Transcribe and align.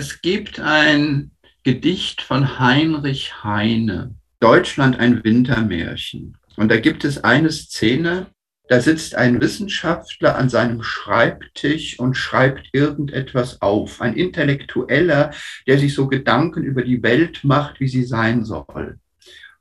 Es 0.00 0.22
gibt 0.22 0.60
ein 0.60 1.30
Gedicht 1.62 2.22
von 2.22 2.58
Heinrich 2.58 3.44
Heine, 3.44 4.14
Deutschland 4.40 4.98
ein 4.98 5.22
Wintermärchen. 5.24 6.38
Und 6.56 6.70
da 6.70 6.80
gibt 6.80 7.04
es 7.04 7.22
eine 7.22 7.50
Szene, 7.50 8.28
da 8.70 8.80
sitzt 8.80 9.14
ein 9.14 9.42
Wissenschaftler 9.42 10.38
an 10.38 10.48
seinem 10.48 10.82
Schreibtisch 10.82 11.98
und 11.98 12.14
schreibt 12.14 12.70
irgendetwas 12.72 13.60
auf. 13.60 14.00
Ein 14.00 14.14
Intellektueller, 14.14 15.32
der 15.66 15.78
sich 15.78 15.92
so 15.92 16.08
Gedanken 16.08 16.62
über 16.62 16.80
die 16.80 17.02
Welt 17.02 17.44
macht, 17.44 17.78
wie 17.78 17.88
sie 17.88 18.04
sein 18.04 18.46
soll. 18.46 18.98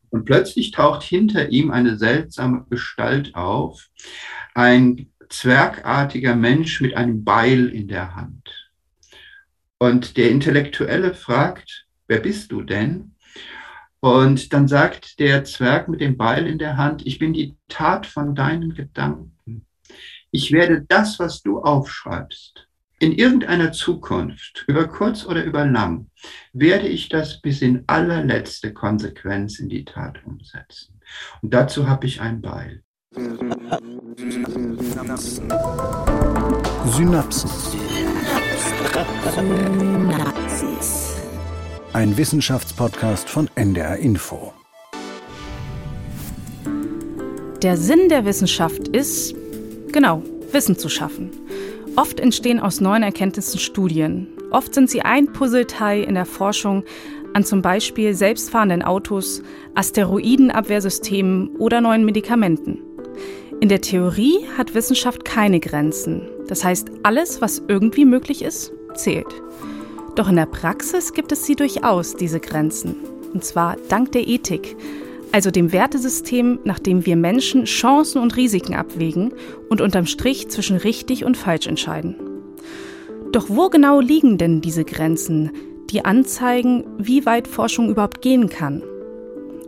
Und 0.09 0.23
plötzlich 0.23 0.71
taucht 0.71 1.03
hinter 1.03 1.49
ihm 1.49 1.69
eine 1.69 1.97
seltsame 1.97 2.65
Gestalt 2.69 3.35
auf. 3.35 3.89
Ein 4.55 5.09
zwergartiger 5.27 6.37
Mensch 6.37 6.79
mit 6.79 6.95
einem 6.95 7.25
Beil 7.25 7.67
in 7.67 7.89
der 7.89 8.15
Hand. 8.15 8.58
Und 9.79 10.17
der 10.17 10.29
Intellektuelle 10.29 11.13
fragt, 11.13 11.87
wer 12.07 12.19
bist 12.19 12.51
du 12.51 12.61
denn? 12.61 13.15
Und 14.01 14.53
dann 14.53 14.67
sagt 14.67 15.19
der 15.19 15.45
Zwerg 15.45 15.87
mit 15.87 16.01
dem 16.01 16.17
Beil 16.17 16.47
in 16.47 16.57
der 16.57 16.77
Hand, 16.77 17.05
ich 17.05 17.17
bin 17.17 17.33
die 17.33 17.55
Tat 17.69 18.05
von 18.05 18.35
deinen 18.35 18.73
Gedanken. 18.73 19.65
Ich 20.31 20.51
werde 20.51 20.85
das, 20.87 21.17
was 21.17 21.41
du 21.41 21.59
aufschreibst, 21.59 22.67
in 22.99 23.13
irgendeiner 23.13 23.71
Zukunft, 23.71 24.65
über 24.67 24.87
kurz 24.87 25.25
oder 25.25 25.43
über 25.43 25.65
lang, 25.65 26.09
werde 26.51 26.87
ich 26.87 27.07
das 27.07 27.41
bis 27.41 27.61
in 27.61 27.85
allerletzte 27.87 28.73
Konsequenz 28.73 29.59
in 29.59 29.69
die 29.69 29.85
Tat 29.85 30.23
umsetzen. 30.25 30.99
Und 31.41 31.53
dazu 31.53 31.87
habe 31.87 32.05
ich 32.05 32.19
ein 32.19 32.41
Beil. 32.41 32.83
Synapsen. 33.15 34.77
Synapsen. 36.85 37.49
Synapsis. 39.35 41.15
Ein 41.93 42.15
Wissenschaftspodcast 42.15 43.27
von 43.27 43.49
NDR 43.55 43.97
Info. 43.97 44.53
Der 47.63 47.77
Sinn 47.77 48.09
der 48.09 48.25
Wissenschaft 48.25 48.87
ist, 48.89 49.33
genau, 49.91 50.21
Wissen 50.51 50.77
zu 50.77 50.87
schaffen. 50.87 51.31
Oft 51.95 52.19
entstehen 52.19 52.59
aus 52.59 52.79
neuen 52.79 53.01
Erkenntnissen 53.01 53.59
Studien. 53.59 54.27
Oft 54.51 54.75
sind 54.75 54.89
sie 54.89 55.01
ein 55.01 55.33
Puzzleteil 55.33 56.03
in 56.03 56.13
der 56.13 56.25
Forschung 56.25 56.83
an 57.33 57.43
zum 57.43 57.61
Beispiel 57.61 58.13
selbstfahrenden 58.13 58.83
Autos, 58.83 59.41
Asteroidenabwehrsystemen 59.75 61.55
oder 61.57 61.81
neuen 61.81 62.05
Medikamenten. 62.05 62.88
In 63.61 63.67
der 63.67 63.81
Theorie 63.81 64.45
hat 64.57 64.73
Wissenschaft 64.73 65.25
keine 65.25 65.59
Grenzen. 65.59 66.21
Das 66.47 66.63
heißt, 66.63 66.91
alles, 67.03 67.41
was 67.41 67.61
irgendwie 67.67 68.05
möglich 68.05 68.41
ist, 68.41 68.71
zählt. 68.95 69.27
Doch 70.15 70.29
in 70.29 70.37
der 70.37 70.45
Praxis 70.45 71.11
gibt 71.11 71.33
es 71.33 71.45
sie 71.45 71.57
durchaus, 71.57 72.15
diese 72.15 72.39
Grenzen. 72.39 72.95
Und 73.33 73.43
zwar 73.43 73.75
dank 73.89 74.13
der 74.13 74.27
Ethik, 74.27 74.77
also 75.33 75.51
dem 75.51 75.73
Wertesystem, 75.73 76.59
nach 76.63 76.79
dem 76.79 77.05
wir 77.05 77.17
Menschen 77.17 77.65
Chancen 77.65 78.21
und 78.21 78.37
Risiken 78.37 78.75
abwägen 78.75 79.33
und 79.69 79.81
unterm 79.81 80.05
Strich 80.05 80.47
zwischen 80.47 80.77
richtig 80.77 81.25
und 81.25 81.35
falsch 81.35 81.67
entscheiden. 81.67 82.15
Doch 83.33 83.49
wo 83.49 83.69
genau 83.69 83.99
liegen 83.99 84.37
denn 84.37 84.61
diese 84.61 84.85
Grenzen, 84.85 85.51
die 85.89 86.05
anzeigen, 86.05 86.85
wie 86.97 87.25
weit 87.25 87.47
Forschung 87.47 87.89
überhaupt 87.89 88.21
gehen 88.21 88.47
kann? 88.47 88.83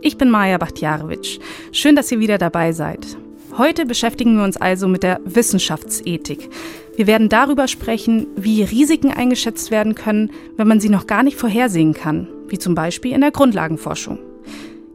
Ich 0.00 0.16
bin 0.16 0.30
Maja 0.30 0.56
Bachtjarewitsch. 0.56 1.38
Schön, 1.72 1.94
dass 1.94 2.10
ihr 2.10 2.20
wieder 2.20 2.38
dabei 2.38 2.72
seid. 2.72 3.16
Heute 3.58 3.84
beschäftigen 3.84 4.36
wir 4.38 4.44
uns 4.44 4.56
also 4.56 4.88
mit 4.88 5.02
der 5.02 5.20
Wissenschaftsethik. 5.24 6.48
Wir 6.96 7.06
werden 7.06 7.28
darüber 7.28 7.68
sprechen, 7.68 8.26
wie 8.34 8.62
Risiken 8.62 9.12
eingeschätzt 9.12 9.70
werden 9.70 9.94
können, 9.94 10.30
wenn 10.56 10.66
man 10.66 10.80
sie 10.80 10.88
noch 10.88 11.06
gar 11.06 11.22
nicht 11.22 11.36
vorhersehen 11.36 11.92
kann, 11.92 12.28
wie 12.48 12.58
zum 12.58 12.74
Beispiel 12.74 13.12
in 13.12 13.20
der 13.20 13.30
Grundlagenforschung. 13.30 14.18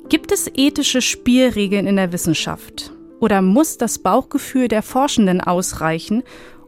Gibt 0.09 0.31
es 0.31 0.49
ethische 0.55 1.03
Spielregeln 1.03 1.85
in 1.85 1.97
der 1.97 2.11
Wissenschaft? 2.11 2.93
Oder 3.19 3.43
muss 3.43 3.77
das 3.77 3.99
Bauchgefühl 3.99 4.67
der 4.67 4.81
Forschenden 4.81 5.39
ausreichen, 5.39 6.23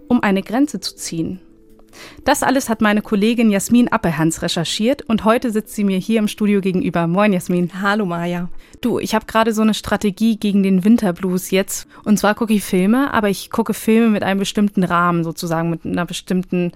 um 0.07 0.21
eine 0.21 0.43
Grenze 0.43 0.79
zu 0.79 0.95
ziehen? 0.95 1.39
Das 2.23 2.43
alles 2.43 2.69
hat 2.69 2.81
meine 2.81 3.01
Kollegin 3.01 3.49
Jasmin 3.49 3.87
Appelhans 3.87 4.41
recherchiert 4.41 5.01
und 5.03 5.25
heute 5.25 5.51
sitzt 5.51 5.75
sie 5.75 5.83
mir 5.83 5.97
hier 5.97 6.19
im 6.19 6.27
Studio 6.27 6.61
gegenüber. 6.61 7.07
Moin, 7.07 7.33
Jasmin. 7.33 7.71
Hallo, 7.81 8.05
Maja. 8.05 8.49
Du, 8.81 8.99
ich 8.99 9.15
habe 9.15 9.25
gerade 9.25 9.53
so 9.53 9.61
eine 9.61 9.73
Strategie 9.73 10.37
gegen 10.37 10.63
den 10.63 10.83
Winterblues 10.83 11.51
jetzt. 11.51 11.87
Und 12.03 12.17
zwar 12.17 12.35
gucke 12.35 12.53
ich 12.53 12.63
Filme, 12.63 13.13
aber 13.13 13.29
ich 13.29 13.49
gucke 13.49 13.73
Filme 13.73 14.09
mit 14.09 14.23
einem 14.23 14.39
bestimmten 14.39 14.83
Rahmen, 14.83 15.23
sozusagen 15.23 15.69
mit 15.69 15.85
einer 15.85 16.05
bestimmten 16.05 16.71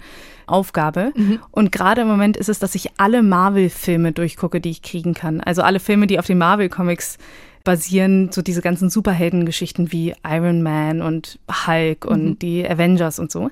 Aufgabe. 0.46 1.12
Mhm. 1.14 1.40
Und 1.50 1.72
gerade 1.72 2.02
im 2.02 2.08
Moment 2.08 2.36
ist 2.36 2.48
es, 2.48 2.58
dass 2.58 2.74
ich 2.74 2.90
alle 2.98 3.22
Marvel-Filme 3.22 4.12
durchgucke, 4.12 4.60
die 4.60 4.70
ich 4.70 4.82
kriegen 4.82 5.14
kann. 5.14 5.40
Also 5.40 5.62
alle 5.62 5.80
Filme, 5.80 6.06
die 6.06 6.18
auf 6.18 6.26
den 6.26 6.38
Marvel-Comics 6.38 7.18
basieren, 7.64 8.30
so 8.30 8.42
diese 8.42 8.60
ganzen 8.60 8.90
Superheldengeschichten 8.90 9.90
wie 9.90 10.14
Iron 10.22 10.62
Man 10.62 11.00
und 11.00 11.38
Hulk 11.66 12.04
und 12.04 12.24
mhm. 12.24 12.38
die 12.38 12.68
Avengers 12.68 13.18
und 13.18 13.32
so. 13.32 13.50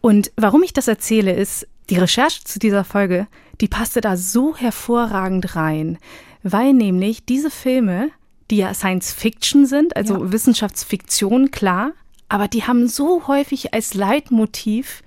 Und 0.00 0.32
warum 0.36 0.62
ich 0.62 0.72
das 0.72 0.88
erzähle, 0.88 1.32
ist, 1.32 1.66
die 1.90 1.96
Recherche 1.96 2.44
zu 2.44 2.58
dieser 2.58 2.84
Folge, 2.84 3.26
die 3.60 3.68
passte 3.68 4.00
da 4.00 4.16
so 4.16 4.56
hervorragend 4.56 5.56
rein, 5.56 5.98
weil 6.42 6.72
nämlich 6.72 7.24
diese 7.24 7.50
Filme, 7.50 8.10
die 8.50 8.58
ja 8.58 8.72
Science 8.72 9.12
Fiction 9.12 9.66
sind, 9.66 9.96
also 9.96 10.14
ja. 10.14 10.32
Wissenschaftsfiktion, 10.32 11.50
klar, 11.50 11.92
aber 12.28 12.48
die 12.48 12.64
haben 12.64 12.88
so 12.88 13.26
häufig 13.26 13.74
als 13.74 13.94
Leitmotiv 13.94 15.02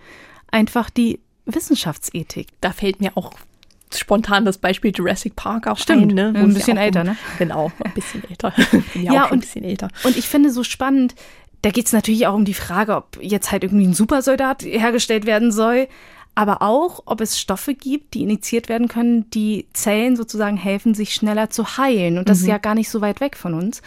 einfach 0.51 0.89
die 0.89 1.19
Wissenschaftsethik. 1.45 2.47
Da 2.61 2.71
fällt 2.71 3.01
mir 3.01 3.17
auch 3.17 3.33
spontan 3.95 4.45
das 4.45 4.57
Beispiel 4.57 4.91
Jurassic 4.93 5.35
Park 5.35 5.67
auch 5.67 5.77
Stimmt, 5.77 6.11
ein, 6.11 6.15
ne? 6.15 6.33
ein 6.35 6.53
bisschen 6.53 6.77
älter, 6.77 7.03
ne? 7.03 7.15
Genau, 7.37 7.71
ein 7.83 7.93
bisschen 7.93 8.23
älter. 8.27 8.53
ja, 8.95 9.13
ja 9.13 9.23
und, 9.25 9.33
ein 9.33 9.39
bisschen 9.39 9.63
älter. 9.63 9.89
Und 10.03 10.17
ich 10.17 10.27
finde 10.27 10.51
so 10.51 10.63
spannend, 10.63 11.15
da 11.63 11.71
geht 11.71 11.87
es 11.87 11.93
natürlich 11.93 12.27
auch 12.27 12.35
um 12.35 12.45
die 12.45 12.53
Frage, 12.53 12.95
ob 12.95 13.17
jetzt 13.21 13.51
halt 13.51 13.63
irgendwie 13.63 13.87
ein 13.87 13.93
Supersoldat 13.93 14.63
hergestellt 14.63 15.25
werden 15.25 15.51
soll, 15.51 15.87
aber 16.35 16.61
auch, 16.61 17.03
ob 17.05 17.21
es 17.21 17.39
Stoffe 17.39 17.73
gibt, 17.73 18.15
die 18.15 18.23
initiiert 18.23 18.67
werden 18.67 18.87
können, 18.87 19.29
die 19.29 19.67
Zellen 19.73 20.15
sozusagen 20.15 20.57
helfen, 20.57 20.93
sich 20.93 21.13
schneller 21.13 21.49
zu 21.49 21.77
heilen. 21.77 22.17
Und 22.17 22.27
das 22.27 22.39
mhm. 22.39 22.43
ist 22.43 22.49
ja 22.49 22.57
gar 22.57 22.75
nicht 22.75 22.89
so 22.89 23.01
weit 23.01 23.21
weg 23.21 23.37
von 23.37 23.53
uns. 23.53 23.81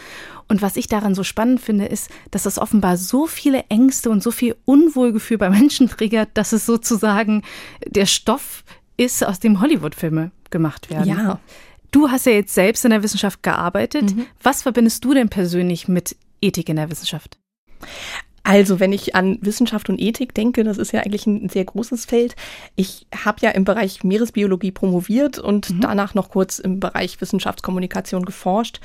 Und 0.47 0.61
was 0.61 0.77
ich 0.77 0.87
daran 0.87 1.13
so 1.13 1.23
spannend 1.23 1.59
finde, 1.59 1.85
ist, 1.85 2.09
dass 2.31 2.45
es 2.45 2.57
offenbar 2.57 2.97
so 2.97 3.27
viele 3.27 3.65
Ängste 3.69 4.09
und 4.09 4.23
so 4.23 4.31
viel 4.31 4.55
Unwohlgefühl 4.65 5.37
bei 5.37 5.49
Menschen 5.49 5.87
triggert, 5.89 6.29
dass 6.33 6.53
es 6.53 6.65
sozusagen 6.65 7.43
der 7.85 8.05
Stoff 8.05 8.63
ist, 8.95 9.25
aus 9.25 9.39
dem 9.39 9.61
Hollywood-Filme 9.61 10.31
gemacht 10.49 10.89
werden. 10.89 11.09
Ja. 11.09 11.39
Du 11.91 12.09
hast 12.09 12.25
ja 12.25 12.31
jetzt 12.31 12.53
selbst 12.53 12.85
in 12.85 12.91
der 12.91 13.03
Wissenschaft 13.03 13.43
gearbeitet. 13.43 14.15
Mhm. 14.15 14.25
Was 14.41 14.63
verbindest 14.63 15.03
du 15.05 15.13
denn 15.13 15.29
persönlich 15.29 15.87
mit 15.87 16.15
Ethik 16.41 16.69
in 16.69 16.77
der 16.77 16.89
Wissenschaft? 16.89 17.37
Also, 18.43 18.79
wenn 18.79 18.93
ich 18.93 19.13
an 19.13 19.39
Wissenschaft 19.41 19.89
und 19.89 19.99
Ethik 19.99 20.33
denke, 20.33 20.63
das 20.63 20.77
ist 20.77 20.93
ja 20.93 21.01
eigentlich 21.01 21.27
ein 21.27 21.49
sehr 21.49 21.65
großes 21.65 22.05
Feld. 22.05 22.37
Ich 22.77 23.05
habe 23.13 23.39
ja 23.41 23.49
im 23.49 23.65
Bereich 23.65 24.05
Meeresbiologie 24.05 24.71
promoviert 24.71 25.37
und 25.37 25.69
mhm. 25.69 25.81
danach 25.81 26.13
noch 26.13 26.29
kurz 26.29 26.57
im 26.57 26.79
Bereich 26.79 27.19
Wissenschaftskommunikation 27.19 28.23
geforscht. 28.23 28.79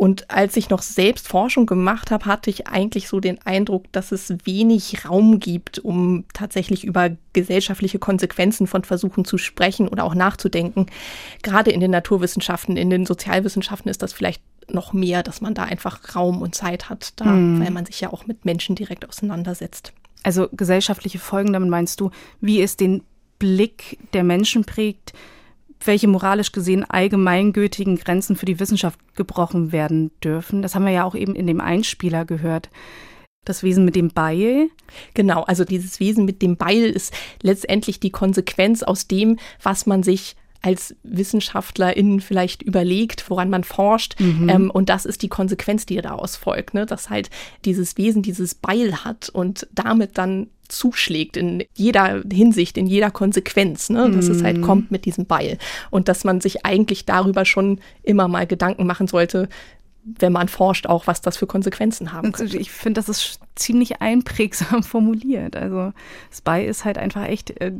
Und 0.00 0.30
als 0.30 0.56
ich 0.56 0.70
noch 0.70 0.80
selbst 0.80 1.28
Forschung 1.28 1.66
gemacht 1.66 2.10
habe, 2.10 2.24
hatte 2.24 2.48
ich 2.48 2.68
eigentlich 2.68 3.08
so 3.08 3.20
den 3.20 3.38
Eindruck, 3.44 3.90
dass 3.92 4.12
es 4.12 4.32
wenig 4.44 5.04
Raum 5.04 5.40
gibt, 5.40 5.78
um 5.78 6.24
tatsächlich 6.32 6.84
über 6.84 7.10
gesellschaftliche 7.34 7.98
Konsequenzen 7.98 8.66
von 8.66 8.84
Versuchen 8.84 9.26
zu 9.26 9.36
sprechen 9.36 9.88
oder 9.88 10.04
auch 10.04 10.14
nachzudenken. 10.14 10.86
Gerade 11.42 11.70
in 11.70 11.80
den 11.80 11.90
Naturwissenschaften, 11.90 12.78
in 12.78 12.88
den 12.88 13.04
Sozialwissenschaften 13.04 13.90
ist 13.90 14.02
das 14.02 14.14
vielleicht 14.14 14.40
noch 14.74 14.92
mehr, 14.92 15.22
dass 15.22 15.40
man 15.40 15.54
da 15.54 15.64
einfach 15.64 16.14
Raum 16.14 16.42
und 16.42 16.54
Zeit 16.54 16.88
hat, 16.88 17.12
da, 17.16 17.26
hm. 17.26 17.60
weil 17.60 17.70
man 17.70 17.86
sich 17.86 18.00
ja 18.00 18.12
auch 18.12 18.26
mit 18.26 18.44
Menschen 18.44 18.74
direkt 18.74 19.08
auseinandersetzt. 19.08 19.92
Also 20.22 20.48
gesellschaftliche 20.52 21.18
Folgen, 21.18 21.52
damit 21.52 21.70
meinst 21.70 22.00
du, 22.00 22.10
wie 22.40 22.60
es 22.60 22.76
den 22.76 23.02
Blick 23.38 23.98
der 24.12 24.22
Menschen 24.22 24.64
prägt, 24.64 25.12
welche 25.84 26.08
moralisch 26.08 26.52
gesehen 26.52 26.84
allgemeingültigen 26.84 27.96
Grenzen 27.96 28.36
für 28.36 28.46
die 28.46 28.60
Wissenschaft 28.60 28.98
gebrochen 29.16 29.72
werden 29.72 30.10
dürfen. 30.22 30.62
Das 30.62 30.74
haben 30.74 30.84
wir 30.84 30.92
ja 30.92 31.04
auch 31.04 31.14
eben 31.14 31.34
in 31.34 31.46
dem 31.46 31.60
Einspieler 31.60 32.24
gehört. 32.24 32.70
Das 33.46 33.62
Wesen 33.62 33.86
mit 33.86 33.96
dem 33.96 34.10
Beil. 34.10 34.68
Genau, 35.14 35.42
also 35.44 35.64
dieses 35.64 35.98
Wesen 35.98 36.26
mit 36.26 36.42
dem 36.42 36.56
Beil 36.56 36.84
ist 36.84 37.14
letztendlich 37.40 37.98
die 37.98 38.10
Konsequenz 38.10 38.82
aus 38.82 39.08
dem, 39.08 39.38
was 39.62 39.86
man 39.86 40.02
sich 40.02 40.36
als 40.62 40.94
WissenschaftlerInnen 41.02 42.20
vielleicht 42.20 42.62
überlegt, 42.62 43.28
woran 43.30 43.50
man 43.50 43.64
forscht. 43.64 44.18
Mhm. 44.20 44.48
Ähm, 44.48 44.70
und 44.70 44.88
das 44.88 45.06
ist 45.06 45.22
die 45.22 45.28
Konsequenz, 45.28 45.86
die 45.86 46.00
daraus 46.00 46.36
folgt, 46.36 46.74
ne? 46.74 46.86
dass 46.86 47.10
halt 47.10 47.30
dieses 47.64 47.96
Wesen 47.96 48.22
dieses 48.22 48.54
Beil 48.54 49.04
hat 49.04 49.28
und 49.30 49.66
damit 49.72 50.18
dann 50.18 50.48
zuschlägt 50.68 51.36
in 51.36 51.64
jeder 51.74 52.22
Hinsicht, 52.30 52.78
in 52.78 52.86
jeder 52.86 53.10
Konsequenz, 53.10 53.90
ne? 53.90 54.10
dass 54.10 54.26
mhm. 54.26 54.34
es 54.34 54.42
halt 54.42 54.58
mhm. 54.58 54.62
kommt 54.62 54.90
mit 54.90 55.04
diesem 55.04 55.26
Beil. 55.26 55.58
Und 55.90 56.08
dass 56.08 56.24
man 56.24 56.40
sich 56.40 56.64
eigentlich 56.64 57.06
darüber 57.06 57.44
schon 57.44 57.80
immer 58.02 58.28
mal 58.28 58.46
Gedanken 58.46 58.86
machen 58.86 59.06
sollte, 59.06 59.48
wenn 60.02 60.32
man 60.32 60.48
forscht, 60.48 60.86
auch 60.86 61.06
was 61.06 61.20
das 61.20 61.36
für 61.36 61.46
Konsequenzen 61.46 62.12
haben 62.12 62.32
könnte. 62.32 62.56
Ich 62.56 62.70
finde, 62.70 63.00
das 63.00 63.08
ist 63.08 63.40
ziemlich 63.54 64.00
einprägsam 64.00 64.82
formuliert. 64.82 65.56
Also 65.56 65.92
Spy 66.32 66.64
ist 66.66 66.84
halt 66.84 66.98
einfach 66.98 67.26
echt 67.26 67.60
äh, 67.60 67.72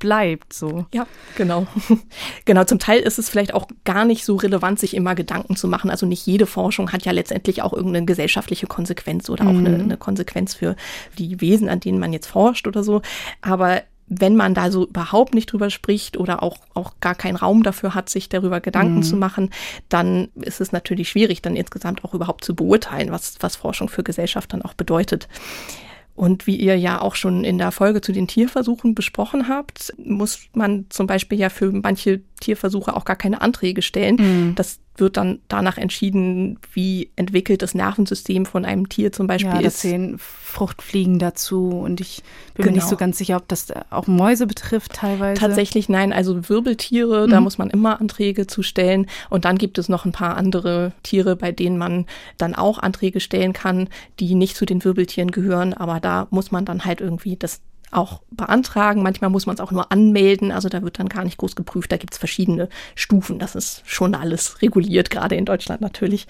bleibt. 0.00 0.52
So. 0.52 0.86
Ja, 0.92 1.06
genau. 1.36 1.68
genau, 2.44 2.64
zum 2.64 2.80
Teil 2.80 3.00
ist 3.00 3.20
es 3.20 3.30
vielleicht 3.30 3.54
auch 3.54 3.68
gar 3.84 4.04
nicht 4.04 4.24
so 4.24 4.34
relevant, 4.34 4.80
sich 4.80 4.94
immer 4.94 5.14
Gedanken 5.14 5.54
zu 5.54 5.68
machen. 5.68 5.90
Also 5.90 6.06
nicht 6.06 6.26
jede 6.26 6.46
Forschung 6.46 6.92
hat 6.92 7.04
ja 7.04 7.12
letztendlich 7.12 7.62
auch 7.62 7.72
irgendeine 7.72 8.06
gesellschaftliche 8.06 8.66
Konsequenz 8.66 9.30
oder 9.30 9.44
auch 9.44 9.50
eine, 9.50 9.68
mhm. 9.68 9.84
eine 9.84 9.96
Konsequenz 9.96 10.54
für 10.54 10.74
die 11.18 11.40
Wesen, 11.40 11.68
an 11.68 11.78
denen 11.78 12.00
man 12.00 12.12
jetzt 12.12 12.26
forscht 12.26 12.66
oder 12.66 12.82
so. 12.82 13.02
Aber 13.42 13.82
wenn 14.12 14.34
man 14.34 14.54
da 14.54 14.72
so 14.72 14.88
überhaupt 14.88 15.34
nicht 15.34 15.52
drüber 15.52 15.70
spricht 15.70 16.16
oder 16.16 16.42
auch, 16.42 16.58
auch 16.74 16.94
gar 17.00 17.14
keinen 17.14 17.36
Raum 17.36 17.62
dafür 17.62 17.94
hat, 17.94 18.10
sich 18.10 18.28
darüber 18.28 18.60
Gedanken 18.60 18.96
mhm. 18.96 19.02
zu 19.04 19.16
machen, 19.16 19.50
dann 19.88 20.28
ist 20.34 20.60
es 20.60 20.72
natürlich 20.72 21.08
schwierig, 21.08 21.42
dann 21.42 21.54
insgesamt 21.54 22.04
auch 22.04 22.12
überhaupt 22.12 22.44
zu 22.44 22.56
beurteilen, 22.56 23.12
was, 23.12 23.36
was 23.38 23.54
Forschung 23.54 23.88
für 23.88 24.02
Gesellschaft 24.02 24.52
dann 24.52 24.62
auch 24.62 24.74
bedeutet. 24.74 25.28
Und 26.14 26.46
wie 26.46 26.56
ihr 26.56 26.76
ja 26.76 27.00
auch 27.00 27.14
schon 27.14 27.44
in 27.44 27.58
der 27.58 27.70
Folge 27.70 28.00
zu 28.00 28.12
den 28.12 28.26
Tierversuchen 28.26 28.94
besprochen 28.94 29.48
habt, 29.48 29.94
muss 29.96 30.40
man 30.52 30.86
zum 30.90 31.06
Beispiel 31.06 31.38
ja 31.38 31.48
für 31.48 31.72
manche 31.72 32.20
Tierversuche 32.40 32.94
auch 32.94 33.04
gar 33.04 33.16
keine 33.16 33.40
Anträge 33.40 33.82
stellen. 33.82 34.16
Mhm. 34.16 34.54
Das 34.54 34.80
wird 34.96 35.16
dann 35.16 35.38
danach 35.48 35.78
entschieden, 35.78 36.58
wie 36.72 37.10
entwickelt 37.16 37.62
das 37.62 37.74
Nervensystem 37.74 38.44
von 38.44 38.64
einem 38.64 38.88
Tier 38.88 39.12
zum 39.12 39.26
Beispiel 39.26 39.50
ja, 39.50 39.60
ist. 39.60 39.84
Da 39.84 39.88
zählen 39.88 40.16
Fruchtfliegen 40.18 41.18
dazu 41.18 41.70
und 41.70 42.00
ich 42.00 42.22
bin 42.54 42.64
genau. 42.64 42.70
mir 42.70 42.74
nicht 42.76 42.84
so 42.84 42.90
genau. 42.90 42.98
ganz 42.98 43.18
sicher, 43.18 43.36
ob 43.36 43.48
das 43.48 43.68
auch 43.90 44.06
Mäuse 44.06 44.46
betrifft 44.46 44.94
teilweise. 44.94 45.40
Tatsächlich 45.40 45.88
nein, 45.88 46.12
also 46.12 46.48
Wirbeltiere, 46.48 47.26
mhm. 47.26 47.30
da 47.30 47.40
muss 47.40 47.58
man 47.58 47.70
immer 47.70 48.00
Anträge 48.00 48.46
zu 48.46 48.62
stellen 48.62 49.06
und 49.30 49.44
dann 49.44 49.58
gibt 49.58 49.78
es 49.78 49.88
noch 49.88 50.04
ein 50.04 50.12
paar 50.12 50.36
andere 50.36 50.92
Tiere, 51.02 51.36
bei 51.36 51.52
denen 51.52 51.78
man 51.78 52.06
dann 52.36 52.54
auch 52.54 52.78
Anträge 52.78 53.20
stellen 53.20 53.52
kann, 53.52 53.88
die 54.18 54.34
nicht 54.34 54.56
zu 54.56 54.66
den 54.66 54.84
Wirbeltieren 54.84 55.30
gehören, 55.30 55.72
aber 55.72 56.00
da 56.00 56.26
muss 56.30 56.50
man 56.50 56.64
dann 56.64 56.84
halt 56.84 57.00
irgendwie 57.00 57.36
das 57.36 57.60
auch 57.90 58.22
beantragen. 58.30 59.02
Manchmal 59.02 59.30
muss 59.30 59.46
man 59.46 59.54
es 59.54 59.60
auch 59.60 59.70
nur 59.70 59.90
anmelden. 59.90 60.52
Also 60.52 60.68
da 60.68 60.82
wird 60.82 60.98
dann 60.98 61.08
gar 61.08 61.24
nicht 61.24 61.38
groß 61.38 61.56
geprüft. 61.56 61.92
Da 61.92 61.96
gibt 61.96 62.12
es 62.12 62.18
verschiedene 62.18 62.68
Stufen. 62.94 63.38
Das 63.38 63.54
ist 63.54 63.82
schon 63.84 64.14
alles 64.14 64.62
reguliert, 64.62 65.10
gerade 65.10 65.36
in 65.36 65.44
Deutschland 65.44 65.80
natürlich. 65.80 66.26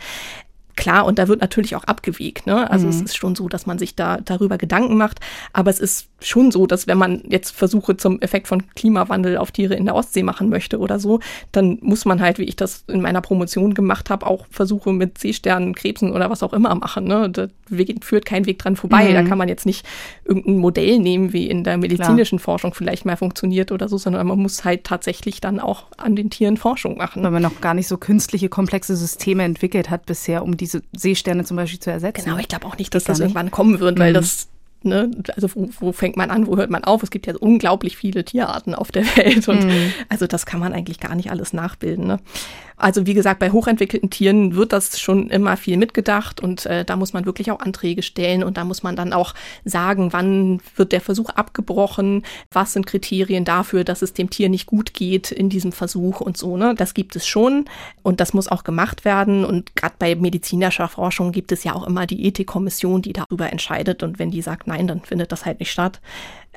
Klar, 0.76 1.06
und 1.06 1.19
da 1.19 1.28
wird 1.28 1.40
natürlich 1.40 1.76
auch 1.76 1.84
abgewegt. 1.84 2.46
Ne? 2.46 2.70
Also 2.70 2.87
mhm. 2.87 2.93
es 2.93 3.00
ist 3.02 3.17
schon 3.17 3.34
so, 3.34 3.49
dass 3.49 3.67
man 3.67 3.78
sich 3.78 3.96
da 3.96 4.19
darüber 4.19 4.58
Gedanken 4.58 4.96
macht. 4.96 5.20
Aber 5.52 5.70
es 5.70 5.81
ist 5.81 6.08
schon 6.20 6.50
so, 6.50 6.67
dass 6.67 6.87
wenn 6.87 6.99
man 6.99 7.22
jetzt 7.28 7.50
Versuche 7.50 7.96
zum 7.96 8.20
Effekt 8.20 8.49
von 8.49 8.62
Klimawandel 8.75 9.37
auf 9.38 9.52
Tiere 9.52 9.75
in 9.75 9.84
der 9.84 9.94
Ostsee 9.94 10.22
machen 10.22 10.49
möchte 10.49 10.78
oder 10.78 10.99
so, 10.99 11.20
dann 11.52 11.78
muss 11.81 12.05
man 12.05 12.20
halt, 12.20 12.38
wie 12.38 12.44
ich 12.44 12.56
das 12.56 12.84
in 12.88 13.00
meiner 13.00 13.20
Promotion 13.20 13.75
gemacht 13.75 14.11
habe, 14.11 14.26
auch 14.26 14.46
Versuche 14.50 14.93
mit 14.93 15.19
Seesternen, 15.19 15.75
Krebsen 15.75 16.12
oder 16.12 16.31
was 16.31 16.43
auch 16.43 16.52
immer 16.52 16.75
machen. 16.75 17.05
Ne? 17.05 17.31
Da 17.31 17.49
führt 18.00 18.25
kein 18.25 18.46
Weg 18.46 18.58
dran 18.58 18.76
vorbei. 18.76 19.11
Mhm. 19.11 19.14
Da 19.14 19.23
kann 19.23 19.38
man 19.38 19.49
jetzt 19.49 19.66
nicht 19.66 19.87
irgendein 20.25 20.56
Modell 20.56 20.99
nehmen, 20.99 21.32
wie 21.32 21.49
in 21.49 21.64
der 21.64 21.78
medizinischen 21.78 22.38
Klar. 22.38 22.44
Forschung 22.44 22.75
vielleicht 22.75 23.05
mal 23.05 23.16
funktioniert 23.16 23.73
oder 23.73 23.88
so, 23.88 23.99
sondern 23.99 24.26
man 24.26 24.38
muss 24.38 24.64
halt 24.64 24.84
tatsächlich 24.84 25.40
dann 25.40 25.61
auch 25.61 25.87
an 25.96 26.16
den 26.16 26.31
Tieren 26.31 26.56
Forschung 26.56 26.96
machen. 26.99 27.23
Weil 27.23 27.31
man 27.31 27.43
noch 27.43 27.61
gar 27.61 27.75
nicht 27.75 27.88
so 27.88 27.96
künstliche, 27.96 28.49
komplexe 28.49 28.96
Systeme 28.96 29.44
entwickelt 29.44 29.90
hat 29.90 30.06
bisher, 30.06 30.43
um 30.43 30.56
diese 30.61 30.83
Seesterne 30.93 31.45
zum 31.45 31.57
Beispiel 31.57 31.81
zu 31.81 31.91
ersetzen. 31.91 32.25
Genau, 32.25 32.39
ich 32.39 32.49
glaube 32.49 32.67
auch 32.67 32.79
nicht, 32.79 32.95
dass 32.95 33.05
das, 33.05 33.21
irgendwann 33.21 33.51
kommen 33.51 33.81
wird, 33.81 33.99
weil 33.99 34.11
mhm. 34.11 34.15
das 34.15 34.49
Ne? 34.82 35.11
Also 35.35 35.49
wo, 35.55 35.69
wo, 35.79 35.93
fängt 35.93 36.17
man 36.17 36.31
an, 36.31 36.47
wo 36.47 36.56
hört 36.56 36.71
man 36.71 36.85
auf? 36.85 37.03
Es 37.03 37.11
gibt 37.11 37.27
ja 37.27 37.35
unglaublich 37.38 37.97
viele 37.97 38.25
Tierarten 38.25 38.75
auf 38.75 38.91
der 38.91 39.05
Welt 39.17 39.47
und 39.49 39.65
mhm. 39.65 39.93
also 40.09 40.27
das 40.27 40.47
kann 40.47 40.61
man 40.61 40.73
eigentlich 40.73 41.00
gar 41.00 41.15
nicht 41.15 41.31
alles 41.31 41.53
nachbilden. 41.53 42.06
Ne? 42.06 42.19
Also 42.81 43.06
wie 43.06 43.12
gesagt, 43.12 43.41
bei 43.41 43.50
hochentwickelten 43.50 44.09
Tieren 44.09 44.55
wird 44.55 44.73
das 44.73 44.99
schon 44.99 45.29
immer 45.29 45.59
viel 45.59 45.77
mitgedacht 45.77 46.41
und 46.41 46.65
äh, 46.65 46.85
da 46.85 46.97
muss 46.97 47.12
man 47.12 47.27
wirklich 47.27 47.50
auch 47.50 47.61
Anträge 47.61 48.03
stellen 48.03 48.43
und 48.43 48.56
da 48.56 48.65
muss 48.65 48.82
man 48.82 48.97
dann 48.97 49.12
auch 49.12 49.35
sagen, 49.67 50.15
wann 50.15 50.62
wird 50.77 50.93
der 50.93 51.03
Versuch 51.03 51.29
abgebrochen, 51.29 52.23
was 52.50 52.73
sind 52.73 52.87
Kriterien 52.87 53.44
dafür, 53.44 53.85
dass 53.85 54.00
es 54.00 54.15
dem 54.15 54.31
Tier 54.31 54.49
nicht 54.49 54.65
gut 54.65 54.94
geht 54.94 55.31
in 55.31 55.50
diesem 55.50 55.73
Versuch 55.73 56.23
und 56.23 56.38
so. 56.38 56.56
Ne? 56.56 56.75
Das 56.75 56.94
gibt 56.94 57.17
es 57.17 57.26
schon 57.26 57.67
und 58.03 58.19
das 58.19 58.33
muss 58.33 58.49
auch 58.49 58.65
gemacht 58.65 59.05
werden 59.05 59.44
und 59.44 59.76
gerade 59.76 59.94
bei 59.99 60.15
medizinischer 60.15 60.88
Forschung 60.88 61.33
gibt 61.33 61.53
es 61.53 61.65
ja 61.65 61.75
auch 61.75 61.87
immer 61.87 62.06
die 62.06 62.25
Ethikkommission, 62.26 63.03
die 63.03 63.12
darüber 63.12 63.53
entscheidet 63.53 64.03
und 64.03 64.19
wenn 64.19 64.31
die 64.31 64.41
sagt, 64.41 64.67
nein, 64.70 64.87
dann 64.87 65.00
findet 65.02 65.32
das 65.32 65.44
halt 65.44 65.61
nicht 65.61 65.70
statt. 65.70 66.00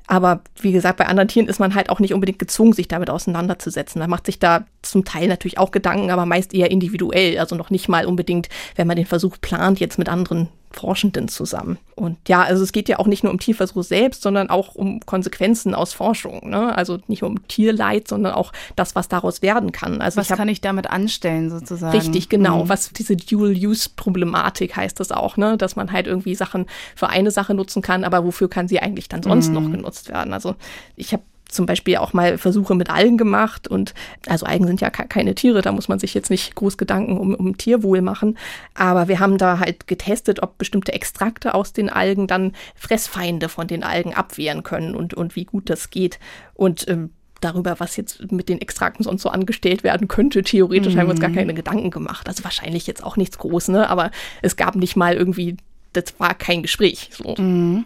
Aber 0.07 0.41
wie 0.59 0.73
gesagt, 0.73 0.97
bei 0.97 1.07
anderen 1.07 1.29
Tieren 1.29 1.47
ist 1.47 1.59
man 1.59 1.75
halt 1.75 1.89
auch 1.89 1.99
nicht 1.99 2.13
unbedingt 2.13 2.39
gezwungen, 2.39 2.73
sich 2.73 2.87
damit 2.87 3.09
auseinanderzusetzen. 3.09 3.99
Man 3.99 4.09
macht 4.09 4.25
sich 4.25 4.37
da 4.37 4.65
zum 4.81 5.05
Teil 5.05 5.27
natürlich 5.27 5.57
auch 5.57 5.71
Gedanken, 5.71 6.11
aber 6.11 6.25
meist 6.25 6.53
eher 6.53 6.71
individuell. 6.71 7.39
Also 7.39 7.55
noch 7.55 7.69
nicht 7.69 7.87
mal 7.87 8.05
unbedingt, 8.05 8.49
wenn 8.75 8.87
man 8.87 8.97
den 8.97 9.05
Versuch 9.05 9.37
plant, 9.39 9.79
jetzt 9.79 9.97
mit 9.97 10.09
anderen 10.09 10.49
Forschenden 10.75 11.27
zusammen. 11.27 11.77
Und 11.95 12.17
ja, 12.27 12.41
also 12.41 12.63
es 12.63 12.71
geht 12.71 12.89
ja 12.89 12.99
auch 12.99 13.07
nicht 13.07 13.23
nur 13.23 13.31
um 13.31 13.39
Tierversuch 13.39 13.83
selbst, 13.83 14.21
sondern 14.21 14.49
auch 14.49 14.75
um 14.75 14.99
Konsequenzen 15.01 15.75
aus 15.75 15.93
Forschung. 15.93 16.49
Ne? 16.49 16.75
Also 16.75 16.99
nicht 17.07 17.21
nur 17.21 17.31
um 17.31 17.47
Tierleid, 17.47 18.07
sondern 18.07 18.33
auch 18.33 18.51
das, 18.75 18.95
was 18.95 19.07
daraus 19.07 19.41
werden 19.41 19.71
kann. 19.71 20.01
Also 20.01 20.17
was 20.17 20.29
hab, 20.29 20.37
kann 20.37 20.47
ich 20.49 20.61
damit 20.61 20.89
anstellen 20.89 21.49
sozusagen? 21.49 21.97
Richtig, 21.97 22.29
genau. 22.29 22.63
Mhm. 22.63 22.69
Was 22.69 22.91
diese 22.91 23.15
Dual-Use-Problematik 23.15 24.75
heißt 24.75 24.99
das 24.99 25.11
auch, 25.11 25.37
ne? 25.37 25.57
dass 25.57 25.75
man 25.75 25.91
halt 25.91 26.07
irgendwie 26.07 26.35
Sachen 26.35 26.65
für 26.95 27.09
eine 27.09 27.31
Sache 27.31 27.53
nutzen 27.53 27.81
kann, 27.81 28.03
aber 28.03 28.25
wofür 28.25 28.49
kann 28.49 28.67
sie 28.67 28.79
eigentlich 28.79 29.09
dann 29.09 29.23
sonst 29.23 29.49
mhm. 29.49 29.53
noch 29.53 29.71
genutzt 29.71 30.09
werden? 30.09 30.33
Also 30.33 30.55
ich 30.95 31.13
habe 31.13 31.23
zum 31.53 31.65
Beispiel 31.65 31.97
auch 31.97 32.13
mal 32.13 32.37
Versuche 32.37 32.75
mit 32.75 32.89
Algen 32.89 33.17
gemacht 33.17 33.67
und 33.67 33.93
also 34.27 34.45
Algen 34.45 34.67
sind 34.67 34.81
ja 34.81 34.89
keine 34.89 35.35
Tiere, 35.35 35.61
da 35.61 35.71
muss 35.71 35.87
man 35.87 35.99
sich 35.99 36.13
jetzt 36.13 36.29
nicht 36.29 36.55
groß 36.55 36.77
Gedanken 36.77 37.17
um, 37.17 37.33
um 37.35 37.57
Tierwohl 37.57 38.01
machen. 38.01 38.37
Aber 38.73 39.07
wir 39.07 39.19
haben 39.19 39.37
da 39.37 39.59
halt 39.59 39.87
getestet, 39.87 40.41
ob 40.41 40.57
bestimmte 40.57 40.93
Extrakte 40.93 41.53
aus 41.53 41.73
den 41.73 41.89
Algen 41.89 42.27
dann 42.27 42.53
Fressfeinde 42.75 43.49
von 43.49 43.67
den 43.67 43.83
Algen 43.83 44.13
abwehren 44.13 44.63
können 44.63 44.95
und, 44.95 45.13
und 45.13 45.35
wie 45.35 45.45
gut 45.45 45.69
das 45.69 45.89
geht. 45.89 46.19
Und 46.53 46.87
ähm, 46.87 47.11
darüber, 47.43 47.79
was 47.79 47.97
jetzt 47.97 48.31
mit 48.31 48.49
den 48.49 48.61
Extrakten 48.61 49.03
sonst 49.03 49.21
so 49.21 49.29
angestellt 49.29 49.83
werden 49.83 50.07
könnte. 50.07 50.43
Theoretisch 50.43 50.95
mhm. 50.95 50.99
haben 50.99 51.07
wir 51.07 51.11
uns 51.11 51.19
gar 51.19 51.29
mhm. 51.29 51.35
keine 51.35 51.53
Gedanken 51.53 51.91
gemacht. 51.91 52.27
Also 52.27 52.43
wahrscheinlich 52.43 52.87
jetzt 52.87 53.03
auch 53.03 53.17
nichts 53.17 53.37
Großes, 53.37 53.69
ne? 53.69 53.89
aber 53.89 54.11
es 54.41 54.55
gab 54.55 54.75
nicht 54.75 54.95
mal 54.95 55.15
irgendwie, 55.15 55.57
das 55.91 56.19
war 56.19 56.33
kein 56.33 56.61
Gespräch. 56.61 57.09
So. 57.11 57.35
Mhm. 57.37 57.85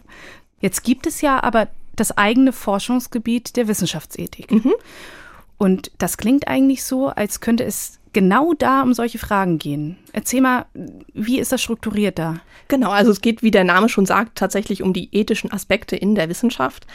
Jetzt 0.59 0.83
gibt 0.83 1.07
es 1.07 1.21
ja 1.21 1.41
aber 1.41 1.67
das 1.99 2.17
eigene 2.17 2.53
Forschungsgebiet 2.53 3.55
der 3.57 3.67
Wissenschaftsethik. 3.67 4.51
Mhm. 4.51 4.73
Und 5.57 5.91
das 5.97 6.17
klingt 6.17 6.47
eigentlich 6.47 6.83
so, 6.83 7.07
als 7.07 7.39
könnte 7.39 7.63
es 7.63 7.99
genau 8.13 8.53
da 8.53 8.83
um 8.83 8.93
solche 8.93 9.17
Fragen 9.17 9.59
gehen. 9.59 9.97
Erzähl 10.13 10.41
mal, 10.41 10.65
wie 11.13 11.39
ist 11.39 11.51
das 11.51 11.61
strukturiert 11.61 12.17
da? 12.17 12.39
Genau, 12.67 12.91
also 12.91 13.11
es 13.11 13.21
geht, 13.21 13.43
wie 13.43 13.51
der 13.51 13.63
Name 13.63 13.89
schon 13.89 14.05
sagt, 14.05 14.37
tatsächlich 14.37 14.83
um 14.83 14.93
die 14.93 15.09
ethischen 15.15 15.51
Aspekte 15.51 15.95
in 15.95 16.15
der 16.15 16.29
Wissenschaft. 16.29 16.87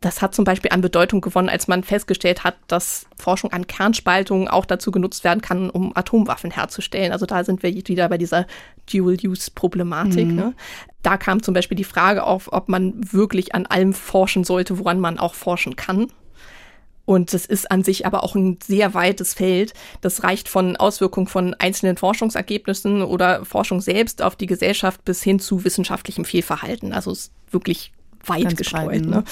Das 0.00 0.22
hat 0.22 0.34
zum 0.34 0.46
Beispiel 0.46 0.70
an 0.70 0.80
Bedeutung 0.80 1.20
gewonnen, 1.20 1.50
als 1.50 1.68
man 1.68 1.84
festgestellt 1.84 2.42
hat, 2.42 2.56
dass 2.68 3.04
Forschung 3.18 3.52
an 3.52 3.66
Kernspaltung 3.66 4.48
auch 4.48 4.64
dazu 4.64 4.90
genutzt 4.90 5.24
werden 5.24 5.42
kann, 5.42 5.68
um 5.68 5.94
Atomwaffen 5.94 6.50
herzustellen. 6.50 7.12
Also 7.12 7.26
da 7.26 7.44
sind 7.44 7.62
wir 7.62 7.74
wieder 7.74 8.08
bei 8.08 8.16
dieser 8.16 8.46
Dual-Use-Problematik. 8.90 10.28
Mhm. 10.28 10.34
Ne? 10.34 10.54
Da 11.02 11.18
kam 11.18 11.42
zum 11.42 11.52
Beispiel 11.52 11.76
die 11.76 11.84
Frage 11.84 12.24
auf, 12.24 12.50
ob 12.50 12.70
man 12.70 12.94
wirklich 13.12 13.54
an 13.54 13.66
allem 13.66 13.92
forschen 13.92 14.42
sollte, 14.42 14.78
woran 14.78 15.00
man 15.00 15.18
auch 15.18 15.34
forschen 15.34 15.76
kann. 15.76 16.06
Und 17.04 17.34
das 17.34 17.44
ist 17.44 17.70
an 17.70 17.82
sich 17.82 18.06
aber 18.06 18.24
auch 18.24 18.34
ein 18.34 18.58
sehr 18.62 18.94
weites 18.94 19.34
Feld. 19.34 19.74
Das 20.00 20.22
reicht 20.22 20.48
von 20.48 20.76
Auswirkungen 20.76 21.26
von 21.26 21.54
einzelnen 21.54 21.96
Forschungsergebnissen 21.96 23.02
oder 23.02 23.44
Forschung 23.44 23.80
selbst 23.80 24.22
auf 24.22 24.36
die 24.36 24.46
Gesellschaft 24.46 25.04
bis 25.04 25.22
hin 25.22 25.40
zu 25.40 25.64
wissenschaftlichem 25.64 26.24
Fehlverhalten. 26.24 26.92
Also 26.92 27.10
es 27.10 27.18
ist 27.18 27.32
wirklich 27.50 27.92
weit 28.24 28.44
Ganz 28.44 28.56
gestreut. 28.56 29.04
Ne? 29.06 29.24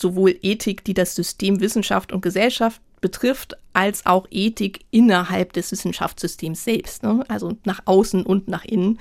Sowohl 0.00 0.36
Ethik, 0.42 0.84
die 0.84 0.94
das 0.94 1.14
System 1.14 1.60
Wissenschaft 1.60 2.12
und 2.12 2.22
Gesellschaft 2.22 2.80
betrifft, 3.00 3.56
als 3.72 4.06
auch 4.06 4.26
Ethik 4.30 4.80
innerhalb 4.90 5.52
des 5.52 5.72
Wissenschaftssystems 5.72 6.64
selbst. 6.64 7.02
Ne? 7.02 7.24
Also 7.28 7.56
nach 7.64 7.80
außen 7.84 8.24
und 8.24 8.48
nach 8.48 8.64
innen. 8.64 8.98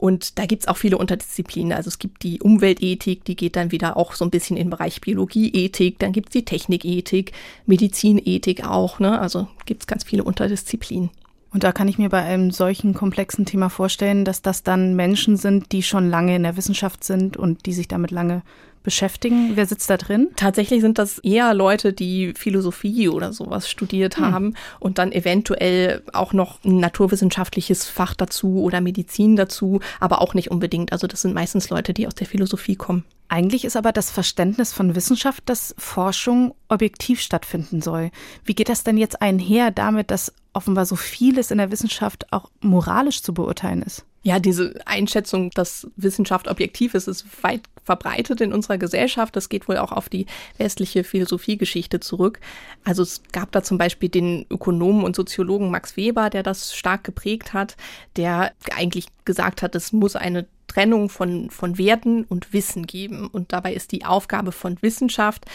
Und 0.00 0.38
da 0.38 0.46
gibt's 0.46 0.66
auch 0.66 0.78
viele 0.78 0.96
Unterdisziplinen. 0.96 1.74
Also 1.74 1.88
es 1.88 1.98
gibt 1.98 2.22
die 2.22 2.40
Umweltethik, 2.40 3.22
die 3.24 3.36
geht 3.36 3.54
dann 3.56 3.70
wieder 3.70 3.98
auch 3.98 4.14
so 4.14 4.24
ein 4.24 4.30
bisschen 4.30 4.56
in 4.56 4.64
den 4.64 4.70
Bereich 4.70 5.02
Biologieethik, 5.02 5.98
dann 5.98 6.12
gibt's 6.12 6.32
die 6.32 6.46
Technikethik, 6.46 7.32
Medizinethik 7.66 8.66
auch. 8.66 8.98
Ne? 8.98 9.20
Also 9.20 9.46
gibt's 9.66 9.86
ganz 9.86 10.04
viele 10.04 10.24
Unterdisziplinen. 10.24 11.10
Und 11.52 11.64
da 11.64 11.72
kann 11.72 11.88
ich 11.88 11.98
mir 11.98 12.08
bei 12.08 12.22
einem 12.22 12.50
solchen 12.50 12.94
komplexen 12.94 13.44
Thema 13.44 13.68
vorstellen, 13.68 14.24
dass 14.24 14.40
das 14.40 14.62
dann 14.62 14.94
Menschen 14.94 15.36
sind, 15.36 15.72
die 15.72 15.82
schon 15.82 16.08
lange 16.08 16.36
in 16.36 16.44
der 16.44 16.56
Wissenschaft 16.56 17.04
sind 17.04 17.36
und 17.36 17.66
die 17.66 17.72
sich 17.72 17.88
damit 17.88 18.10
lange 18.10 18.42
beschäftigen? 18.82 19.52
Wer 19.54 19.66
sitzt 19.66 19.90
da 19.90 19.96
drin? 19.96 20.28
Tatsächlich 20.36 20.80
sind 20.80 20.98
das 20.98 21.18
eher 21.18 21.54
Leute, 21.54 21.92
die 21.92 22.32
Philosophie 22.34 23.08
oder 23.08 23.32
sowas 23.32 23.68
studiert 23.68 24.16
hm. 24.16 24.32
haben 24.32 24.54
und 24.78 24.98
dann 24.98 25.12
eventuell 25.12 26.02
auch 26.12 26.32
noch 26.32 26.62
ein 26.64 26.78
naturwissenschaftliches 26.78 27.86
Fach 27.86 28.14
dazu 28.14 28.62
oder 28.62 28.80
Medizin 28.80 29.36
dazu, 29.36 29.80
aber 30.00 30.20
auch 30.20 30.34
nicht 30.34 30.50
unbedingt. 30.50 30.92
Also 30.92 31.06
das 31.06 31.22
sind 31.22 31.34
meistens 31.34 31.70
Leute, 31.70 31.92
die 31.94 32.06
aus 32.06 32.14
der 32.14 32.26
Philosophie 32.26 32.76
kommen. 32.76 33.04
Eigentlich 33.28 33.64
ist 33.64 33.76
aber 33.76 33.92
das 33.92 34.10
Verständnis 34.10 34.72
von 34.72 34.96
Wissenschaft, 34.96 35.44
dass 35.46 35.74
Forschung 35.78 36.54
objektiv 36.68 37.20
stattfinden 37.20 37.80
soll. 37.80 38.10
Wie 38.44 38.54
geht 38.54 38.68
das 38.68 38.82
denn 38.82 38.96
jetzt 38.96 39.22
einher 39.22 39.70
damit, 39.70 40.10
dass 40.10 40.34
offenbar 40.52 40.84
so 40.84 40.96
vieles 40.96 41.52
in 41.52 41.58
der 41.58 41.70
Wissenschaft 41.70 42.32
auch 42.32 42.50
moralisch 42.60 43.22
zu 43.22 43.32
beurteilen 43.32 43.82
ist? 43.82 44.04
Ja, 44.22 44.38
diese 44.38 44.74
Einschätzung, 44.84 45.50
dass 45.50 45.86
Wissenschaft 45.96 46.48
objektiv 46.48 46.94
ist, 46.94 47.08
ist 47.08 47.42
weit 47.42 47.62
verbreitet 47.84 48.40
in 48.40 48.52
unserer 48.52 48.76
Gesellschaft. 48.76 49.34
Das 49.34 49.48
geht 49.48 49.66
wohl 49.66 49.78
auch 49.78 49.92
auf 49.92 50.08
die 50.08 50.26
westliche 50.58 51.04
Philosophiegeschichte 51.04 52.00
zurück. 52.00 52.38
Also 52.84 53.02
es 53.02 53.22
gab 53.32 53.50
da 53.52 53.62
zum 53.62 53.78
Beispiel 53.78 54.10
den 54.10 54.46
Ökonomen 54.50 55.04
und 55.04 55.16
Soziologen 55.16 55.70
Max 55.70 55.96
Weber, 55.96 56.28
der 56.28 56.42
das 56.42 56.74
stark 56.74 57.02
geprägt 57.02 57.54
hat, 57.54 57.76
der 58.16 58.52
eigentlich 58.76 59.06
gesagt 59.24 59.62
hat, 59.62 59.74
es 59.74 59.92
muss 59.92 60.16
eine 60.16 60.46
Trennung 60.66 61.08
von, 61.08 61.50
von 61.50 61.78
Werten 61.78 62.24
und 62.24 62.52
Wissen 62.52 62.86
geben. 62.86 63.26
Und 63.26 63.52
dabei 63.52 63.74
ist 63.74 63.90
die 63.90 64.04
Aufgabe 64.04 64.52
von 64.52 64.80
Wissenschaft, 64.82 65.46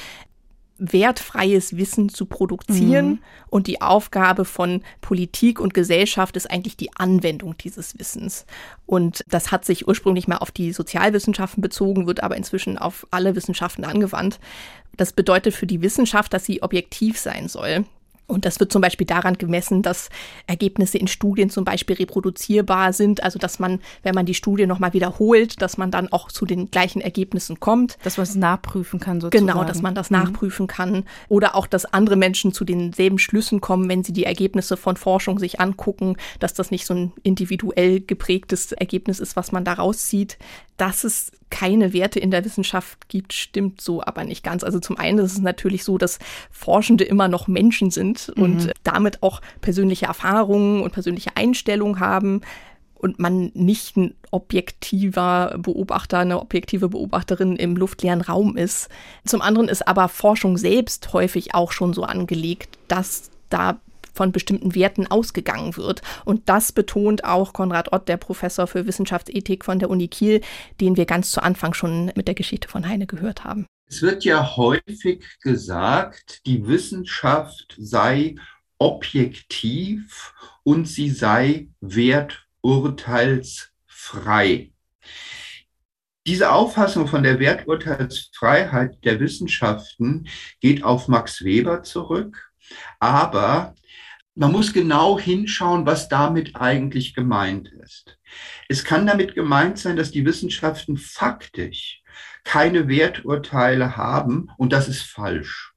wertfreies 0.78 1.78
Wissen 1.78 2.10
zu 2.10 2.26
produzieren. 2.26 3.08
Mhm. 3.08 3.20
Und 3.50 3.68
die 3.68 3.82
Aufgabe 3.82 4.46
von 4.46 4.82
Politik 5.02 5.60
und 5.60 5.74
Gesellschaft 5.74 6.36
ist 6.36 6.50
eigentlich 6.50 6.78
die 6.78 6.94
Anwendung 6.96 7.58
dieses 7.58 7.98
Wissens. 7.98 8.46
Und 8.86 9.24
das 9.28 9.52
hat 9.52 9.66
sich 9.66 9.88
ursprünglich 9.88 10.28
mal 10.28 10.38
auf 10.38 10.52
die 10.52 10.74
Sozialwissenschaften 10.74 11.62
bezogen, 11.62 12.08
wird 12.08 12.24
aber 12.24 12.36
inzwischen 12.36 12.78
auf 12.78 13.08
alle 13.12 13.36
Wissenschaften 13.36 13.86
angewandt. 13.86 14.40
Das 14.98 15.14
bedeutet 15.14 15.54
für 15.54 15.68
die 15.68 15.82
Wissenschaft, 15.82 16.34
dass 16.34 16.46
sie 16.46 16.62
objektiv 16.62 17.18
sein 17.18 17.48
soll. 17.48 17.86
Und 18.28 18.46
das 18.46 18.60
wird 18.60 18.72
zum 18.72 18.82
Beispiel 18.82 19.06
daran 19.06 19.38
gemessen, 19.38 19.82
dass 19.82 20.10
Ergebnisse 20.48 20.98
in 20.98 21.08
Studien 21.08 21.50
zum 21.50 21.64
Beispiel 21.64 21.96
reproduzierbar 21.96 22.92
sind. 22.94 23.24
Also 23.24 23.40
dass 23.40 23.60
man, 23.60 23.80
wenn 24.04 24.16
man 24.16 24.26
die 24.26 24.34
Studie 24.34 24.66
nochmal 24.66 24.94
wiederholt, 24.94 25.62
dass 25.62 25.78
man 25.78 25.92
dann 25.92 26.12
auch 26.12 26.32
zu 26.32 26.46
den 26.46 26.72
gleichen 26.72 27.02
Ergebnissen 27.02 27.60
kommt. 27.60 27.98
Dass 28.04 28.18
man 28.18 28.24
es 28.24 28.36
nachprüfen 28.36 29.00
kann 29.00 29.22
sozusagen. 29.22 29.48
Genau, 29.48 29.64
dass 29.64 29.82
man 29.82 29.94
das 29.94 30.10
mhm. 30.10 30.18
nachprüfen 30.18 30.68
kann. 30.68 31.06
Oder 31.30 31.56
auch, 31.56 31.68
dass 31.68 31.86
andere 31.86 32.16
Menschen 32.16 32.52
zu 32.52 32.66
denselben 32.66 33.20
Schlüssen 33.20 33.62
kommen, 33.62 33.90
wenn 33.90 34.04
sie 34.04 34.14
die 34.14 34.26
Ergebnisse 34.26 34.78
von 34.78 34.98
Forschung 34.98 35.38
sich 35.38 35.60
angucken, 35.60 36.18
dass 36.40 36.54
das 36.54 36.72
nicht 36.72 36.86
so 36.86 36.94
ein 36.94 37.14
individuell 37.24 38.02
geprägtes 38.02 38.72
Ergebnis 38.72 39.20
ist, 39.20 39.36
was 39.36 39.52
man 39.52 39.64
da 39.64 39.74
rauszieht. 39.74 40.38
Dass 40.78 41.04
es 41.04 41.32
keine 41.56 41.94
Werte 41.94 42.20
in 42.20 42.32
der 42.32 42.44
Wissenschaft 42.44 43.08
gibt, 43.08 43.32
stimmt 43.32 43.80
so 43.80 44.04
aber 44.04 44.26
nicht 44.26 44.44
ganz. 44.44 44.62
Also 44.62 44.82
zum 44.82 44.98
einen 44.98 45.20
ist 45.20 45.32
es 45.32 45.40
natürlich 45.40 45.86
so, 45.86 45.98
dass 45.98 46.20
Forschende 46.52 47.06
immer 47.06 47.30
noch 47.30 47.48
Menschen 47.48 47.92
sind 47.92 48.34
mhm. 48.36 48.44
und 48.44 48.72
damit 48.84 49.24
auch 49.24 49.40
persönliche 49.62 50.08
Erfahrungen 50.08 50.84
und 50.84 50.92
persönliche 50.92 51.30
Einstellungen 51.36 52.02
haben 52.02 52.42
und 52.96 53.20
man 53.20 53.52
nicht 53.54 53.96
ein 53.96 54.16
objektiver 54.32 55.56
Beobachter, 55.58 56.20
eine 56.20 56.42
objektive 56.42 56.90
Beobachterin 56.90 57.56
im 57.56 57.78
luftleeren 57.78 58.20
Raum 58.20 58.58
ist. 58.58 58.90
Zum 59.24 59.42
anderen 59.42 59.70
ist 59.70 59.88
aber 59.88 60.10
Forschung 60.10 60.58
selbst 60.58 61.14
häufig 61.14 61.56
auch 61.56 61.72
schon 61.72 61.94
so 61.94 62.04
angelegt, 62.04 62.78
dass 62.90 63.32
da 63.50 63.80
von 64.16 64.32
bestimmten 64.32 64.76
Werten 64.76 65.08
ausgegangen 65.08 65.76
wird. 65.78 66.02
Und 66.24 66.50
das 66.50 66.72
betont 66.72 67.24
auch 67.24 67.54
Konrad 67.54 67.94
Ott, 67.94 68.08
der 68.08 68.18
Professor 68.18 68.68
für 68.68 68.86
Wissenschaftsethik 68.88 69.66
von 69.66 69.80
der 69.80 69.90
Uni 69.90 70.08
Kiel, 70.08 70.42
den 70.82 70.98
wir 70.98 71.06
ganz 71.06 71.32
zu 71.32 71.42
Anfang 71.44 71.74
schon 71.74 72.12
mit 72.16 72.28
der 72.28 72.36
Geschichte 72.36 72.68
von 72.68 72.88
Heine 72.88 73.08
gehört 73.08 73.44
haben. 73.44 73.66
Es 73.88 74.02
wird 74.02 74.24
ja 74.24 74.56
häufig 74.58 75.24
gesagt, 75.42 76.42
die 76.46 76.68
Wissenschaft 76.68 77.76
sei 77.78 78.36
objektiv 78.80 80.34
und 80.64 80.88
sie 80.88 81.12
sei 81.12 81.68
werturteilsfrei. 81.82 84.72
Diese 86.28 86.52
Auffassung 86.52 87.08
von 87.08 87.22
der 87.22 87.40
Werturteilsfreiheit 87.40 88.98
der 89.06 89.20
Wissenschaften 89.20 90.28
geht 90.60 90.84
auf 90.84 91.08
Max 91.08 91.44
Weber 91.44 91.84
zurück, 91.84 92.52
aber 93.00 93.76
man 94.36 94.52
muss 94.52 94.74
genau 94.74 95.18
hinschauen, 95.18 95.86
was 95.86 96.10
damit 96.10 96.56
eigentlich 96.58 97.14
gemeint 97.14 97.72
ist. 97.82 98.18
Es 98.68 98.84
kann 98.84 99.08
damit 99.08 99.34
gemeint 99.34 99.80
sein, 99.80 99.96
dass 99.96 100.12
die 100.12 100.26
Wissenschaften 100.26 100.98
faktisch 100.98 102.02
keine 102.44 102.88
Werturteile 102.88 103.96
haben 103.96 104.52
und 104.58 104.74
das 104.74 104.88
ist 104.90 105.04
falsch. 105.04 105.74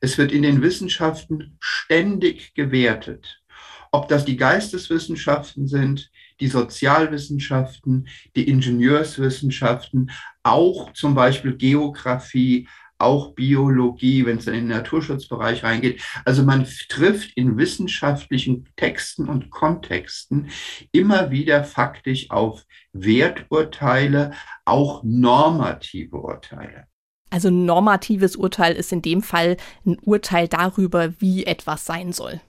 Es 0.00 0.18
wird 0.18 0.32
in 0.32 0.42
den 0.42 0.62
Wissenschaften 0.62 1.56
ständig 1.60 2.54
gewertet. 2.54 3.42
Ob 3.90 4.08
das 4.08 4.24
die 4.24 4.36
Geisteswissenschaften 4.36 5.66
sind, 5.66 6.10
die 6.40 6.48
Sozialwissenschaften, 6.48 8.08
die 8.36 8.48
Ingenieurswissenschaften, 8.48 10.10
auch 10.42 10.92
zum 10.92 11.14
Beispiel 11.14 11.56
Geografie, 11.56 12.68
auch 12.98 13.34
Biologie, 13.34 14.24
wenn 14.26 14.38
es 14.38 14.46
dann 14.46 14.54
in 14.54 14.68
den 14.68 14.76
Naturschutzbereich 14.76 15.62
reingeht. 15.62 16.02
Also 16.24 16.42
man 16.42 16.66
trifft 16.88 17.32
in 17.36 17.56
wissenschaftlichen 17.56 18.68
Texten 18.76 19.28
und 19.28 19.50
Kontexten 19.50 20.48
immer 20.92 21.30
wieder 21.30 21.64
faktisch 21.64 22.30
auf 22.30 22.64
Werturteile, 22.92 24.32
auch 24.64 25.02
normative 25.04 26.16
Urteile. 26.16 26.86
Also 27.30 27.48
ein 27.48 27.64
normatives 27.66 28.36
Urteil 28.36 28.74
ist 28.74 28.92
in 28.92 29.02
dem 29.02 29.22
Fall 29.22 29.56
ein 29.84 29.98
Urteil 29.98 30.48
darüber, 30.48 31.20
wie 31.20 31.44
etwas 31.44 31.84
sein 31.84 32.12
soll. 32.12 32.40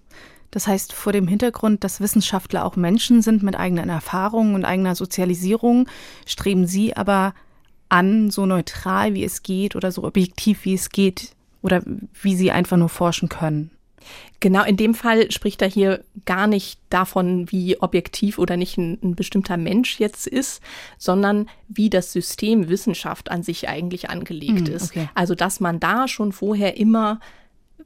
Das 0.52 0.68
heißt, 0.68 0.94
vor 0.94 1.12
dem 1.12 1.28
Hintergrund, 1.28 1.84
dass 1.84 2.00
Wissenschaftler 2.00 2.66
auch 2.66 2.78
Menschen 2.78 3.22
sind 3.22 3.44
mit 3.44 3.56
eigenen 3.56 3.90
Erfahrungen 3.90 4.56
und 4.56 4.66
eigener 4.66 4.96
Sozialisierung, 4.96 5.90
streben 6.26 6.68
sie 6.68 6.96
aber 6.96 7.34
an, 7.90 8.30
so 8.30 8.46
neutral 8.46 9.14
wie 9.14 9.24
es 9.24 9.44
geht 9.44 9.76
oder 9.76 9.92
so 9.92 10.04
objektiv 10.04 10.66
wie 10.66 10.74
es 10.74 10.90
geht 10.90 11.32
oder 11.62 11.82
wie 12.22 12.36
sie 12.36 12.52
einfach 12.52 12.78
nur 12.78 12.90
forschen 12.90 13.30
können. 13.30 13.72
Genau, 14.40 14.64
in 14.64 14.78
dem 14.78 14.94
Fall 14.94 15.32
spricht 15.32 15.62
er 15.62 15.68
hier 15.68 16.04
gar 16.26 16.48
nicht 16.48 16.80
davon, 16.90 17.52
wie 17.52 17.82
objektiv 17.82 18.38
oder 18.38 18.56
nicht 18.56 18.78
ein, 18.78 19.00
ein, 19.04 19.16
bestimmter 19.16 19.58
Mensch 19.58 20.00
jetzt 20.00 20.28
ist, 20.28 20.62
sondern 20.98 21.50
wie 21.68 21.90
das 21.90 22.14
System 22.14 22.70
Wissenschaft 22.70 23.32
an 23.32 23.44
sich 23.44 23.68
eigentlich 23.68 24.10
angelegt 24.10 24.70
mm, 24.70 24.72
ist. 24.72 24.92
Okay. 24.92 25.10
Also, 25.16 25.36
dass 25.36 25.60
man 25.60 25.80
da 25.80 26.08
schon 26.08 26.32
vorher 26.32 26.78
immer 26.78 27.20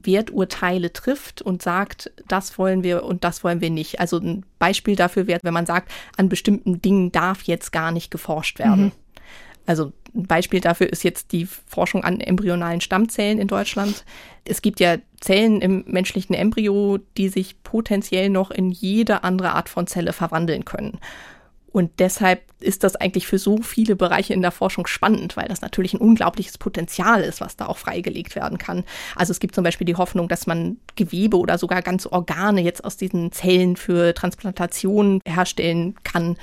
Werturteile 0.04 0.92
trifft 0.92 1.42
und 1.42 1.62
sagt, 1.62 2.10
das 2.28 2.58
wollen 2.58 2.82
wir 2.82 3.04
und 3.04 3.24
das 3.24 3.44
wollen 3.44 3.60
wir 3.60 3.70
nicht. 3.70 4.00
Also 4.00 4.18
ein 4.18 4.44
Beispiel 4.58 4.96
dafür 4.96 5.26
wäre, 5.26 5.40
wenn 5.42 5.54
man 5.54 5.66
sagt, 5.66 5.90
an 6.16 6.28
bestimmten 6.28 6.82
Dingen 6.82 7.12
darf 7.12 7.42
jetzt 7.42 7.72
gar 7.72 7.92
nicht 7.92 8.10
geforscht 8.10 8.58
werden. 8.58 8.86
Mhm. 8.86 8.92
Also 9.66 9.92
ein 10.14 10.26
Beispiel 10.26 10.60
dafür 10.60 10.92
ist 10.92 11.04
jetzt 11.04 11.32
die 11.32 11.46
Forschung 11.46 12.04
an 12.04 12.20
embryonalen 12.20 12.80
Stammzellen 12.80 13.38
in 13.38 13.48
Deutschland. 13.48 14.04
Es 14.44 14.60
gibt 14.60 14.80
ja 14.80 14.96
Zellen 15.20 15.60
im 15.60 15.84
menschlichen 15.86 16.34
Embryo, 16.34 16.98
die 17.16 17.28
sich 17.28 17.62
potenziell 17.62 18.28
noch 18.28 18.50
in 18.50 18.70
jede 18.70 19.24
andere 19.24 19.52
Art 19.52 19.68
von 19.68 19.86
Zelle 19.86 20.12
verwandeln 20.12 20.64
können. 20.64 20.98
Und 21.72 21.90
deshalb 22.00 22.42
ist 22.60 22.84
das 22.84 22.96
eigentlich 22.96 23.26
für 23.26 23.38
so 23.38 23.62
viele 23.62 23.96
Bereiche 23.96 24.34
in 24.34 24.42
der 24.42 24.50
Forschung 24.50 24.86
spannend, 24.86 25.38
weil 25.38 25.48
das 25.48 25.62
natürlich 25.62 25.94
ein 25.94 26.00
unglaubliches 26.00 26.58
Potenzial 26.58 27.22
ist, 27.22 27.40
was 27.40 27.56
da 27.56 27.66
auch 27.66 27.78
freigelegt 27.78 28.36
werden 28.36 28.58
kann. 28.58 28.84
Also 29.16 29.30
es 29.30 29.40
gibt 29.40 29.54
zum 29.54 29.64
Beispiel 29.64 29.86
die 29.86 29.96
Hoffnung, 29.96 30.28
dass 30.28 30.46
man 30.46 30.76
Gewebe 30.96 31.38
oder 31.38 31.56
sogar 31.56 31.80
ganze 31.80 32.12
Organe 32.12 32.60
jetzt 32.60 32.84
aus 32.84 32.98
diesen 32.98 33.32
Zellen 33.32 33.76
für 33.76 34.12
Transplantation 34.12 35.20
herstellen 35.24 35.94
kann. 36.04 36.36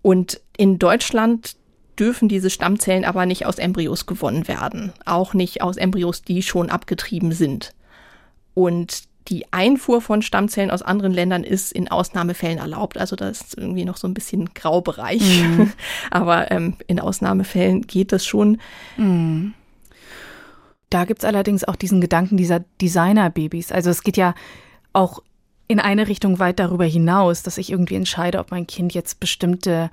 Und 0.00 0.40
in 0.56 0.78
Deutschland 0.78 1.56
dürfen 1.98 2.28
diese 2.28 2.50
Stammzellen 2.50 3.04
aber 3.04 3.26
nicht 3.26 3.46
aus 3.46 3.58
Embryos 3.58 4.06
gewonnen 4.06 4.48
werden, 4.48 4.92
auch 5.04 5.34
nicht 5.34 5.62
aus 5.62 5.76
Embryos, 5.76 6.22
die 6.22 6.42
schon 6.42 6.70
abgetrieben 6.70 7.32
sind. 7.32 7.74
Und 8.54 9.08
die 9.28 9.52
Einfuhr 9.52 10.00
von 10.00 10.22
Stammzellen 10.22 10.70
aus 10.70 10.82
anderen 10.82 11.12
Ländern 11.12 11.44
ist 11.44 11.72
in 11.72 11.88
Ausnahmefällen 11.88 12.58
erlaubt. 12.58 12.98
Also 12.98 13.14
das 13.14 13.42
ist 13.42 13.58
irgendwie 13.58 13.84
noch 13.84 13.96
so 13.96 14.08
ein 14.08 14.14
bisschen 14.14 14.54
Graubereich. 14.54 15.42
Mhm. 15.42 15.72
Aber 16.10 16.50
ähm, 16.50 16.76
in 16.86 16.98
Ausnahmefällen 16.98 17.82
geht 17.82 18.12
das 18.12 18.24
schon. 18.24 18.58
Mhm. 18.96 19.54
Da 20.90 21.04
gibt 21.04 21.22
es 21.22 21.28
allerdings 21.28 21.64
auch 21.64 21.76
diesen 21.76 22.00
Gedanken 22.00 22.38
dieser 22.38 22.60
Designer-Babys. 22.80 23.72
Also 23.72 23.90
es 23.90 24.02
geht 24.02 24.16
ja 24.16 24.34
auch 24.94 25.22
in 25.66 25.80
eine 25.80 26.08
Richtung 26.08 26.38
weit 26.38 26.58
darüber 26.58 26.86
hinaus, 26.86 27.42
dass 27.42 27.58
ich 27.58 27.70
irgendwie 27.70 27.96
entscheide, 27.96 28.38
ob 28.38 28.50
mein 28.50 28.66
Kind 28.66 28.94
jetzt 28.94 29.20
bestimmte 29.20 29.90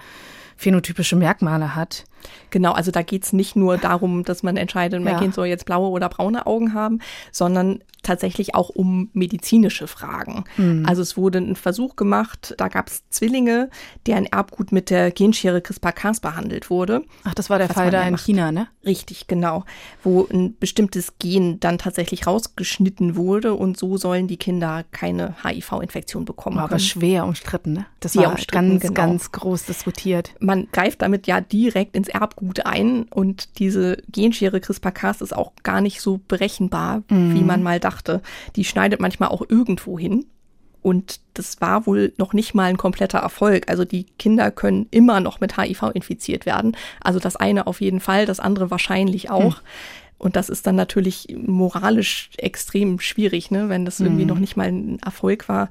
phänotypische 0.55 1.15
Merkmale 1.15 1.75
hat. 1.75 2.05
Genau, 2.50 2.74
also 2.74 2.91
da 2.91 3.01
geht's 3.01 3.34
nicht 3.34 3.55
nur 3.55 3.77
darum, 3.77 4.24
dass 4.24 4.44
man 4.44 4.58
entscheidet, 4.58 5.01
mein 5.01 5.13
ja. 5.13 5.20
Kind 5.20 5.34
soll 5.34 5.48
jetzt 5.48 5.65
blaue 5.65 5.89
oder 5.89 6.10
braune 6.10 6.46
Augen 6.46 6.74
haben, 6.74 7.00
sondern 7.32 7.79
tatsächlich 8.05 8.55
auch 8.55 8.70
um 8.70 9.10
medizinische 9.13 9.88
Fragen. 9.88 10.46
Mhm. 10.58 10.86
Also 10.88 11.01
es 11.01 11.17
wurde 11.17 11.39
ein 11.39 11.55
Versuch 11.55 11.96
gemacht, 11.96 12.53
da 12.58 12.67
gab's 12.67 13.03
Zwillinge, 13.10 13.70
deren 14.05 14.25
Erbgut 14.25 14.72
mit 14.72 14.89
der 14.89 15.12
Genschere 15.12 15.62
CRISPR-Cas 15.62 16.20
behandelt 16.20 16.70
wurde. 16.70 17.03
Ach, 17.24 17.34
das 17.34 17.50
war 17.50 17.58
der 17.58 17.70
Fall 17.70 17.91
da 17.91 18.03
in 18.03 18.12
macht. 18.12 18.25
China, 18.25 18.51
ne? 18.51 18.67
Richtig, 18.86 19.27
genau. 19.27 19.65
Wo 20.03 20.27
ein 20.32 20.55
bestimmtes 20.60 21.17
Gen 21.17 21.60
dann 21.60 21.77
tatsächlich 21.77 22.27
rausgeschnitten 22.27 23.15
wurde 23.15 23.55
und 23.55 23.77
so 23.77 23.98
sollen 23.98 24.27
die 24.27 24.38
Kinder 24.38 24.86
keine 24.91 25.36
HIV-Infektion 25.44 26.25
bekommen. 26.25 26.60
Aber 26.60 26.79
schwer 26.79 27.25
umstritten, 27.25 27.74
ne? 27.74 27.86
Das 28.00 28.13
Sehr 28.13 28.27
war 28.27 28.36
ganz, 28.51 28.82
genau. 28.82 28.94
ganz 28.94 29.32
groß 29.32 29.65
diskutiert. 29.65 30.36
Man 30.39 30.67
greift 30.72 31.01
damit 31.01 31.25
ja 31.25 31.41
direkt 31.41 31.96
ins 31.96 32.08
Erbgut 32.15 32.65
ein 32.65 33.03
und 33.03 33.60
diese 33.60 33.98
Genschere 34.10 34.62
CRISPR-Cas 34.62 35.22
ist 35.22 35.36
auch 35.36 35.51
gar 35.63 35.81
nicht 35.81 36.00
so 36.00 36.22
berechenbar, 36.27 37.03
mhm. 37.10 37.36
wie 37.36 37.43
man 37.43 37.62
mal 37.62 37.79
dachte. 37.79 38.22
Die 38.55 38.63
schneidet 38.63 39.01
manchmal 39.01 39.29
auch 39.29 39.43
irgendwo 39.48 40.00
hin 40.00 40.25
Und 40.86 41.19
das 41.34 41.62
war 41.62 41.88
wohl 41.88 42.13
noch 42.17 42.34
nicht 42.34 42.53
mal 42.53 42.65
ein 42.65 42.77
kompletter 42.77 43.17
Erfolg. 43.17 43.69
Also 43.72 43.86
die 43.86 44.03
Kinder 44.19 44.51
können 44.51 44.86
immer 44.91 45.19
noch 45.19 45.39
mit 45.39 45.57
HIV 45.57 45.81
infiziert 45.95 46.45
werden. 46.45 46.77
Also 47.01 47.17
das 47.17 47.36
eine 47.36 47.65
auf 47.65 47.81
jeden 47.81 48.00
Fall, 48.00 48.27
das 48.27 48.39
andere 48.39 48.69
wahrscheinlich 48.69 49.31
auch. 49.31 49.57
Hm. 49.57 49.63
Und 50.19 50.36
das 50.36 50.48
ist 50.48 50.67
dann 50.67 50.75
natürlich 50.75 51.36
moralisch 51.36 52.29
extrem 52.38 53.00
schwierig, 53.00 53.50
ne, 53.50 53.67
wenn 53.67 53.84
das 53.84 54.00
irgendwie 54.00 54.25
mhm. 54.25 54.29
noch 54.29 54.39
nicht 54.39 54.57
mal 54.57 54.67
ein 54.67 55.00
Erfolg 55.03 55.50
war, 55.50 55.69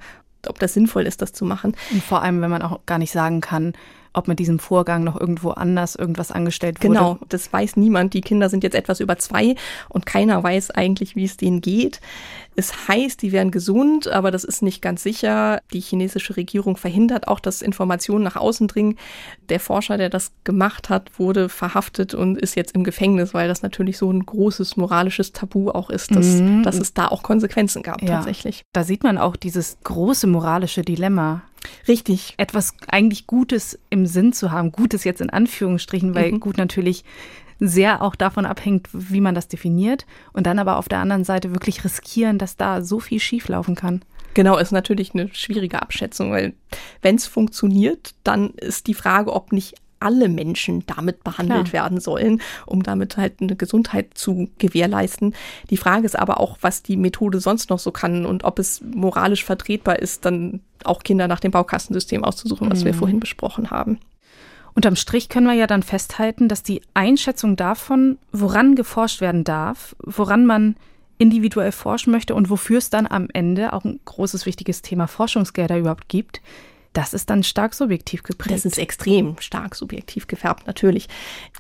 ob 0.49 0.59
das 0.59 0.75
sinnvoll 0.75 1.07
ist, 1.07 1.23
das 1.23 1.33
zu 1.33 1.45
machen. 1.45 1.77
Und 1.93 2.03
vor 2.03 2.23
allem, 2.23 2.43
wenn 2.43 2.51
man 2.51 2.63
auch 2.63 2.85
gar 2.85 2.99
nicht 2.99 3.13
sagen 3.13 3.41
kann, 3.41 3.73
ob 4.14 4.28
mit 4.28 4.38
diesem 4.38 4.59
Vorgang 4.59 5.04
noch 5.04 5.21
irgendwo 5.21 5.50
anders 5.50 5.97
irgendwas 5.97 6.30
angestellt 6.30 6.83
wurde. 6.83 6.94
Genau, 6.94 7.18
das 7.28 7.52
weiß 7.52 7.76
niemand. 7.76 8.14
Die 8.14 8.21
Kinder 8.21 8.49
sind 8.49 8.64
jetzt 8.64 8.75
etwas 8.75 9.00
über 9.00 9.18
zwei 9.18 9.56
und 9.88 10.06
keiner 10.06 10.42
weiß 10.42 10.71
eigentlich, 10.71 11.16
wie 11.16 11.25
es 11.25 11.37
denen 11.37 11.61
geht. 11.61 12.00
Es 12.56 12.88
heißt, 12.88 13.21
die 13.23 13.33
wären 13.33 13.50
gesund, 13.50 14.06
aber 14.06 14.30
das 14.30 14.44
ist 14.44 14.62
nicht 14.62 14.80
ganz 14.80 15.02
sicher. 15.02 15.61
Die 15.73 15.80
chinesische 15.80 16.37
Regierung 16.37 16.76
verhindert 16.76 17.26
auch, 17.26 17.40
dass 17.40 17.62
Informationen 17.62 18.23
nach 18.23 18.37
außen 18.37 18.68
dringen. 18.68 18.97
Der 19.49 19.59
Forscher, 19.59 19.99
der 19.99 20.09
das 20.09 20.30
gemacht 20.44 20.88
hat, 20.88 21.18
wurde 21.18 21.49
verhaftet 21.49 22.14
und 22.14 22.38
ist 22.38 22.54
jetzt 22.54 22.75
im 22.75 22.85
Gefängnis, 22.85 23.35
weil 23.35 23.49
das 23.49 23.62
natürlich 23.62 23.99
so 23.99 24.11
ein 24.11 24.25
großes 24.25 24.76
moralisches 24.76 25.33
Tabu 25.33 25.71
auch 25.71 25.90
ist, 25.90 26.14
dass, 26.14 26.26
mhm. 26.26 26.62
dass 26.62 26.78
es 26.78 26.94
da 26.94 27.09
auch 27.09 27.25
Konsequenzen 27.25 27.83
gab 27.83 28.00
ja. 28.02 28.16
tatsächlich. 28.16 28.62
Da 28.73 28.85
sieht 28.85 29.02
man 29.02 29.18
auch 29.18 29.35
dieses 29.35 29.78
große 29.83 30.28
moralische 30.28 30.83
Dilemma. 30.83 31.42
Richtig. 31.88 32.35
Etwas 32.37 32.75
eigentlich 32.88 33.26
Gutes 33.26 33.78
im 33.90 34.06
Sinn 34.06 34.33
zu 34.33 34.50
haben. 34.50 34.73
Gutes 34.73 35.04
jetzt 35.04 35.21
in 35.21 35.30
Anführungsstrichen, 35.30 36.14
weil 36.14 36.33
mhm. 36.33 36.40
gut 36.40 36.59
natürlich 36.59 37.04
sehr 37.61 38.02
auch 38.02 38.14
davon 38.14 38.47
abhängt, 38.47 38.88
wie 38.92 39.21
man 39.21 39.35
das 39.35 39.49
definiert. 39.49 40.06
Und 40.33 40.47
dann 40.47 40.59
aber 40.59 40.76
auf 40.76 40.88
der 40.88 40.99
anderen 40.99 41.25
Seite 41.25 41.52
wirklich 41.52 41.85
riskieren, 41.85 42.38
dass 42.38 42.56
da 42.56 42.83
so 42.83 43.00
viel 43.00 43.21
schieflaufen 43.21 43.75
kann. 43.75 44.02
Genau, 44.35 44.56
ist 44.59 44.73
natürlich 44.73 45.14
eine 45.14 45.33
schwierige 45.33 45.80
Abschätzung, 45.80 46.33
weil 46.33 46.54
wenn 47.02 47.14
es 47.14 47.26
funktioniert, 47.26 48.14
dann 48.25 48.50
ist 48.54 48.88
die 48.88 48.94
Frage, 48.94 49.33
ob 49.33 49.52
nicht 49.52 49.75
alle 50.01 50.29
Menschen 50.29 50.85
damit 50.87 51.25
behandelt 51.25 51.71
Klar. 51.71 51.85
werden 51.85 52.01
sollen, 52.01 52.41
um 52.67 52.83
damit 52.83 53.17
halt 53.17 53.41
eine 53.41 53.57
Gesundheit 53.57 54.11
zu 54.15 54.49
gewährleisten. 54.59 55.35
Die 55.71 55.77
Frage 55.77 56.07
ist 56.07 56.19
aber 56.19 56.41
auch, 56.41 56.59
was 56.61 56.83
die 56.83 56.97
Methode 56.97 57.41
sonst 57.41 57.71
noch 57.71 57.79
so 57.79 57.91
kann 57.91 58.27
und 58.27 58.45
ob 58.45 58.59
es 58.59 58.83
moralisch 58.83 59.45
vertretbar 59.45 59.99
ist, 59.99 60.25
dann 60.25 60.61
auch 60.85 61.03
Kinder 61.03 61.29
nach 61.29 61.41
dem 61.41 61.51
Baukastensystem 61.51 62.25
auszusuchen, 62.25 62.71
was 62.71 62.81
mhm. 62.81 62.87
wir 62.87 62.95
vorhin 62.95 63.21
besprochen 63.21 63.71
haben. 63.71 63.99
Unterm 64.75 64.97
Strich 64.97 65.29
können 65.29 65.47
wir 65.47 65.55
ja 65.55 65.67
dann 65.69 65.83
festhalten, 65.83 66.49
dass 66.49 66.63
die 66.63 66.83
Einschätzung 66.95 67.57
davon, 67.57 68.19
woran 68.33 68.75
geforscht 68.75 69.21
werden 69.21 69.45
darf, 69.45 69.95
woran 70.01 70.47
man 70.47 70.77
individuell 71.17 71.73
forschen 71.73 72.11
möchte 72.11 72.35
und 72.35 72.51
wofür 72.51 72.79
es 72.79 72.91
dann 72.91 73.07
am 73.07 73.29
Ende 73.33 73.73
auch 73.73 73.85
ein 73.85 74.01
großes 74.05 74.47
wichtiges 74.47 74.83
Thema 74.83 75.07
Forschungsgelder 75.07 75.79
überhaupt 75.79 76.09
gibt, 76.09 76.41
das 76.95 77.13
ist 77.13 77.29
dann 77.29 77.43
stark 77.43 77.75
subjektiv 77.75 78.23
geprägt. 78.23 78.55
Das 78.55 78.65
ist 78.65 78.79
extrem 78.79 79.37
stark 79.41 79.75
subjektiv 79.75 80.29
gefärbt, 80.29 80.67
natürlich. 80.67 81.09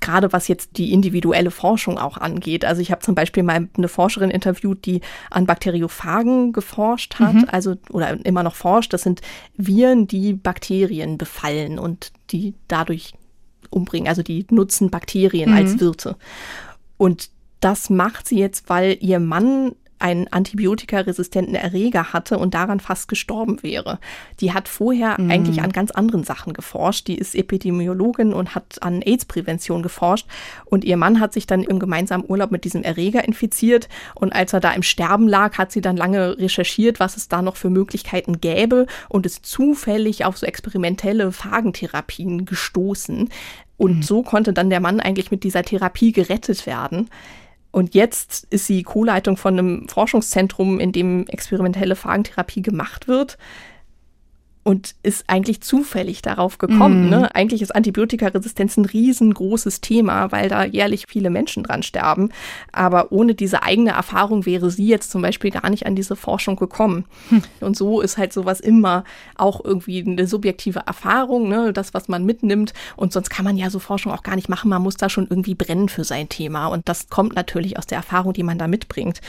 Gerade 0.00 0.32
was 0.32 0.48
jetzt 0.48 0.78
die 0.78 0.92
individuelle 0.92 1.50
Forschung 1.50 1.98
auch 1.98 2.16
angeht. 2.16 2.64
Also 2.64 2.80
ich 2.80 2.92
habe 2.92 3.02
zum 3.02 3.16
Beispiel 3.16 3.42
mal 3.42 3.68
eine 3.76 3.88
Forscherin 3.88 4.30
interviewt, 4.30 4.86
die 4.86 5.00
an 5.30 5.46
Bakteriophagen 5.46 6.52
geforscht 6.52 7.16
hat, 7.16 7.34
mhm. 7.34 7.46
also 7.50 7.74
oder 7.90 8.24
immer 8.24 8.44
noch 8.44 8.54
forscht. 8.54 8.92
Das 8.92 9.02
sind 9.02 9.20
Viren, 9.56 10.06
die 10.06 10.32
Bakterien 10.32 11.18
befallen 11.18 11.80
und 11.80 12.12
die 12.30 12.54
dadurch 12.68 13.14
umbringen. 13.70 14.08
Also 14.08 14.22
die 14.22 14.46
nutzen 14.50 14.90
Bakterien 14.90 15.50
mhm. 15.50 15.56
als 15.56 15.80
Wirte. 15.80 16.16
Und 16.96 17.30
das 17.58 17.90
macht 17.90 18.28
sie 18.28 18.38
jetzt, 18.38 18.68
weil 18.68 18.96
ihr 19.00 19.18
Mann 19.18 19.74
einen 20.04 20.28
antibiotikaresistenten 20.28 21.54
Erreger 21.54 22.12
hatte 22.12 22.36
und 22.36 22.52
daran 22.52 22.78
fast 22.78 23.08
gestorben 23.08 23.62
wäre. 23.62 23.98
Die 24.40 24.52
hat 24.52 24.68
vorher 24.68 25.18
mhm. 25.18 25.30
eigentlich 25.30 25.62
an 25.62 25.72
ganz 25.72 25.92
anderen 25.92 26.24
Sachen 26.24 26.52
geforscht. 26.52 27.08
Die 27.08 27.16
ist 27.16 27.34
Epidemiologin 27.34 28.34
und 28.34 28.54
hat 28.54 28.82
an 28.82 29.00
AIDS-Prävention 29.00 29.82
geforscht. 29.82 30.26
Und 30.66 30.84
ihr 30.84 30.98
Mann 30.98 31.20
hat 31.20 31.32
sich 31.32 31.46
dann 31.46 31.62
im 31.62 31.78
gemeinsamen 31.78 32.26
Urlaub 32.28 32.50
mit 32.50 32.64
diesem 32.64 32.82
Erreger 32.82 33.24
infiziert. 33.24 33.88
Und 34.14 34.34
als 34.34 34.52
er 34.52 34.60
da 34.60 34.72
im 34.72 34.82
Sterben 34.82 35.26
lag, 35.26 35.56
hat 35.56 35.72
sie 35.72 35.80
dann 35.80 35.96
lange 35.96 36.36
recherchiert, 36.38 37.00
was 37.00 37.16
es 37.16 37.28
da 37.28 37.40
noch 37.40 37.56
für 37.56 37.70
Möglichkeiten 37.70 38.42
gäbe 38.42 38.84
und 39.08 39.24
ist 39.24 39.46
zufällig 39.46 40.26
auf 40.26 40.36
so 40.36 40.44
experimentelle 40.44 41.32
Phagentherapien 41.32 42.44
gestoßen. 42.44 43.30
Und 43.78 43.96
mhm. 43.96 44.02
so 44.02 44.22
konnte 44.22 44.52
dann 44.52 44.68
der 44.68 44.80
Mann 44.80 45.00
eigentlich 45.00 45.30
mit 45.30 45.44
dieser 45.44 45.62
Therapie 45.62 46.12
gerettet 46.12 46.66
werden. 46.66 47.08
Und 47.74 47.92
jetzt 47.96 48.46
ist 48.50 48.66
sie 48.66 48.84
Co-Leitung 48.84 49.36
von 49.36 49.58
einem 49.58 49.88
Forschungszentrum, 49.88 50.78
in 50.78 50.92
dem 50.92 51.26
experimentelle 51.26 51.96
Phagentherapie 51.96 52.62
gemacht 52.62 53.08
wird 53.08 53.36
und 54.64 54.94
ist 55.02 55.24
eigentlich 55.28 55.60
zufällig 55.60 56.22
darauf 56.22 56.56
gekommen. 56.56 57.06
Mm. 57.06 57.10
Ne? 57.10 57.34
Eigentlich 57.34 57.60
ist 57.60 57.74
Antibiotikaresistenz 57.74 58.78
ein 58.78 58.86
riesengroßes 58.86 59.82
Thema, 59.82 60.32
weil 60.32 60.48
da 60.48 60.64
jährlich 60.64 61.04
viele 61.06 61.28
Menschen 61.28 61.62
dran 61.62 61.82
sterben. 61.82 62.30
Aber 62.72 63.12
ohne 63.12 63.34
diese 63.34 63.62
eigene 63.62 63.90
Erfahrung 63.90 64.46
wäre 64.46 64.70
sie 64.70 64.86
jetzt 64.86 65.10
zum 65.10 65.20
Beispiel 65.20 65.50
gar 65.50 65.68
nicht 65.68 65.84
an 65.84 65.94
diese 65.94 66.16
Forschung 66.16 66.56
gekommen. 66.56 67.04
Hm. 67.28 67.42
Und 67.60 67.76
so 67.76 68.00
ist 68.00 68.16
halt 68.16 68.32
sowas 68.32 68.58
immer 68.58 69.04
auch 69.36 69.62
irgendwie 69.62 70.02
eine 70.02 70.26
subjektive 70.26 70.80
Erfahrung, 70.86 71.48
ne? 71.48 71.74
das, 71.74 71.92
was 71.92 72.08
man 72.08 72.24
mitnimmt. 72.24 72.72
Und 72.96 73.12
sonst 73.12 73.28
kann 73.28 73.44
man 73.44 73.58
ja 73.58 73.68
so 73.68 73.78
Forschung 73.78 74.12
auch 74.12 74.22
gar 74.22 74.34
nicht 74.34 74.48
machen. 74.48 74.70
Man 74.70 74.82
muss 74.82 74.96
da 74.96 75.10
schon 75.10 75.26
irgendwie 75.28 75.54
brennen 75.54 75.90
für 75.90 76.04
sein 76.04 76.30
Thema. 76.30 76.68
Und 76.68 76.88
das 76.88 77.10
kommt 77.10 77.36
natürlich 77.36 77.78
aus 77.78 77.86
der 77.86 77.98
Erfahrung, 77.98 78.32
die 78.32 78.42
man 78.42 78.58
da 78.58 78.66
mitbringt. 78.66 79.20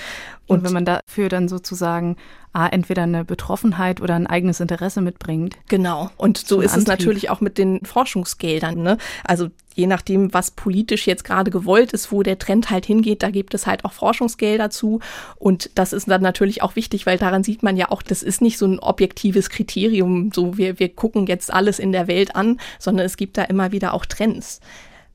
Und, 0.48 0.60
und 0.60 0.64
wenn 0.64 0.74
man 0.74 0.86
dafür 0.86 1.28
dann 1.28 1.50
sozusagen 1.50 2.16
ah, 2.56 2.68
entweder 2.68 3.04
eine 3.04 3.26
Betroffenheit 3.26 4.00
oder 4.00 4.16
ein 4.16 4.28
eigenes 4.28 4.62
Interesse 4.62 5.02
mitbringt. 5.02 5.56
Genau. 5.68 6.10
Und 6.16 6.38
so 6.38 6.62
ist 6.62 6.74
Antrieb. 6.74 6.82
es 6.82 6.88
natürlich 6.88 7.30
auch 7.30 7.42
mit 7.42 7.58
den 7.58 7.84
Forschungsgeldern. 7.84 8.82
Ne? 8.82 8.98
Also 9.26 9.50
je 9.74 9.88
nachdem, 9.88 10.34
was 10.34 10.52
politisch 10.52 11.06
jetzt 11.06 11.26
gerade 11.26 11.52
gewollt 11.52 11.92
ist, 11.92 12.14
wo 12.14 12.24
der 12.24 12.40
Trend 12.40 12.70
halt 12.70 12.86
hingeht, 12.86 13.24
da 13.24 13.30
gibt 13.30 13.54
es 13.54 13.68
halt 13.68 13.84
auch 13.84 13.92
Forschungsgelder 13.92 14.70
zu. 14.70 15.02
Und 15.36 15.70
das 15.76 15.92
ist 15.92 16.10
dann 16.10 16.22
natürlich 16.22 16.62
auch 16.62 16.78
wichtig, 16.78 17.06
weil 17.06 17.18
daran 17.18 17.44
sieht 17.44 17.62
man 17.62 17.76
ja 17.76 17.92
auch, 17.92 18.02
das 18.02 18.24
ist 18.24 18.42
nicht 18.42 18.58
so 18.58 18.66
ein 18.66 18.80
objektives 18.80 19.50
Kriterium, 19.50 20.32
so 20.34 20.58
wir, 20.58 20.80
wir 20.80 20.90
gucken 20.90 21.28
jetzt 21.28 21.54
alles 21.54 21.78
in 21.78 21.92
der 21.92 22.08
Welt 22.08 22.38
an, 22.38 22.62
sondern 22.80 23.06
es 23.06 23.18
gibt 23.18 23.38
da 23.38 23.44
immer 23.44 23.74
wieder 23.74 23.94
auch 23.94 24.06
Trends. 24.06 24.62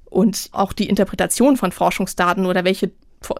Und 0.04 0.50
auch 0.52 0.74
die 0.74 0.88
Interpretation 0.88 1.56
von 1.56 1.72
Forschungsdaten 1.72 2.44
oder 2.44 2.64
welche 2.64 2.90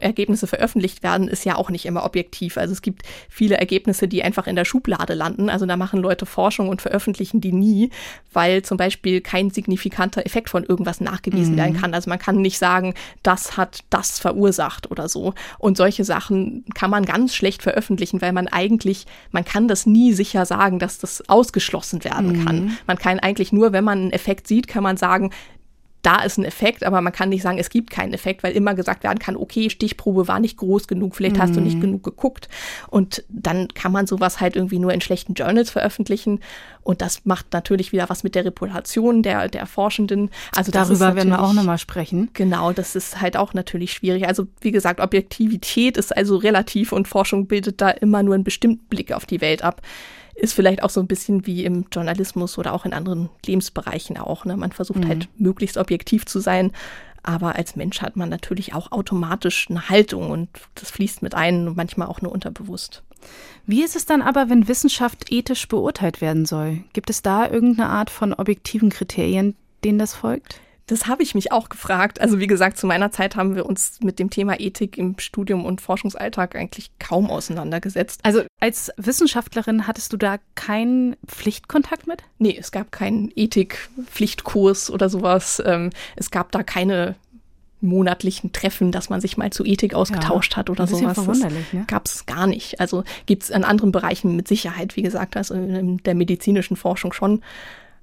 Ergebnisse 0.00 0.46
veröffentlicht 0.46 1.02
werden, 1.02 1.28
ist 1.28 1.44
ja 1.44 1.56
auch 1.56 1.70
nicht 1.70 1.86
immer 1.86 2.04
objektiv. 2.04 2.58
Also 2.58 2.72
es 2.72 2.82
gibt 2.82 3.02
viele 3.28 3.56
Ergebnisse, 3.56 4.08
die 4.08 4.22
einfach 4.22 4.46
in 4.46 4.56
der 4.56 4.64
Schublade 4.64 5.14
landen. 5.14 5.48
Also 5.48 5.66
da 5.66 5.76
machen 5.76 6.00
Leute 6.00 6.26
Forschung 6.26 6.68
und 6.68 6.82
veröffentlichen 6.82 7.40
die 7.40 7.52
nie, 7.52 7.90
weil 8.32 8.62
zum 8.62 8.76
Beispiel 8.76 9.20
kein 9.20 9.50
signifikanter 9.50 10.24
Effekt 10.26 10.50
von 10.50 10.64
irgendwas 10.64 11.00
nachgewiesen 11.00 11.54
mhm. 11.54 11.58
werden 11.58 11.80
kann. 11.80 11.94
Also 11.94 12.10
man 12.10 12.18
kann 12.18 12.42
nicht 12.42 12.58
sagen, 12.58 12.94
das 13.22 13.56
hat 13.56 13.80
das 13.90 14.18
verursacht 14.18 14.90
oder 14.90 15.08
so. 15.08 15.34
Und 15.58 15.76
solche 15.76 16.04
Sachen 16.04 16.64
kann 16.74 16.90
man 16.90 17.04
ganz 17.04 17.34
schlecht 17.34 17.62
veröffentlichen, 17.62 18.20
weil 18.20 18.32
man 18.32 18.48
eigentlich, 18.48 19.06
man 19.32 19.44
kann 19.44 19.66
das 19.66 19.86
nie 19.86 20.12
sicher 20.12 20.44
sagen, 20.44 20.78
dass 20.78 20.98
das 20.98 21.28
ausgeschlossen 21.28 22.04
werden 22.04 22.40
mhm. 22.40 22.44
kann. 22.44 22.78
Man 22.86 22.98
kann 22.98 23.18
eigentlich 23.18 23.52
nur, 23.52 23.72
wenn 23.72 23.84
man 23.84 23.98
einen 23.98 24.12
Effekt 24.12 24.46
sieht, 24.46 24.68
kann 24.68 24.82
man 24.82 24.98
sagen, 24.98 25.30
da 26.02 26.22
ist 26.22 26.38
ein 26.38 26.44
Effekt, 26.44 26.84
aber 26.84 27.00
man 27.00 27.12
kann 27.12 27.28
nicht 27.28 27.42
sagen, 27.42 27.58
es 27.58 27.68
gibt 27.68 27.90
keinen 27.90 28.14
Effekt, 28.14 28.42
weil 28.42 28.54
immer 28.54 28.74
gesagt 28.74 29.04
werden 29.04 29.18
kann, 29.18 29.36
okay, 29.36 29.68
Stichprobe 29.70 30.28
war 30.28 30.40
nicht 30.40 30.56
groß 30.56 30.88
genug, 30.88 31.14
vielleicht 31.14 31.36
mhm. 31.36 31.42
hast 31.42 31.56
du 31.56 31.60
nicht 31.60 31.76
mhm. 31.76 31.82
genug 31.82 32.02
geguckt. 32.02 32.48
Und 32.88 33.24
dann 33.28 33.68
kann 33.68 33.92
man 33.92 34.06
sowas 34.06 34.40
halt 34.40 34.56
irgendwie 34.56 34.78
nur 34.78 34.92
in 34.92 35.00
schlechten 35.00 35.34
Journals 35.34 35.70
veröffentlichen. 35.70 36.40
Und 36.82 37.02
das 37.02 37.24
macht 37.24 37.52
natürlich 37.52 37.92
wieder 37.92 38.08
was 38.08 38.24
mit 38.24 38.34
der 38.34 38.46
Reputation 38.46 39.22
der, 39.22 39.48
der 39.48 39.66
Forschenden. 39.66 40.30
Also 40.56 40.72
darüber 40.72 41.14
werden 41.14 41.28
wir 41.28 41.42
auch 41.42 41.52
nochmal 41.52 41.78
sprechen. 41.78 42.30
Genau, 42.32 42.72
das 42.72 42.96
ist 42.96 43.20
halt 43.20 43.36
auch 43.36 43.52
natürlich 43.52 43.92
schwierig. 43.92 44.26
Also 44.26 44.46
wie 44.60 44.72
gesagt, 44.72 45.00
Objektivität 45.00 45.96
ist 45.98 46.16
also 46.16 46.36
relativ 46.36 46.92
und 46.92 47.08
Forschung 47.08 47.46
bildet 47.46 47.80
da 47.80 47.90
immer 47.90 48.22
nur 48.22 48.34
einen 48.34 48.44
bestimmten 48.44 48.86
Blick 48.86 49.12
auf 49.12 49.26
die 49.26 49.40
Welt 49.40 49.62
ab 49.62 49.82
ist 50.40 50.54
vielleicht 50.54 50.82
auch 50.82 50.90
so 50.90 51.00
ein 51.00 51.06
bisschen 51.06 51.46
wie 51.46 51.64
im 51.64 51.86
Journalismus 51.92 52.58
oder 52.58 52.72
auch 52.72 52.84
in 52.84 52.92
anderen 52.92 53.28
Lebensbereichen 53.44 54.16
auch. 54.16 54.44
Ne? 54.44 54.56
Man 54.56 54.72
versucht 54.72 55.00
mhm. 55.00 55.08
halt 55.08 55.28
möglichst 55.38 55.76
objektiv 55.76 56.26
zu 56.26 56.40
sein, 56.40 56.72
aber 57.22 57.56
als 57.56 57.76
Mensch 57.76 58.00
hat 58.00 58.16
man 58.16 58.28
natürlich 58.28 58.74
auch 58.74 58.92
automatisch 58.92 59.68
eine 59.68 59.88
Haltung 59.88 60.30
und 60.30 60.48
das 60.74 60.90
fließt 60.90 61.22
mit 61.22 61.34
ein 61.34 61.68
und 61.68 61.76
manchmal 61.76 62.08
auch 62.08 62.22
nur 62.22 62.32
unterbewusst. 62.32 63.02
Wie 63.66 63.82
ist 63.82 63.96
es 63.96 64.06
dann 64.06 64.22
aber, 64.22 64.48
wenn 64.48 64.68
Wissenschaft 64.68 65.30
ethisch 65.30 65.68
beurteilt 65.68 66.22
werden 66.22 66.46
soll? 66.46 66.84
Gibt 66.94 67.10
es 67.10 67.20
da 67.20 67.48
irgendeine 67.48 67.90
Art 67.90 68.08
von 68.08 68.32
objektiven 68.32 68.88
Kriterien, 68.88 69.54
denen 69.84 69.98
das 69.98 70.14
folgt? 70.14 70.60
Das 70.90 71.06
habe 71.06 71.22
ich 71.22 71.36
mich 71.36 71.52
auch 71.52 71.68
gefragt. 71.68 72.20
Also 72.20 72.40
wie 72.40 72.48
gesagt, 72.48 72.76
zu 72.76 72.86
meiner 72.86 73.12
Zeit 73.12 73.36
haben 73.36 73.54
wir 73.54 73.64
uns 73.64 74.00
mit 74.02 74.18
dem 74.18 74.28
Thema 74.28 74.58
Ethik 74.58 74.98
im 74.98 75.16
Studium 75.18 75.64
und 75.64 75.80
Forschungsalltag 75.80 76.56
eigentlich 76.56 76.90
kaum 76.98 77.30
auseinandergesetzt. 77.30 78.20
Also 78.24 78.42
als 78.58 78.90
Wissenschaftlerin 78.96 79.86
hattest 79.86 80.12
du 80.12 80.16
da 80.16 80.38
keinen 80.56 81.14
Pflichtkontakt 81.26 82.08
mit? 82.08 82.24
Nee, 82.38 82.56
es 82.58 82.72
gab 82.72 82.90
keinen 82.90 83.30
Ethik-Pflichtkurs 83.36 84.90
oder 84.90 85.08
sowas. 85.08 85.62
Ähm, 85.64 85.90
es 86.16 86.32
gab 86.32 86.50
da 86.50 86.64
keine 86.64 87.14
monatlichen 87.80 88.52
Treffen, 88.52 88.90
dass 88.90 89.10
man 89.10 89.20
sich 89.20 89.36
mal 89.36 89.50
zu 89.50 89.64
Ethik 89.64 89.94
ausgetauscht 89.94 90.52
ja, 90.52 90.56
hat 90.58 90.70
oder 90.70 90.88
sowas. 90.88 91.14
Verwunderlich, 91.14 91.72
ne? 91.72 91.84
Gab 91.86 92.06
es 92.06 92.26
gar 92.26 92.48
nicht. 92.48 92.80
Also 92.80 93.04
gibt 93.26 93.44
es 93.44 93.50
in 93.50 93.64
anderen 93.64 93.92
Bereichen 93.92 94.34
mit 94.34 94.48
Sicherheit, 94.48 94.96
wie 94.96 95.02
gesagt, 95.02 95.36
also 95.36 95.54
in 95.54 95.98
der 95.98 96.14
medizinischen 96.14 96.76
Forschung 96.76 97.12
schon. 97.12 97.42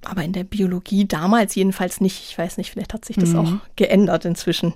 Aber 0.05 0.23
in 0.23 0.33
der 0.33 0.43
Biologie 0.43 1.07
damals 1.07 1.55
jedenfalls 1.55 1.99
nicht. 2.01 2.29
Ich 2.29 2.37
weiß 2.37 2.57
nicht, 2.57 2.71
vielleicht 2.71 2.93
hat 2.93 3.03
sich 3.03 3.17
das 3.17 3.29
mhm. 3.29 3.39
auch 3.39 3.53
geändert 3.75 4.25
inzwischen. 4.25 4.73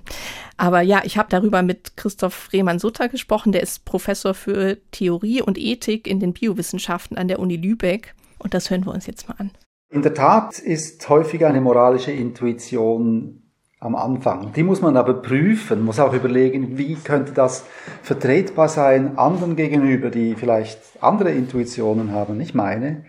Aber 0.56 0.80
ja, 0.80 1.02
ich 1.04 1.16
habe 1.16 1.28
darüber 1.30 1.62
mit 1.62 1.96
Christoph 1.96 2.52
Rehmann-Sutter 2.52 3.08
gesprochen. 3.08 3.52
Der 3.52 3.62
ist 3.62 3.84
Professor 3.84 4.34
für 4.34 4.78
Theorie 4.90 5.40
und 5.40 5.58
Ethik 5.58 6.06
in 6.06 6.20
den 6.20 6.32
Biowissenschaften 6.32 7.16
an 7.16 7.28
der 7.28 7.38
Uni 7.38 7.56
Lübeck. 7.56 8.14
Und 8.38 8.54
das 8.54 8.70
hören 8.70 8.84
wir 8.84 8.92
uns 8.92 9.06
jetzt 9.06 9.28
mal 9.28 9.36
an. 9.38 9.52
In 9.90 10.02
der 10.02 10.14
Tat 10.14 10.58
ist 10.58 11.08
häufig 11.08 11.44
eine 11.44 11.60
moralische 11.60 12.12
Intuition 12.12 13.42
am 13.82 13.96
Anfang. 13.96 14.52
Die 14.54 14.62
muss 14.62 14.80
man 14.80 14.96
aber 14.96 15.14
prüfen, 15.14 15.84
muss 15.84 15.98
auch 15.98 16.14
überlegen, 16.14 16.78
wie 16.78 16.94
könnte 16.94 17.32
das 17.32 17.66
vertretbar 18.02 18.68
sein 18.68 19.18
anderen 19.18 19.56
gegenüber, 19.56 20.10
die 20.10 20.34
vielleicht 20.34 20.78
andere 21.00 21.32
Intuitionen 21.32 22.12
haben, 22.12 22.36
nicht 22.36 22.54
meine. 22.54 23.04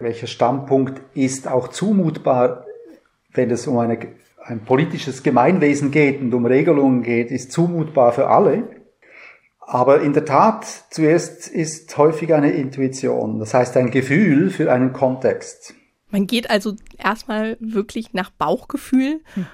Welcher 0.00 0.26
Standpunkt 0.26 1.00
ist 1.14 1.48
auch 1.48 1.68
zumutbar, 1.68 2.64
wenn 3.32 3.50
es 3.50 3.66
um 3.66 3.78
eine, 3.78 3.98
ein 4.44 4.64
politisches 4.64 5.22
Gemeinwesen 5.22 5.90
geht 5.90 6.20
und 6.20 6.32
um 6.34 6.46
Regelungen 6.46 7.02
geht, 7.02 7.30
ist 7.30 7.52
zumutbar 7.52 8.12
für 8.12 8.28
alle. 8.28 8.64
Aber 9.60 10.00
in 10.00 10.12
der 10.12 10.24
Tat, 10.24 10.64
zuerst 10.90 11.48
ist 11.48 11.96
häufig 11.98 12.32
eine 12.32 12.52
Intuition, 12.52 13.38
das 13.38 13.52
heißt 13.52 13.76
ein 13.76 13.90
Gefühl 13.90 14.50
für 14.50 14.72
einen 14.72 14.92
Kontext. 14.92 15.74
Man 16.10 16.26
geht 16.26 16.48
also 16.48 16.74
erstmal 16.96 17.58
wirklich 17.60 18.14
nach 18.14 18.30
Bauchgefühl 18.30 19.20
hm. 19.34 19.46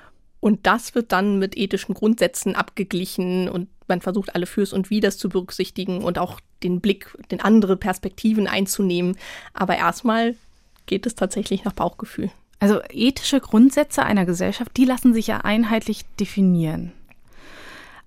Und 0.45 0.67
das 0.67 0.95
wird 0.95 1.11
dann 1.11 1.39
mit 1.39 1.57
ethischen 1.57 1.95
Grundsätzen 1.95 2.55
abgeglichen 2.55 3.49
und 3.49 3.71
man 3.89 4.03
versucht 4.03 4.35
alle 4.35 4.45
Fürs 4.45 4.75
und 4.75 4.91
Widers 4.91 5.17
zu 5.17 5.31
berücksichtigen 5.31 6.05
und 6.05 6.19
auch 6.19 6.39
den 6.64 6.81
Blick, 6.81 7.16
den 7.31 7.40
andere 7.40 7.77
Perspektiven 7.77 8.48
einzunehmen. 8.48 9.16
Aber 9.53 9.77
erstmal 9.77 10.35
geht 10.87 11.07
es 11.07 11.14
tatsächlich 11.14 11.64
nach 11.64 11.72
Bauchgefühl. 11.72 12.31
Also 12.59 12.81
ethische 12.90 13.40
Grundsätze 13.40 14.03
einer 14.03 14.27
Gesellschaft, 14.27 14.77
die 14.77 14.85
lassen 14.85 15.14
sich 15.14 15.27
ja 15.27 15.38
einheitlich 15.38 16.05
definieren. 16.18 16.92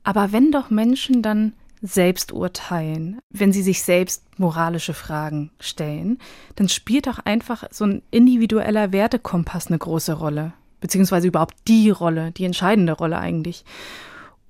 Aber 0.04 0.32
wenn 0.32 0.52
doch 0.52 0.70
Menschen 0.70 1.22
dann 1.22 1.54
selbst 1.82 2.32
urteilen, 2.32 3.20
wenn 3.30 3.54
sie 3.54 3.62
sich 3.62 3.84
selbst 3.84 4.24
moralische 4.40 4.96
Fragen 4.96 5.52
stellen, 5.60 6.18
dann 6.56 6.70
spielt 6.70 7.08
doch 7.08 7.20
einfach 7.20 7.66
so 7.72 7.86
ein 7.86 8.02
individueller 8.10 8.92
Wertekompass 8.92 9.68
eine 9.68 9.78
große 9.78 10.14
Rolle 10.14 10.54
beziehungsweise 10.80 11.28
überhaupt 11.28 11.56
die 11.68 11.90
Rolle, 11.90 12.32
die 12.32 12.46
entscheidende 12.46 12.94
Rolle 12.94 13.18
eigentlich. 13.18 13.64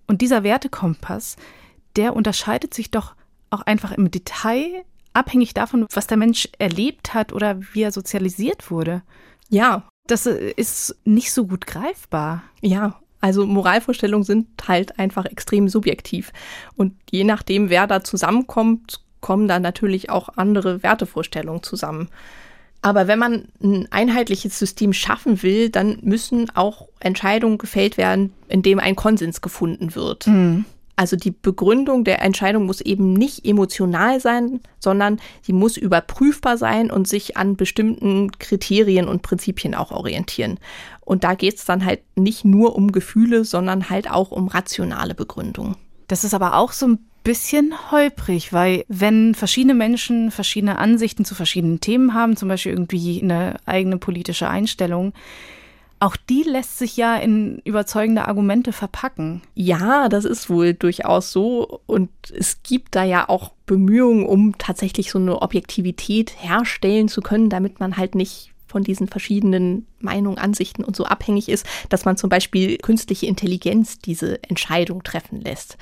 Und 0.08 0.22
dieser 0.22 0.44
Wertekompass, 0.44 1.36
der 1.96 2.16
unterscheidet 2.16 2.74
sich 2.74 2.92
doch 2.92 3.16
auch 3.50 3.62
einfach 3.62 3.92
im 3.92 4.12
Detail, 4.12 4.84
abhängig 5.14 5.54
davon, 5.54 5.86
was 5.94 6.08
der 6.08 6.18
Mensch 6.18 6.48
erlebt 6.60 7.14
hat 7.14 7.34
oder 7.34 7.60
wie 7.74 7.82
er 7.82 7.92
sozialisiert 7.92 8.70
wurde. 8.70 9.02
Ja. 9.50 9.84
Das 10.08 10.26
ist 10.26 10.96
nicht 11.04 11.34
so 11.34 11.48
gut 11.48 11.68
greifbar. 11.68 12.44
Ja, 12.62 13.00
also 13.20 13.46
Moralvorstellungen 13.46 14.24
sind 14.24 14.48
halt 14.68 15.00
einfach 15.00 15.26
extrem 15.26 15.68
subjektiv. 15.68 16.32
Und 16.76 16.94
je 17.12 17.26
nachdem, 17.26 17.70
wer 17.70 17.88
da 17.88 18.04
zusammenkommt, 18.04 19.02
kommen 19.20 19.48
da 19.48 19.60
natürlich 19.60 20.10
auch 20.10 20.30
andere 20.38 20.84
Wertevorstellungen 20.84 21.64
zusammen. 21.64 22.10
Aber 22.82 23.08
wenn 23.08 23.20
man 23.20 23.48
ein 23.62 23.88
einheitliches 23.92 24.58
System 24.58 24.94
schaffen 24.94 25.42
will, 25.44 25.70
dann 25.70 25.98
müssen 26.04 26.50
auch 26.56 26.88
Entscheidungen 27.00 27.58
gefällt 27.58 27.98
werden, 27.98 28.32
in 28.48 28.62
dem 28.62 28.80
ein 28.80 28.96
Konsens 28.96 29.42
gefunden 29.42 29.96
wird. 29.96 30.28
Mhm. 30.28 30.66
Also 30.98 31.16
die 31.16 31.32
Begründung 31.32 32.04
der 32.04 32.24
Entscheidung 32.24 32.66
muss 32.66 32.82
eben 32.82 33.14
nicht 33.14 33.46
emotional 33.46 34.20
sein, 34.20 34.62
sondern 34.80 35.20
sie 35.44 35.54
muss 35.54 35.78
überprüfbar 35.78 36.58
sein 36.58 36.90
und 36.90 37.08
sich 37.08 37.38
an 37.38 37.56
bestimmten 37.56 38.32
Kriterien 38.40 39.08
und 39.08 39.22
Prinzipien 39.22 39.76
auch 39.76 39.92
orientieren. 39.92 40.60
Und 41.02 41.24
da 41.24 41.36
geht 41.36 41.56
es 41.56 41.66
dann 41.66 41.86
halt 41.86 42.02
nicht 42.16 42.46
nur 42.46 42.76
um 42.76 42.92
Gefühle, 42.92 43.46
sondern 43.46 43.92
halt 43.92 44.10
auch 44.10 44.32
um 44.32 44.48
rationale 44.48 45.14
Begründungen. 45.14 45.76
Das 46.08 46.24
ist 46.24 46.34
aber 46.34 46.56
auch 46.56 46.72
so 46.72 46.88
ein 46.88 47.00
bisschen 47.24 47.76
holprig, 47.92 48.52
weil 48.52 48.84
wenn 48.88 49.36
verschiedene 49.36 49.76
Menschen 49.76 50.32
verschiedene 50.32 50.80
Ansichten 50.80 51.26
zu 51.26 51.36
verschiedenen 51.36 51.80
Themen 51.80 52.16
haben, 52.16 52.38
zum 52.38 52.50
Beispiel 52.50 52.72
irgendwie 52.72 53.22
eine 53.22 53.58
eigene 53.66 53.98
politische 53.98 54.50
Einstellung, 54.50 55.14
auch 56.00 56.16
die 56.16 56.44
lässt 56.44 56.78
sich 56.78 56.96
ja 56.98 57.16
in 57.16 57.60
überzeugende 57.60 58.28
Argumente 58.28 58.72
verpacken. 58.72 59.42
Ja, 59.56 60.10
das 60.10 60.26
ist 60.26 60.50
wohl 60.50 60.74
durchaus 60.74 61.32
so. 61.32 61.82
Und 61.88 62.10
es 62.36 62.62
gibt 62.62 62.96
da 62.96 63.04
ja 63.04 63.28
auch 63.30 63.52
Bemühungen, 63.66 64.26
um 64.26 64.58
tatsächlich 64.58 65.12
so 65.12 65.20
eine 65.20 65.42
Objektivität 65.42 66.36
herstellen 66.38 67.08
zu 67.08 67.22
können, 67.22 67.50
damit 67.50 67.80
man 67.80 67.98
halt 67.98 68.16
nicht 68.16 68.52
von 68.68 68.84
diesen 68.84 69.08
verschiedenen 69.08 69.88
Meinungen, 70.00 70.38
Ansichten 70.38 70.84
und 70.84 70.96
so 70.96 71.06
abhängig 71.06 71.50
ist, 71.50 71.66
dass 71.90 72.06
man 72.06 72.18
zum 72.18 72.30
Beispiel 72.30 72.78
künstliche 72.78 73.26
Intelligenz 73.26 73.98
diese 73.98 74.44
Entscheidung 74.44 75.04
treffen 75.04 75.42
lässt. 75.42 75.78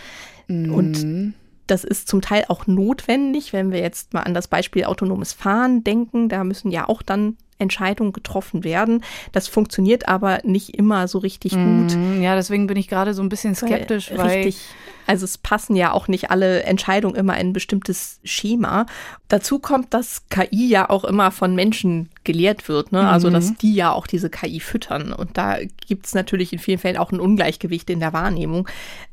Mhm. 0.48 0.74
Und 0.74 1.34
das 1.68 1.84
ist 1.84 2.08
zum 2.08 2.22
Teil 2.22 2.46
auch 2.48 2.68
notwendig, 2.68 3.54
wenn 3.54 3.72
wir 3.72 3.80
jetzt 3.80 4.14
mal 4.14 4.22
an 4.22 4.34
das 4.34 4.48
Beispiel 4.48 4.86
autonomes 4.86 5.34
Fahren 5.34 5.84
denken. 5.84 6.30
Da 6.30 6.44
müssen 6.44 6.72
ja 6.72 6.88
auch 6.88 7.02
dann 7.02 7.38
Entscheidungen 7.58 8.12
getroffen 8.12 8.64
werden. 8.64 9.04
Das 9.32 9.48
funktioniert 9.48 10.08
aber 10.08 10.40
nicht 10.44 10.78
immer 10.78 11.08
so 11.08 11.20
richtig 11.20 11.54
mhm. 11.54 11.88
gut. 11.88 12.22
Ja, 12.22 12.36
deswegen 12.36 12.68
bin 12.68 12.78
ich 12.78 12.88
gerade 12.88 13.14
so 13.14 13.22
ein 13.22 13.30
bisschen 13.30 13.56
skeptisch, 13.56 14.12
weil, 14.12 14.18
weil 14.18 14.44
richtig. 14.44 14.62
Also 15.08 15.26
es 15.26 15.38
passen 15.38 15.76
ja 15.76 15.92
auch 15.92 16.08
nicht 16.08 16.32
alle 16.32 16.64
Entscheidungen 16.64 17.16
immer 17.16 17.36
in 17.40 17.50
ein 17.50 17.54
bestimmtes 17.54 18.20
Schema. 18.24 18.88
Dazu 19.28 19.60
kommt, 19.60 19.94
dass 19.94 20.28
KI 20.30 20.68
ja 20.68 20.90
auch 20.90 21.04
immer 21.04 21.30
von 21.30 21.54
Menschen 21.54 22.10
gelehrt 22.24 22.68
wird, 22.68 22.92
ne? 22.92 23.08
Also 23.08 23.30
dass 23.30 23.52
mhm. 23.52 23.58
die 23.60 23.76
ja 23.76 23.92
auch 23.92 24.08
diese 24.08 24.32
KI 24.32 24.60
füttern. 24.60 25.14
Und 25.14 25.38
da 25.38 25.58
gibt 25.88 26.08
es 26.08 26.16
natürlich 26.16 26.52
in 26.54 26.60
vielen 26.60 26.80
Fällen 26.80 26.98
auch 26.98 27.12
ein 27.12 27.20
Ungleichgewicht 27.20 27.90
in 27.92 28.00
der 28.00 28.14
Wahrnehmung. 28.14 28.68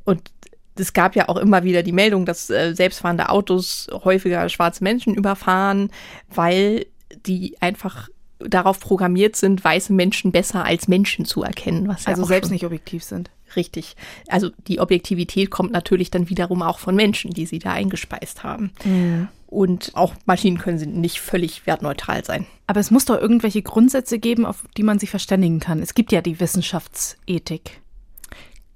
Und 0.04 0.22
es 0.76 0.92
gab 0.92 1.16
ja 1.16 1.28
auch 1.28 1.36
immer 1.36 1.64
wieder 1.64 1.82
die 1.82 1.92
Meldung, 1.92 2.24
dass 2.24 2.48
äh, 2.50 2.74
selbstfahrende 2.74 3.28
Autos 3.28 3.88
häufiger 3.92 4.48
schwarze 4.48 4.82
Menschen 4.82 5.14
überfahren, 5.14 5.90
weil 6.28 6.86
die 7.26 7.56
einfach 7.60 8.08
darauf 8.38 8.80
programmiert 8.80 9.36
sind, 9.36 9.62
weiße 9.62 9.92
Menschen 9.92 10.32
besser 10.32 10.64
als 10.64 10.88
Menschen 10.88 11.24
zu 11.24 11.42
erkennen. 11.42 11.88
Was 11.88 12.06
also 12.06 12.22
ja 12.22 12.28
selbst 12.28 12.50
nicht 12.50 12.64
objektiv 12.64 13.04
sind. 13.04 13.30
Richtig. 13.54 13.96
Also 14.28 14.50
die 14.66 14.80
Objektivität 14.80 15.50
kommt 15.50 15.72
natürlich 15.72 16.10
dann 16.10 16.28
wiederum 16.28 16.62
auch 16.62 16.78
von 16.78 16.94
Menschen, 16.94 17.32
die 17.32 17.46
sie 17.46 17.58
da 17.58 17.72
eingespeist 17.72 18.42
haben. 18.42 18.72
Mhm. 18.84 19.28
Und 19.46 19.90
auch 19.94 20.14
Maschinen 20.24 20.56
können 20.56 21.00
nicht 21.00 21.20
völlig 21.20 21.66
wertneutral 21.66 22.24
sein. 22.24 22.46
Aber 22.66 22.80
es 22.80 22.90
muss 22.90 23.04
doch 23.04 23.20
irgendwelche 23.20 23.60
Grundsätze 23.60 24.18
geben, 24.18 24.46
auf 24.46 24.64
die 24.78 24.82
man 24.82 24.98
sich 24.98 25.10
verständigen 25.10 25.60
kann. 25.60 25.80
Es 25.80 25.92
gibt 25.92 26.10
ja 26.10 26.22
die 26.22 26.40
Wissenschaftsethik. 26.40 27.81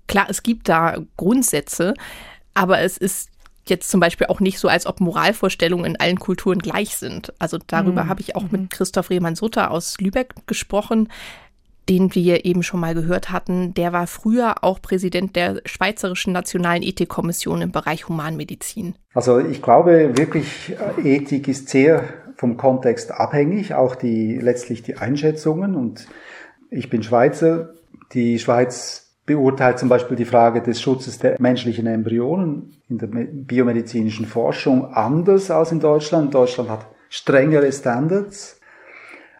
Klar, 0.07 0.27
es 0.29 0.43
gibt 0.43 0.69
da 0.69 0.99
Grundsätze, 1.17 1.95
aber 2.55 2.81
es 2.81 2.97
ist 2.97 3.31
jetzt 3.69 3.91
zum 3.91 4.01
Beispiel 4.01 4.29
auch 4.29 4.41
nicht 4.41 4.59
so, 4.59 4.69
als 4.69 4.87
ob 4.87 5.01
Moralvorstellungen 5.01 5.87
in 5.87 6.01
allen 6.01 6.19
Kulturen 6.19 6.59
gleich 6.59 6.97
sind. 6.97 7.33
Also 7.39 7.59
darüber 7.67 8.05
mhm. 8.05 8.09
habe 8.09 8.21
ich 8.21 8.37
auch 8.37 8.51
mit 8.51 8.61
mhm. 8.61 8.69
Christoph 8.69 9.11
Rehmann-Sutter 9.11 9.71
aus 9.71 9.99
Lübeck 10.01 10.35
gesprochen, 10.47 11.09
den 11.89 12.15
wir 12.15 12.45
eben 12.45 12.63
schon 12.63 12.81
mal 12.81 12.95
gehört 12.95 13.31
hatten. 13.31 13.75
Der 13.75 13.93
war 13.93 14.07
früher 14.07 14.65
auch 14.65 14.83
Präsident 14.83 15.37
der 15.37 15.61
Schweizerischen 15.67 16.33
Nationalen 16.33 16.83
Ethikkommission 16.83 17.63
im 17.63 17.73
Bereich 17.73 18.09
Humanmedizin. 18.09 18.95
Also 19.15 19.39
ich 19.39 19.63
glaube 19.63 20.17
wirklich, 20.17 20.77
Ethik 21.03 21.49
ist 21.49 21.69
sehr 21.69 22.05
vom 22.37 22.57
Kontext 22.57 23.13
abhängig, 23.13 23.75
auch 23.75 23.95
die 23.95 24.39
letztlich 24.39 24.83
die 24.83 24.97
Einschätzungen. 24.97 25.75
Und 25.75 26.07
ich 26.71 26.91
bin 26.91 27.03
Schweizer. 27.03 27.71
Die 28.13 28.39
Schweiz 28.39 29.06
beurteilt 29.27 29.79
zum 29.79 29.89
Beispiel 29.89 30.17
die 30.17 30.25
Frage 30.25 30.63
des 30.63 30.81
Schutzes 30.81 31.19
der 31.19 31.37
menschlichen 31.41 31.87
Embryonen 31.87 32.77
in 32.89 32.99
der 32.99 33.09
biomedizinischen 33.09 34.27
Forschung 34.27 34.95
anders 34.95 35.51
als 35.51 35.73
in 35.73 35.81
Deutschland. 35.81 36.33
Deutschland 36.33 36.71
hat 36.71 36.87
strengere 37.11 37.71
Standards 37.73 38.61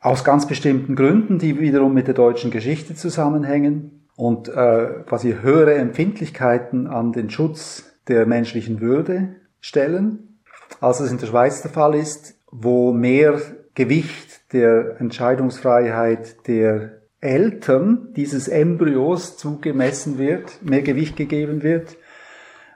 aus 0.01 0.25
ganz 0.25 0.47
bestimmten 0.47 0.97
Gründen, 0.97 1.39
die 1.39 1.59
wiederum 1.59 1.95
mit 1.95 2.09
der 2.09 2.15
deutschen 2.15 2.51
Geschichte 2.51 2.95
zusammenhängen 2.95 4.09
und 4.17 4.49
äh, 4.49 5.03
quasi 5.07 5.37
höhere 5.41 5.75
Empfindlichkeiten 5.75 6.87
an 6.87 7.13
den 7.13 7.31
Schutz 7.31 7.93
der 8.09 8.27
menschlichen 8.27 8.81
Würde 8.81 9.37
stellen, 9.61 10.41
als 10.81 11.01
es 11.01 11.11
in 11.11 11.19
der 11.19 11.27
Schweiz 11.27 11.63
der 11.63 11.71
Fall 11.71 11.95
ist, 11.95 12.35
wo 12.51 12.93
mehr 12.93 13.41
Gewicht 13.75 14.53
der 14.53 15.01
Entscheidungsfreiheit 15.01 16.47
der 16.49 17.03
Eltern 17.27 18.13
dieses 18.15 18.49
Embryos 18.49 19.37
zugemessen 19.37 20.19
wird, 20.19 20.63
mehr 20.63 20.83
Gewicht 20.83 21.17
gegeben 21.17 21.63
wird, 21.63 21.97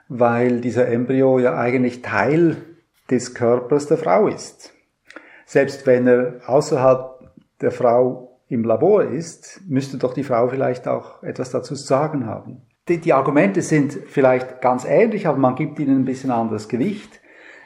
weil 0.09 0.59
dieser 0.61 0.87
Embryo 0.87 1.39
ja 1.39 1.57
eigentlich 1.57 2.01
Teil 2.01 2.57
des 3.09 3.33
Körpers 3.33 3.87
der 3.87 3.97
Frau 3.97 4.27
ist. 4.27 4.73
Selbst 5.45 5.87
wenn 5.87 6.07
er 6.07 6.41
außerhalb 6.45 7.31
der 7.61 7.71
Frau 7.71 8.39
im 8.49 8.63
Labor 8.65 9.03
ist, 9.03 9.61
müsste 9.67 9.97
doch 9.97 10.13
die 10.13 10.23
Frau 10.23 10.49
vielleicht 10.49 10.87
auch 10.87 11.23
etwas 11.23 11.51
dazu 11.51 11.73
zu 11.73 11.83
sagen 11.83 12.25
haben. 12.25 12.61
die, 12.87 12.97
die 12.97 13.13
Argumente 13.13 13.61
sind 13.61 13.93
vielleicht 13.93 14.61
ganz 14.61 14.85
ähnlich, 14.85 15.27
aber 15.27 15.37
man 15.37 15.55
gibt 15.55 15.79
ihnen 15.79 16.01
ein 16.01 16.05
bisschen 16.05 16.31
anderes 16.31 16.67
Gewicht, 16.67 17.21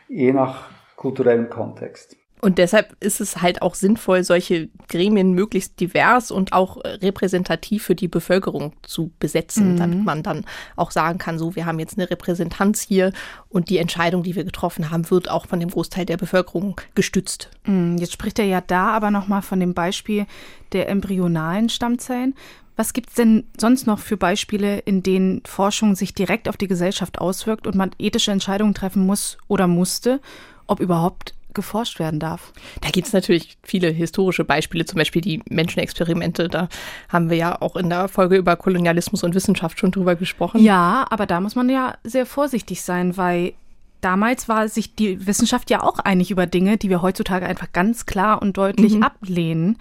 je 0.08 0.32
nach 0.32 0.70
kulturellem 0.96 1.50
Kontext. 1.50 2.16
Und 2.46 2.60
deshalb 2.60 2.96
ist 3.00 3.22
es 3.22 3.42
halt 3.42 3.64
auch 3.64 3.74
sinnvoll, 3.74 4.24
solche 4.24 4.70
Gremien 4.88 5.32
möglichst 5.34 5.80
divers 5.80 6.30
und 6.30 6.54
auch 6.54 6.78
repräsentativ 6.78 7.82
für 7.82 7.96
die 7.96 8.08
Bevölkerung 8.08 8.74
zu 8.84 9.12
besetzen, 9.18 9.72
mhm. 9.72 9.78
damit 9.78 10.06
man 10.06 10.22
dann 10.22 10.46
auch 10.76 10.92
sagen 10.92 11.18
kann, 11.18 11.40
so, 11.40 11.56
wir 11.56 11.66
haben 11.66 11.80
jetzt 11.80 11.98
eine 11.98 12.08
Repräsentanz 12.08 12.82
hier 12.82 13.14
und 13.50 13.72
die 13.72 13.80
Entscheidung, 13.80 14.22
die 14.22 14.36
wir 14.36 14.44
getroffen 14.44 14.92
haben, 14.92 15.10
wird 15.10 15.28
auch 15.28 15.48
von 15.48 15.60
dem 15.60 15.72
Großteil 15.72 16.06
der 16.06 16.18
Bevölkerung 16.18 16.80
gestützt. 16.94 17.50
Mhm. 17.66 17.98
Jetzt 17.98 18.14
spricht 18.14 18.38
er 18.38 18.46
ja 18.46 18.62
da 18.62 18.90
aber 18.90 19.10
nochmal 19.10 19.42
von 19.42 19.60
dem 19.60 19.74
Beispiel 19.74 20.28
der 20.72 20.88
embryonalen 20.88 21.70
Stammzellen. 21.70 22.36
Was 22.76 22.94
gibt 22.94 23.10
es 23.10 23.16
denn 23.16 23.46
sonst 23.60 23.88
noch 23.88 23.98
für 23.98 24.18
Beispiele, 24.18 24.78
in 24.78 25.02
denen 25.02 25.42
Forschung 25.46 25.96
sich 25.96 26.14
direkt 26.14 26.48
auf 26.48 26.58
die 26.58 26.68
Gesellschaft 26.68 27.18
auswirkt 27.18 27.66
und 27.66 27.74
man 27.74 27.90
ethische 27.98 28.32
Entscheidungen 28.32 28.76
treffen 28.76 29.04
muss 29.04 29.40
oder 29.48 29.66
musste, 29.66 30.22
ob 30.68 30.80
überhaupt 30.80 31.34
geforscht 31.56 32.00
werden 32.00 32.20
darf. 32.20 32.54
Da 32.82 32.90
gibt 32.90 33.08
es 33.08 33.14
natürlich 33.14 33.58
viele 33.64 33.90
historische 33.90 34.44
Beispiele, 34.44 34.86
zum 34.86 34.98
Beispiel 34.98 35.22
die 35.22 35.42
Menschenexperimente. 35.50 36.48
Da 36.48 36.70
haben 37.10 37.30
wir 37.30 37.38
ja 37.38 37.62
auch 37.62 37.76
in 37.76 37.90
der 37.90 38.08
Folge 38.08 38.36
über 38.36 38.56
Kolonialismus 38.56 39.24
und 39.24 39.34
Wissenschaft 39.34 39.80
schon 39.80 39.92
drüber 39.92 40.16
gesprochen. 40.16 40.62
Ja, 40.62 41.06
aber 41.10 41.26
da 41.26 41.40
muss 41.40 41.56
man 41.56 41.70
ja 41.70 41.96
sehr 42.04 42.26
vorsichtig 42.26 42.84
sein, 42.84 43.18
weil 43.18 43.54
damals 44.02 44.48
war 44.48 44.68
sich 44.68 44.94
die 44.94 45.26
Wissenschaft 45.26 45.72
ja 45.72 45.82
auch 45.82 45.98
einig 45.98 46.30
über 46.30 46.46
Dinge, 46.46 46.78
die 46.78 46.90
wir 46.90 47.02
heutzutage 47.02 47.48
einfach 47.48 47.72
ganz 47.74 48.06
klar 48.06 48.42
und 48.42 48.58
deutlich 48.58 48.96
mhm. 48.96 49.04
ablehnen. 49.04 49.78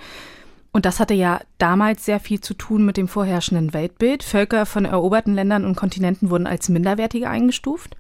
Und 0.73 0.87
das 0.87 0.99
hatte 0.99 1.15
ja 1.15 1.41
damals 1.59 2.05
sehr 2.05 2.19
viel 2.19 2.41
zu 2.41 2.53
tun 2.55 2.85
mit 2.85 2.97
dem 2.97 3.07
vorherrschenden 3.07 3.73
Weltbild. 3.75 4.25
Völker 4.25 4.67
von 4.67 4.87
eroberten 4.87 5.35
Ländern 5.35 5.65
und 5.65 5.77
Kontinenten 5.77 6.31
wurden 6.31 6.49
als 6.49 6.69
minderwertige 6.69 7.29
eingestuft. 7.29 7.97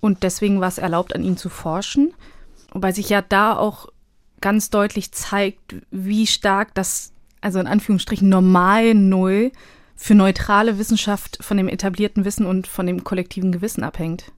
Und 0.00 0.22
deswegen 0.22 0.60
war 0.60 0.68
es 0.68 0.78
erlaubt, 0.78 1.14
an 1.14 1.24
ihnen 1.24 1.36
zu 1.36 1.48
forschen. 1.48 2.14
Wobei 2.72 2.92
sich 2.92 3.08
ja 3.08 3.22
da 3.22 3.56
auch 3.56 3.88
ganz 4.40 4.70
deutlich 4.70 5.12
zeigt, 5.12 5.76
wie 5.90 6.26
stark 6.26 6.74
das, 6.74 7.12
also 7.40 7.58
in 7.60 7.66
Anführungsstrichen 7.66 8.28
normal 8.28 8.94
Null 8.94 9.52
für 9.94 10.14
neutrale 10.14 10.78
Wissenschaft 10.78 11.38
von 11.40 11.56
dem 11.56 11.68
etablierten 11.68 12.24
Wissen 12.24 12.44
und 12.44 12.66
von 12.66 12.86
dem 12.86 13.04
kollektiven 13.04 13.52
Gewissen 13.52 13.84
abhängt. 13.84 14.32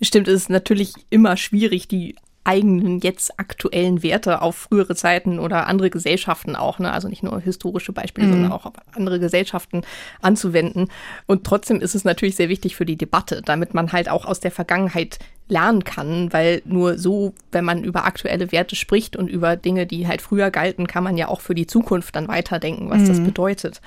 Stimmt, 0.00 0.28
es 0.28 0.42
ist 0.42 0.50
natürlich 0.50 0.94
immer 1.10 1.36
schwierig, 1.36 1.88
die 1.88 2.16
eigenen 2.44 3.00
jetzt 3.00 3.38
aktuellen 3.38 4.02
Werte 4.02 4.40
auf 4.40 4.56
frühere 4.56 4.94
Zeiten 4.94 5.38
oder 5.38 5.66
andere 5.66 5.90
Gesellschaften 5.90 6.56
auch, 6.56 6.78
ne? 6.78 6.92
also 6.92 7.08
nicht 7.08 7.22
nur 7.22 7.40
historische 7.40 7.92
Beispiele, 7.92 8.26
mhm. 8.26 8.32
sondern 8.32 8.52
auch 8.52 8.64
auf 8.64 8.72
andere 8.94 9.20
Gesellschaften 9.20 9.82
anzuwenden. 10.22 10.88
Und 11.26 11.44
trotzdem 11.44 11.80
ist 11.80 11.94
es 11.94 12.04
natürlich 12.04 12.36
sehr 12.36 12.48
wichtig 12.48 12.74
für 12.74 12.86
die 12.86 12.96
Debatte, 12.96 13.42
damit 13.44 13.74
man 13.74 13.92
halt 13.92 14.08
auch 14.08 14.24
aus 14.24 14.40
der 14.40 14.50
Vergangenheit 14.50 15.18
lernen 15.48 15.84
kann, 15.84 16.32
weil 16.32 16.62
nur 16.64 16.98
so, 16.98 17.34
wenn 17.52 17.64
man 17.64 17.84
über 17.84 18.04
aktuelle 18.04 18.52
Werte 18.52 18.76
spricht 18.76 19.16
und 19.16 19.28
über 19.28 19.56
Dinge, 19.56 19.86
die 19.86 20.06
halt 20.06 20.22
früher 20.22 20.50
galten, 20.50 20.86
kann 20.86 21.04
man 21.04 21.16
ja 21.16 21.28
auch 21.28 21.40
für 21.40 21.54
die 21.54 21.66
Zukunft 21.66 22.16
dann 22.16 22.28
weiterdenken, 22.28 22.90
was 22.90 23.02
mhm. 23.02 23.08
das 23.08 23.20
bedeutet. 23.20 23.80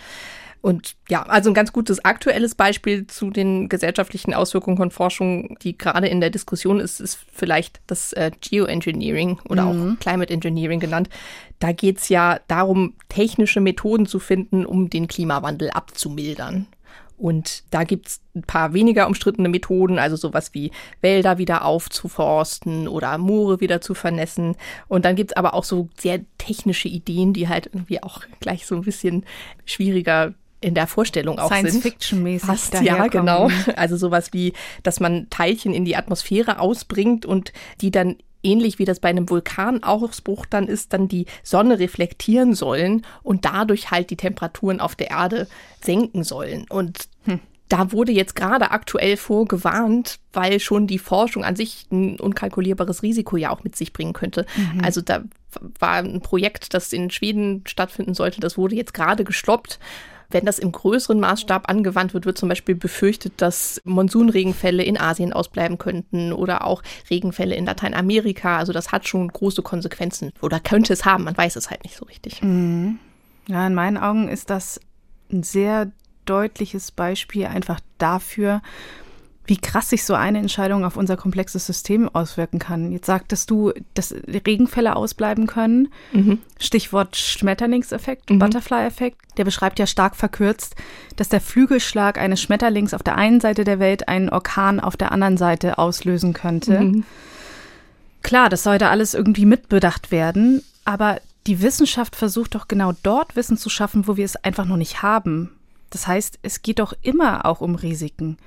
Und 0.62 0.95
ja, 1.10 1.24
also 1.24 1.50
ein 1.50 1.56
ganz 1.56 1.74
gutes 1.74 2.06
aktuelles 2.06 2.54
Beispiel 2.54 3.08
zu 3.08 3.32
den 3.32 3.67
gesellschaftlichen 3.67 4.34
Auswirkungen 4.34 4.78
von 4.78 4.91
Forschung, 4.91 5.58
die 5.63 5.76
gerade 5.76 6.08
in 6.08 6.21
der 6.21 6.30
Diskussion 6.30 6.80
ist, 6.80 7.00
ist 7.00 7.17
vielleicht 7.34 7.82
das 7.88 8.13
äh, 8.13 8.32
Geoengineering 8.41 9.39
oder 9.50 9.65
mhm. 9.65 9.93
auch 9.93 10.00
Climate 10.00 10.32
Engineering 10.32 10.80
genannt. 10.80 11.10
Da 11.60 11.71
geht's 11.71 12.10
ja 12.10 12.39
darum, 12.47 12.93
technische 13.10 13.60
Methoden 13.60 14.06
zu 14.06 14.19
finden, 14.19 14.65
um 14.65 14.89
den 14.89 15.08
Klimawandel 15.08 15.71
abzumildern. 15.71 16.67
Und 17.17 17.63
da 17.69 17.84
gibt's 17.84 18.21
ein 18.36 18.41
paar 18.41 18.74
weniger 18.74 19.06
umstrittene 19.06 19.47
Methoden, 19.47 20.00
also 20.00 20.15
sowas 20.15 20.56
wie 20.56 20.71
Wälder 21.02 21.38
wieder 21.38 21.65
aufzuforsten 21.65 22.88
oder 22.88 23.19
Moore 23.19 23.62
wieder 23.62 23.80
zu 23.80 23.93
vernässen. 23.93 24.56
Und 24.88 25.06
dann 25.06 25.15
gibt's 25.15 25.34
aber 25.34 25.54
auch 25.54 25.63
so 25.63 25.88
sehr 26.00 26.21
technische 26.39 26.88
Ideen, 26.88 27.34
die 27.34 27.47
halt 27.47 27.67
irgendwie 27.67 28.02
auch 28.02 28.21
gleich 28.39 28.65
so 28.65 28.74
ein 28.74 28.82
bisschen 28.82 29.24
schwieriger 29.65 30.34
in 30.62 30.76
der 30.76 30.88
Vorstellung 30.88 31.39
auch 31.39 31.47
Science 31.47 31.71
sind. 31.71 31.82
Science-Fiction-mäßig. 31.82 32.84
Ja, 32.84 33.08
genau. 33.08 33.50
Also 33.76 33.97
sowas 33.97 34.32
wie, 34.32 34.54
dass 34.84 35.00
man 35.00 35.30
Teilchen 35.30 35.74
in 35.74 35.86
die 35.86 35.95
Atmosphäre 35.95 36.60
ausbringt 36.60 37.26
und 37.26 37.52
die 37.82 37.91
dann 37.91 38.15
ähnlich 38.43 38.80
wie 38.80 38.86
das 38.86 39.00
bei 39.00 39.10
einem 39.10 39.30
Vulkanausbruch 39.30 40.45
dann 40.45 40.67
ist, 40.67 40.93
dann 40.93 41.08
die 41.08 41.26
Sonne 41.43 41.80
reflektieren 41.80 42.54
sollen 42.54 43.06
und 43.24 43.45
dadurch 43.45 43.91
halt 43.91 44.10
die 44.10 44.17
Temperaturen 44.17 44.80
auf 44.80 44.95
der 44.95 45.12
Erde 45.12 45.47
senken 45.84 46.24
sollen. 46.24 46.65
Und 46.69 47.08
hm. 47.26 47.39
da 47.69 47.91
wurde 47.91 48.12
jetzt 48.12 48.36
gerade 48.36 48.71
aktuell 48.71 49.17
vorgewarnt, 49.17 50.19
weil 50.34 50.60
schon 50.60 50.88
die 50.88 51.00
Forschung 51.00 51.43
an 51.43 51.56
sich 51.56 51.88
ein 51.91 52.19
unkalkulierbares 52.19 53.04
Risiko 53.04 53.38
ja 53.38 53.52
auch 53.52 53.63
mit 53.63 53.76
sich 53.76 53.93
bringen 53.93 54.13
könnte. 54.13 54.45
Mhm. 54.56 54.84
Also 54.84 55.02
da 55.02 55.24
war 55.80 55.95
ein 55.95 56.21
Projekt, 56.21 56.74
das 56.74 56.93
in 56.93 57.12
Schweden 57.12 57.63
stattfinden 57.67 58.13
sollte, 58.13 58.39
das 58.39 58.58
wurde 58.58 58.76
jetzt 58.76 58.93
gerade 58.93 59.24
gestoppt 59.24 59.80
wenn 60.33 60.45
das 60.45 60.59
im 60.59 60.71
größeren 60.71 61.19
Maßstab 61.19 61.69
angewandt 61.69 62.13
wird, 62.13 62.25
wird 62.25 62.37
zum 62.37 62.49
Beispiel 62.49 62.75
befürchtet, 62.75 63.33
dass 63.37 63.81
Monsunregenfälle 63.83 64.83
in 64.83 64.99
Asien 64.99 65.33
ausbleiben 65.33 65.77
könnten 65.77 66.33
oder 66.33 66.65
auch 66.65 66.83
Regenfälle 67.09 67.55
in 67.55 67.65
Lateinamerika. 67.65 68.57
Also 68.57 68.73
das 68.73 68.91
hat 68.91 69.07
schon 69.07 69.27
große 69.27 69.61
Konsequenzen 69.61 70.31
oder 70.41 70.59
könnte 70.59 70.93
es 70.93 71.05
haben, 71.05 71.23
man 71.23 71.37
weiß 71.37 71.55
es 71.55 71.69
halt 71.69 71.83
nicht 71.83 71.95
so 71.95 72.05
richtig. 72.05 72.41
Mhm. 72.41 72.99
Ja, 73.47 73.65
in 73.67 73.73
meinen 73.73 73.97
Augen 73.97 74.29
ist 74.29 74.49
das 74.49 74.79
ein 75.31 75.43
sehr 75.43 75.91
deutliches 76.25 76.91
Beispiel 76.91 77.47
einfach 77.47 77.79
dafür, 77.97 78.61
wie 79.45 79.58
krass 79.58 79.89
sich 79.89 80.04
so 80.06 80.13
eine 80.13 80.38
Entscheidung 80.38 80.86
auf 80.86 80.97
unser 80.97 81.17
komplexes 81.17 81.65
System 81.65 82.08
auswirken 82.08 82.60
kann. 82.60 82.91
Jetzt 82.91 83.08
sagtest 83.08 83.49
du, 83.49 83.73
dass 83.95 84.13
Regenfälle 84.13 84.95
ausbleiben 84.95 85.47
können. 85.47 85.89
Mhm. 86.13 86.39
Stichwort 86.60 87.15
Schmetterlingseffekt, 87.17 88.30
mhm. 88.30 88.39
Butterfly-Effekt. 88.39 89.17
Der 89.38 89.43
beschreibt 89.43 89.80
ja 89.80 89.88
stark 89.88 90.15
verkürzt, 90.15 90.75
dass 91.15 91.30
der 91.30 91.41
Flügelschlag 91.41 92.19
eines 92.19 92.41
Schmetterlings 92.41 92.93
auf 92.93 93.04
der 93.04 93.17
einen 93.17 93.41
Seite 93.41 93.63
der 93.63 93.80
Welt 93.80 94.08
einen 94.08 94.30
Orkan 94.30 94.80
auf 94.80 94.95
der 94.95 95.12
anderen 95.12 95.38
Seite 95.38 95.80
auslösen 95.80 96.34
könnte. 96.34 96.80
Mhm. 96.80 97.04
Klar, 98.21 98.49
das 98.49 98.63
sollte 98.63 98.89
alles 98.89 99.15
irgendwie 99.15 99.45
mitbedacht 99.45 100.12
werden, 100.12 100.63
aber 100.86 101.19
die 101.47 101.62
Wissenschaft 101.62 102.15
versucht 102.15 102.54
doch 102.54 102.67
genau 102.67 102.93
dort 103.01 103.36
Wissen 103.36 103.58
zu 103.58 103.69
schaffen, 103.69 104.08
wo 104.08 104.15
wir 104.15 104.25
es 104.25 104.36
einfach 104.36 104.65
noch 104.65 104.77
nicht 104.77 105.01
haben. 105.01 105.49
Das 105.89 106.06
heißt, 106.06 106.38
es 106.43 106.62
geht 106.62 106.80
doch 106.80 106.93
immer 107.01 107.45
auch 107.45 107.62
um 107.62 107.73
Risiken. 107.73 108.38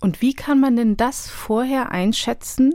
Und 0.00 0.22
wie 0.22 0.34
kann 0.34 0.60
man 0.60 0.76
denn 0.76 0.96
das 0.96 1.28
vorher 1.28 1.92
einschätzen, 1.92 2.74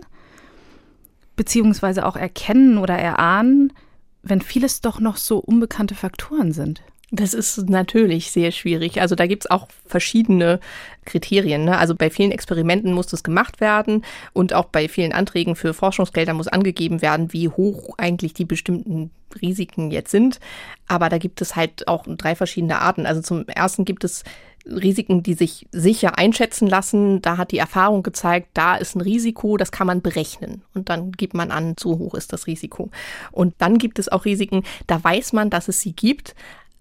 beziehungsweise 1.36 2.06
auch 2.06 2.16
erkennen 2.16 2.78
oder 2.78 2.96
erahnen, 2.96 3.74
wenn 4.22 4.42
vieles 4.42 4.82
doch 4.82 5.00
noch 5.00 5.18
so 5.18 5.40
unbekannte 5.40 5.96
Faktoren 5.96 6.52
sind? 6.52 6.82
Das 7.12 7.34
ist 7.34 7.70
natürlich 7.70 8.32
sehr 8.32 8.52
schwierig. 8.52 9.00
Also 9.00 9.16
da 9.16 9.28
gibt's 9.28 9.50
auch 9.50 9.68
verschiedene 9.86 10.60
Kriterien. 11.06 11.64
Ne? 11.64 11.78
Also 11.78 11.96
bei 11.96 12.10
vielen 12.10 12.32
Experimenten 12.32 12.94
muss 12.94 13.08
das 13.08 13.24
gemacht 13.24 13.62
werden 13.62 14.04
und 14.34 14.54
auch 14.54 14.66
bei 14.66 14.88
vielen 14.88 15.14
Anträgen 15.14 15.56
für 15.56 15.74
Forschungsgelder 15.74 16.34
muss 16.34 16.48
angegeben 16.48 17.02
werden, 17.02 17.32
wie 17.32 17.48
hoch 17.48 17.94
eigentlich 17.98 18.34
die 18.34 18.46
bestimmten 18.46 19.12
Risiken 19.42 19.92
jetzt 19.92 20.12
sind. 20.12 20.40
Aber 20.88 21.10
da 21.10 21.20
gibt 21.20 21.42
es 21.42 21.56
halt 21.56 21.88
auch 21.88 22.06
drei 22.08 22.36
verschiedene 22.36 22.82
Arten. 22.82 23.06
Also 23.06 23.22
zum 23.22 23.48
ersten 23.48 23.86
gibt 23.86 24.04
es 24.04 24.24
Risiken, 24.66 25.22
die 25.24 25.36
sich 25.36 25.68
sicher 25.72 26.18
einschätzen 26.18 26.68
lassen. 26.68 27.22
Da 27.22 27.38
hat 27.38 27.52
die 27.52 27.58
Erfahrung 27.58 28.04
gezeigt, 28.04 28.50
da 28.54 28.76
ist 28.76 28.96
ein 28.96 29.02
Risiko, 29.02 29.58
das 29.58 29.72
kann 29.72 29.88
man 29.88 30.02
berechnen. 30.02 30.64
Und 30.74 30.90
dann 30.90 31.12
gibt 31.12 31.34
man 31.34 31.52
an, 31.52 31.76
so 31.80 31.98
hoch 32.00 32.16
ist 32.16 32.34
das 32.34 32.48
Risiko. 32.48 32.90
Und 33.32 33.54
dann 33.60 33.78
gibt 33.78 34.00
es 34.00 34.10
auch 34.10 34.26
Risiken, 34.26 34.64
da 34.88 35.04
weiß 35.04 35.34
man, 35.34 35.50
dass 35.50 35.68
es 35.68 35.82
sie 35.82 35.94
gibt. 35.94 36.36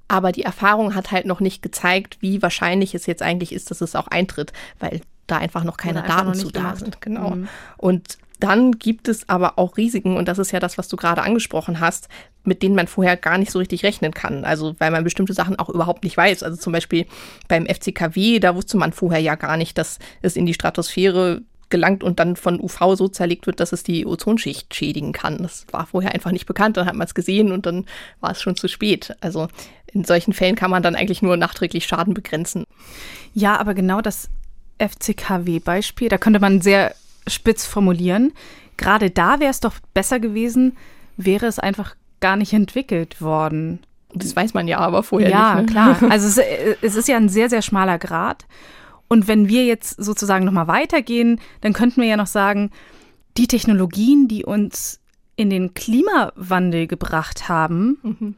Aber 0.09 0.33
die 0.33 0.43
Erfahrung 0.43 0.95
hat 0.95 1.13
halt 1.13 1.27
noch 1.27 1.41
nicht 1.41 1.63
gezeigt, 1.63 2.19
wie 2.21 2.43
wahrscheinlich 2.43 2.95
es 2.95 3.07
jetzt 3.07 3.23
eigentlich 3.23 3.53
ist, 3.53 3.71
dass 3.71 3.81
es 3.81 3.97
auch 3.97 4.09
eintritt, 4.09 4.53
weil 4.79 5.01
da 5.27 5.39
einfach 5.39 5.65
noch 5.65 5.77
keine 5.77 6.03
Daten 6.03 6.29
noch 6.29 6.37
zu 6.37 6.51
da 6.51 6.77
sind. 6.77 7.01
Genau. 7.01 7.31
Mhm. 7.31 7.49
Und 7.79 8.19
dann 8.41 8.79
gibt 8.79 9.09
es 9.09 9.29
aber 9.29 9.59
auch 9.59 9.77
Risiken, 9.77 10.17
und 10.17 10.29
das 10.29 10.39
ist 10.39 10.53
ja 10.53 10.61
das, 10.61 10.79
was 10.79 10.89
du 10.89 10.97
gerade 10.97 11.23
angesprochen 11.23 11.81
hast, 11.81 12.09
mit 12.43 12.63
denen 12.63 12.75
man 12.75 12.87
vorher 12.87 13.17
gar 13.17 13.39
nicht 13.39 13.51
so 13.51 13.59
richtig 13.59 13.85
rechnen 13.85 14.13
kann. 14.13 14.45
Also 14.45 14.75
weil 14.79 14.91
man 14.91 15.05
bestimmte 15.05 15.33
Sachen 15.33 15.59
auch 15.59 15.69
überhaupt 15.69 16.05
nicht 16.05 16.17
weiß. 16.17 16.43
Also 16.43 16.57
zum 16.57 16.73
Beispiel 16.73 17.07
beim 17.49 17.67
FCKW, 17.67 18.39
da 18.39 18.55
wusste 18.55 18.77
man 18.77 18.93
vorher 18.93 19.21
ja 19.21 19.35
gar 19.35 19.57
nicht, 19.57 19.79
dass 19.79 19.99
es 20.21 20.37
in 20.37 20.47
die 20.47 20.55
Stratosphäre 20.55 21.43
gelangt 21.71 22.05
und 22.05 22.21
dann 22.21 22.37
von 22.37 22.61
UV 22.61 22.97
so 22.97 23.09
zerlegt 23.09 23.47
wird, 23.47 23.61
dass 23.61 23.73
es 23.73 23.83
die 23.83 24.07
Ozonschicht 24.07 24.75
schädigen 24.75 25.13
kann. 25.13 25.39
Das 25.39 25.67
war 25.71 25.87
vorher 25.87 26.13
einfach 26.13 26.31
nicht 26.31 26.47
bekannt. 26.47 26.77
Dann 26.77 26.87
hat 26.87 26.95
man 26.95 27.07
es 27.07 27.15
gesehen 27.15 27.51
und 27.51 27.67
dann 27.67 27.87
war 28.21 28.33
es 28.33 28.43
schon 28.43 28.57
zu 28.57 28.69
spät. 28.69 29.17
Also 29.21 29.49
in 29.93 30.05
solchen 30.05 30.33
Fällen 30.33 30.57
kann 30.57 30.71
man 30.71 30.83
dann 30.83 30.95
eigentlich 30.97 31.23
nur 31.23 31.37
nachträglich 31.37 31.87
Schaden 31.87 32.15
begrenzen. 32.15 32.65
Ja, 33.33 33.57
aber 33.57 33.75
genau 33.75 34.01
das 34.01 34.29
FCKW-Beispiel, 34.79 36.09
da 36.09 36.19
könnte 36.19 36.41
man 36.41 36.61
sehr 36.61 36.95
spitz 37.27 37.67
formulieren. 37.67 38.33
Gerade 38.77 39.11
da 39.11 39.41
wäre 39.41 39.51
es 39.51 39.61
doch 39.61 39.75
besser 39.93 40.21
gewesen, 40.21 40.77
wäre 41.17 41.47
es 41.47 41.59
einfach 41.59 41.97
gar 42.21 42.37
nicht 42.37 42.53
entwickelt 42.53 43.21
worden. 43.21 43.81
Das 44.15 44.35
weiß 44.35 44.55
man 44.55 44.69
ja 44.69 44.79
aber 44.79 45.03
vorher 45.03 45.31
ja, 45.31 45.61
nicht. 45.61 45.75
Ja, 45.75 45.87
ne? 45.87 45.97
klar. 45.97 46.11
Also 46.11 46.29
es, 46.29 46.39
es, 46.83 46.97
ist 46.97 47.09
ja 47.09 47.17
ein 47.17 47.29
sehr, 47.29 47.51
sehr 47.51 47.63
schmaler 47.63 47.99
Grad. 47.99 48.47
Und 49.09 49.29
wenn 49.29 49.49
wir 49.49 49.65
jetzt 49.65 50.03
sozusagen 50.03 50.45
nochmal 50.45 50.69
weitergehen, 50.69 51.41
dann 51.61 51.73
könnten 51.73 52.01
wir 52.01 52.09
ja 52.09 52.17
noch 52.17 52.27
sagen, 52.27 52.71
die 53.37 53.47
Technologien, 53.47 54.29
die 54.29 54.45
uns 54.45 55.01
in 55.37 55.51
den 55.51 55.75
Klimawandel 55.75 56.87
gebracht 56.87 57.49
haben, 57.49 57.99
mhm. 58.03 58.35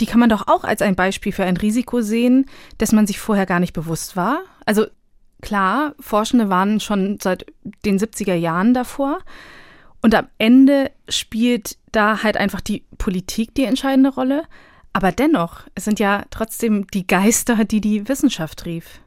die 0.00 0.06
kann 0.06 0.20
man 0.20 0.28
doch 0.28 0.48
auch 0.48 0.64
als 0.64 0.82
ein 0.82 0.96
Beispiel 0.96 1.32
für 1.32 1.44
ein 1.44 1.56
Risiko 1.56 2.00
sehen, 2.00 2.46
das 2.78 2.92
man 2.92 3.06
sich 3.06 3.20
vorher 3.20 3.46
gar 3.46 3.60
nicht 3.60 3.72
bewusst 3.72 4.16
war. 4.16 4.40
Also 4.66 4.86
klar, 5.42 5.94
Forschende 6.00 6.48
waren 6.48 6.80
schon 6.80 7.18
seit 7.20 7.44
den 7.84 7.98
70er 7.98 8.34
Jahren 8.34 8.72
davor. 8.72 9.18
Und 10.00 10.14
am 10.14 10.28
Ende 10.38 10.90
spielt 11.08 11.76
da 11.92 12.22
halt 12.22 12.36
einfach 12.36 12.60
die 12.60 12.84
Politik 12.98 13.54
die 13.54 13.64
entscheidende 13.64 14.10
Rolle. 14.10 14.44
Aber 14.92 15.12
dennoch, 15.12 15.60
es 15.74 15.84
sind 15.84 16.00
ja 16.00 16.24
trotzdem 16.30 16.86
die 16.88 17.06
Geister, 17.06 17.64
die 17.64 17.80
die 17.80 18.08
Wissenschaft 18.08 18.66
rief. 18.66 19.00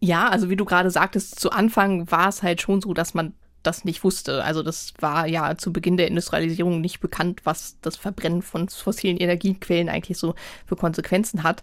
Ja, 0.00 0.28
also 0.28 0.50
wie 0.50 0.56
du 0.56 0.64
gerade 0.64 0.90
sagtest, 0.90 1.38
zu 1.38 1.50
Anfang 1.50 2.10
war 2.10 2.28
es 2.28 2.42
halt 2.42 2.60
schon 2.60 2.80
so, 2.80 2.92
dass 2.92 3.14
man 3.14 3.34
das 3.62 3.84
nicht 3.84 4.02
wusste. 4.02 4.42
Also 4.44 4.62
das 4.62 4.94
war 4.98 5.26
ja 5.26 5.56
zu 5.56 5.72
Beginn 5.72 5.96
der 5.96 6.08
Industrialisierung 6.08 6.80
nicht 6.80 7.00
bekannt, 7.00 7.42
was 7.44 7.76
das 7.80 7.96
Verbrennen 7.96 8.42
von 8.42 8.68
fossilen 8.68 9.16
Energiequellen 9.16 9.88
eigentlich 9.88 10.18
so 10.18 10.34
für 10.66 10.76
Konsequenzen 10.76 11.42
hat. 11.42 11.62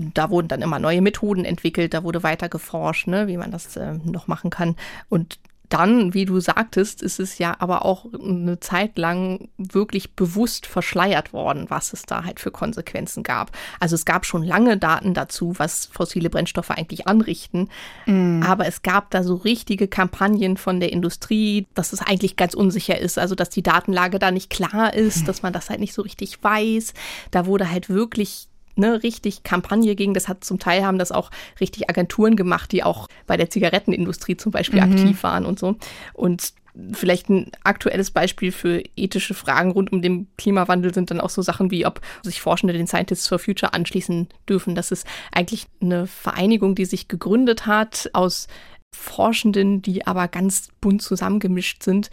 Da 0.00 0.30
wurden 0.30 0.46
dann 0.46 0.62
immer 0.62 0.78
neue 0.78 1.02
Methoden 1.02 1.44
entwickelt, 1.44 1.92
da 1.92 2.04
wurde 2.04 2.22
weiter 2.22 2.48
geforscht, 2.48 3.08
ne, 3.08 3.26
wie 3.26 3.36
man 3.36 3.50
das 3.50 3.76
äh, 3.76 3.94
noch 4.04 4.28
machen 4.28 4.48
kann. 4.48 4.76
Und 5.08 5.40
dann, 5.68 6.14
wie 6.14 6.24
du 6.24 6.40
sagtest, 6.40 7.02
ist 7.02 7.20
es 7.20 7.38
ja 7.38 7.56
aber 7.58 7.84
auch 7.84 8.06
eine 8.12 8.58
Zeit 8.60 8.96
lang 8.96 9.48
wirklich 9.58 10.14
bewusst 10.14 10.66
verschleiert 10.66 11.32
worden, 11.32 11.66
was 11.68 11.92
es 11.92 12.02
da 12.02 12.24
halt 12.24 12.40
für 12.40 12.50
Konsequenzen 12.50 13.22
gab. 13.22 13.50
Also 13.78 13.94
es 13.94 14.04
gab 14.04 14.24
schon 14.24 14.42
lange 14.42 14.78
Daten 14.78 15.12
dazu, 15.14 15.54
was 15.58 15.86
fossile 15.86 16.30
Brennstoffe 16.30 16.70
eigentlich 16.70 17.06
anrichten. 17.06 17.68
Mm. 18.06 18.42
Aber 18.42 18.66
es 18.66 18.82
gab 18.82 19.10
da 19.10 19.22
so 19.22 19.34
richtige 19.34 19.88
Kampagnen 19.88 20.56
von 20.56 20.80
der 20.80 20.92
Industrie, 20.92 21.66
dass 21.74 21.92
es 21.92 22.00
eigentlich 22.00 22.36
ganz 22.36 22.54
unsicher 22.54 22.98
ist. 22.98 23.18
Also 23.18 23.34
dass 23.34 23.50
die 23.50 23.62
Datenlage 23.62 24.18
da 24.18 24.30
nicht 24.30 24.48
klar 24.48 24.94
ist, 24.94 25.28
dass 25.28 25.42
man 25.42 25.52
das 25.52 25.68
halt 25.68 25.80
nicht 25.80 25.92
so 25.92 26.02
richtig 26.02 26.42
weiß. 26.42 26.94
Da 27.30 27.44
wurde 27.44 27.70
halt 27.70 27.90
wirklich 27.90 28.47
ne, 28.78 29.02
richtig 29.02 29.42
Kampagne 29.42 29.94
ging. 29.94 30.14
Das 30.14 30.28
hat 30.28 30.44
zum 30.44 30.58
Teil 30.58 30.84
haben 30.84 30.98
das 30.98 31.12
auch 31.12 31.30
richtig 31.60 31.88
Agenturen 31.90 32.36
gemacht, 32.36 32.72
die 32.72 32.82
auch 32.82 33.08
bei 33.26 33.36
der 33.36 33.50
Zigarettenindustrie 33.50 34.36
zum 34.36 34.52
Beispiel 34.52 34.84
mhm. 34.84 34.92
aktiv 34.92 35.22
waren 35.22 35.44
und 35.44 35.58
so. 35.58 35.76
Und 36.14 36.52
vielleicht 36.92 37.28
ein 37.28 37.50
aktuelles 37.64 38.10
Beispiel 38.10 38.52
für 38.52 38.82
ethische 38.96 39.34
Fragen 39.34 39.72
rund 39.72 39.92
um 39.92 40.02
den 40.02 40.28
Klimawandel 40.36 40.94
sind 40.94 41.10
dann 41.10 41.20
auch 41.20 41.30
so 41.30 41.42
Sachen 41.42 41.70
wie, 41.70 41.86
ob 41.86 42.00
sich 42.22 42.40
Forschende 42.40 42.72
den 42.72 42.86
Scientists 42.86 43.26
for 43.26 43.38
Future 43.38 43.74
anschließen 43.74 44.28
dürfen. 44.48 44.74
Das 44.74 44.90
ist 44.90 45.06
eigentlich 45.32 45.66
eine 45.80 46.06
Vereinigung, 46.06 46.74
die 46.74 46.84
sich 46.84 47.08
gegründet 47.08 47.66
hat 47.66 48.10
aus 48.12 48.46
Forschenden, 48.94 49.82
die 49.82 50.06
aber 50.06 50.28
ganz 50.28 50.68
bunt 50.80 51.02
zusammengemischt 51.02 51.82
sind, 51.82 52.10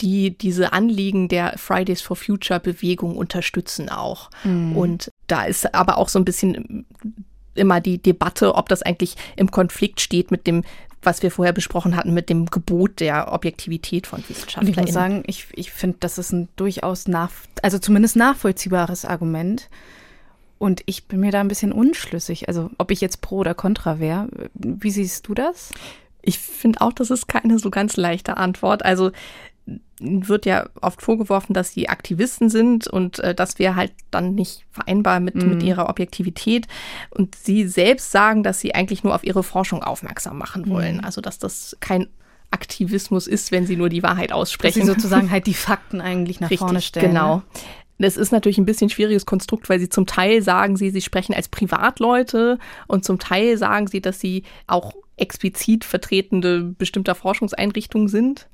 die 0.00 0.36
diese 0.36 0.72
Anliegen 0.72 1.28
der 1.28 1.54
Fridays 1.56 2.02
for 2.02 2.16
Future 2.16 2.60
Bewegung 2.60 3.16
unterstützen 3.16 3.88
auch. 3.88 4.30
Mhm. 4.44 4.76
Und 4.76 5.10
da 5.26 5.44
ist 5.44 5.74
aber 5.74 5.98
auch 5.98 6.08
so 6.08 6.18
ein 6.18 6.24
bisschen 6.24 6.86
immer 7.54 7.80
die 7.80 7.98
Debatte, 7.98 8.54
ob 8.54 8.68
das 8.68 8.82
eigentlich 8.82 9.16
im 9.36 9.50
Konflikt 9.50 10.00
steht 10.00 10.30
mit 10.30 10.46
dem, 10.46 10.62
was 11.02 11.22
wir 11.22 11.30
vorher 11.30 11.52
besprochen 11.52 11.96
hatten, 11.96 12.12
mit 12.12 12.28
dem 12.28 12.46
Gebot 12.46 13.00
der 13.00 13.32
Objektivität 13.32 14.06
von 14.06 14.22
Wissenschaftlern. 14.28 14.70
Ich 14.70 14.76
muss 14.76 14.92
sagen, 14.92 15.22
ich, 15.26 15.46
ich 15.52 15.70
finde, 15.70 15.98
das 16.00 16.18
ist 16.18 16.32
ein 16.32 16.48
durchaus 16.56 17.08
nach, 17.08 17.30
also 17.62 17.78
zumindest 17.78 18.16
nachvollziehbares 18.16 19.04
Argument. 19.04 19.68
Und 20.58 20.82
ich 20.86 21.06
bin 21.06 21.20
mir 21.20 21.32
da 21.32 21.40
ein 21.40 21.48
bisschen 21.48 21.72
unschlüssig, 21.72 22.48
also 22.48 22.70
ob 22.78 22.90
ich 22.90 23.00
jetzt 23.00 23.20
pro 23.20 23.38
oder 23.38 23.54
contra 23.54 23.98
wäre. 24.00 24.28
Wie 24.54 24.90
siehst 24.90 25.28
du 25.28 25.34
das? 25.34 25.70
Ich 26.22 26.38
finde 26.38 26.80
auch, 26.80 26.92
das 26.92 27.10
ist 27.10 27.28
keine 27.28 27.58
so 27.58 27.70
ganz 27.70 27.96
leichte 27.96 28.36
Antwort. 28.36 28.84
Also 28.84 29.12
wird 29.98 30.46
ja 30.46 30.68
oft 30.80 31.00
vorgeworfen, 31.02 31.54
dass 31.54 31.72
sie 31.72 31.88
Aktivisten 31.88 32.50
sind 32.50 32.86
und 32.86 33.18
äh, 33.20 33.34
das 33.34 33.58
wäre 33.58 33.76
halt 33.76 33.92
dann 34.10 34.34
nicht 34.34 34.64
vereinbar 34.70 35.20
mit, 35.20 35.34
mhm. 35.34 35.50
mit 35.50 35.62
ihrer 35.62 35.88
Objektivität. 35.88 36.66
Und 37.10 37.34
sie 37.34 37.66
selbst 37.66 38.12
sagen, 38.12 38.42
dass 38.42 38.60
sie 38.60 38.74
eigentlich 38.74 39.04
nur 39.04 39.14
auf 39.14 39.24
ihre 39.24 39.42
Forschung 39.42 39.82
aufmerksam 39.82 40.38
machen 40.38 40.68
wollen. 40.68 40.98
Mhm. 40.98 41.04
Also 41.04 41.20
dass 41.20 41.38
das 41.38 41.76
kein 41.80 42.08
Aktivismus 42.50 43.26
ist, 43.26 43.52
wenn 43.52 43.66
sie 43.66 43.76
nur 43.76 43.88
die 43.88 44.02
Wahrheit 44.02 44.32
aussprechen. 44.32 44.80
Dass 44.80 44.86
sie 44.86 44.92
sozusagen 44.92 45.30
halt 45.30 45.46
die 45.46 45.54
Fakten 45.54 46.00
eigentlich 46.00 46.40
nach 46.40 46.50
Richtig, 46.50 46.60
vorne 46.60 46.80
stellen. 46.80 47.08
Genau. 47.08 47.36
Ne? 47.36 47.42
Das 47.98 48.18
ist 48.18 48.30
natürlich 48.30 48.58
ein 48.58 48.66
bisschen 48.66 48.90
schwieriges 48.90 49.24
Konstrukt, 49.24 49.68
weil 49.70 49.80
sie 49.80 49.88
zum 49.88 50.04
Teil 50.06 50.42
sagen 50.42 50.76
sie, 50.76 50.90
sie 50.90 51.00
sprechen 51.00 51.34
als 51.34 51.48
Privatleute 51.48 52.58
und 52.86 53.04
zum 53.04 53.18
Teil 53.18 53.56
sagen 53.56 53.86
sie, 53.86 54.02
dass 54.02 54.20
sie 54.20 54.42
auch 54.66 54.94
explizit 55.16 55.84
Vertretende 55.84 56.62
bestimmter 56.62 57.14
Forschungseinrichtungen 57.14 58.08
sind. 58.08 58.48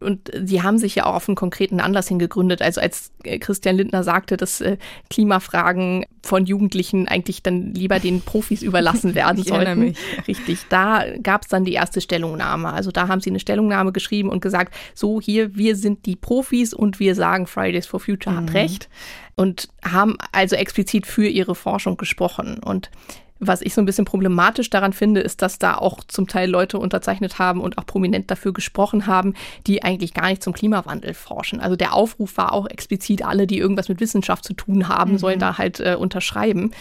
Und 0.00 0.30
sie 0.44 0.62
haben 0.62 0.78
sich 0.78 0.94
ja 0.94 1.06
auch 1.06 1.14
auf 1.14 1.28
einen 1.28 1.34
konkreten 1.34 1.80
Anlass 1.80 2.08
hin 2.08 2.18
gegründet. 2.18 2.62
Also 2.62 2.80
als 2.80 3.10
äh, 3.24 3.38
Christian 3.38 3.76
Lindner 3.76 4.04
sagte, 4.04 4.36
dass 4.36 4.60
äh, 4.60 4.76
Klimafragen 5.10 6.06
von 6.22 6.46
Jugendlichen 6.46 7.08
eigentlich 7.08 7.42
dann 7.42 7.74
lieber 7.74 7.98
den 7.98 8.20
Profis 8.20 8.62
überlassen 8.62 9.14
werden 9.16 9.40
ich 9.40 9.48
sollten. 9.48 9.80
Mich. 9.80 9.98
Richtig, 10.28 10.60
da 10.68 11.04
gab 11.22 11.42
es 11.42 11.48
dann 11.48 11.64
die 11.64 11.72
erste 11.72 12.00
Stellungnahme. 12.00 12.72
Also 12.72 12.90
da 12.92 13.08
haben 13.08 13.20
sie 13.20 13.30
eine 13.30 13.40
Stellungnahme 13.40 13.92
geschrieben 13.92 14.28
und 14.28 14.40
gesagt, 14.40 14.74
so 14.94 15.20
hier, 15.20 15.56
wir 15.56 15.74
sind 15.74 16.06
die 16.06 16.16
Profis 16.16 16.72
und 16.72 17.00
wir 17.00 17.14
sagen, 17.14 17.46
Fridays 17.46 17.86
for 17.86 18.00
Future 18.00 18.34
mhm. 18.34 18.40
hat 18.40 18.54
recht. 18.54 18.88
Und 19.34 19.68
haben 19.84 20.16
also 20.32 20.56
explizit 20.56 21.06
für 21.06 21.28
ihre 21.28 21.54
Forschung 21.54 21.96
gesprochen. 21.96 22.58
Und 22.58 22.90
was 23.40 23.62
ich 23.62 23.74
so 23.74 23.80
ein 23.80 23.86
bisschen 23.86 24.04
problematisch 24.04 24.70
daran 24.70 24.92
finde, 24.92 25.20
ist, 25.20 25.42
dass 25.42 25.58
da 25.58 25.76
auch 25.76 26.02
zum 26.04 26.26
Teil 26.26 26.50
Leute 26.50 26.78
unterzeichnet 26.78 27.38
haben 27.38 27.60
und 27.60 27.78
auch 27.78 27.86
prominent 27.86 28.30
dafür 28.30 28.52
gesprochen 28.52 29.06
haben, 29.06 29.34
die 29.66 29.82
eigentlich 29.82 30.14
gar 30.14 30.28
nicht 30.28 30.42
zum 30.42 30.52
Klimawandel 30.52 31.14
forschen. 31.14 31.60
Also 31.60 31.76
der 31.76 31.94
Aufruf 31.94 32.36
war 32.36 32.52
auch 32.52 32.66
explizit, 32.68 33.24
alle, 33.24 33.46
die 33.46 33.58
irgendwas 33.58 33.88
mit 33.88 34.00
Wissenschaft 34.00 34.44
zu 34.44 34.54
tun 34.54 34.88
haben, 34.88 35.12
mhm. 35.12 35.18
sollen 35.18 35.38
da 35.38 35.58
halt 35.58 35.80
äh, 35.80 35.96
unterschreiben. 35.98 36.72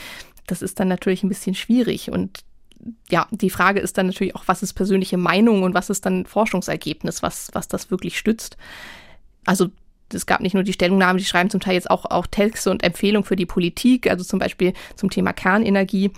Das 0.47 0.61
ist 0.61 0.79
dann 0.79 0.87
natürlich 0.87 1.23
ein 1.23 1.29
bisschen 1.29 1.55
schwierig 1.55 2.09
und 2.11 2.43
ja, 3.09 3.27
die 3.31 3.49
Frage 3.49 3.79
ist 3.79 3.97
dann 3.97 4.07
natürlich 4.07 4.35
auch, 4.35 4.43
was 4.45 4.63
ist 4.63 4.73
persönliche 4.73 5.17
Meinung 5.17 5.63
und 5.63 5.73
was 5.73 5.89
ist 5.89 6.05
dann 6.05 6.25
Forschungsergebnis, 6.25 7.23
was, 7.23 7.49
was 7.53 7.67
das 7.67 7.91
wirklich 7.91 8.17
stützt. 8.17 8.55
Also 9.45 9.69
es 10.13 10.25
gab 10.25 10.41
nicht 10.41 10.53
nur 10.53 10.63
die 10.63 10.73
Stellungnahmen, 10.73 11.17
die 11.17 11.25
schreiben 11.25 11.49
zum 11.49 11.59
Teil 11.59 11.73
jetzt 11.73 11.89
auch, 11.89 12.05
auch 12.05 12.27
Texte 12.27 12.71
und 12.71 12.83
Empfehlungen 12.83 13.25
für 13.25 13.35
die 13.35 13.45
Politik, 13.45 14.09
also 14.09 14.23
zum 14.23 14.39
Beispiel 14.39 14.73
zum 14.95 15.09
Thema 15.09 15.33
Kernenergie. 15.33 16.11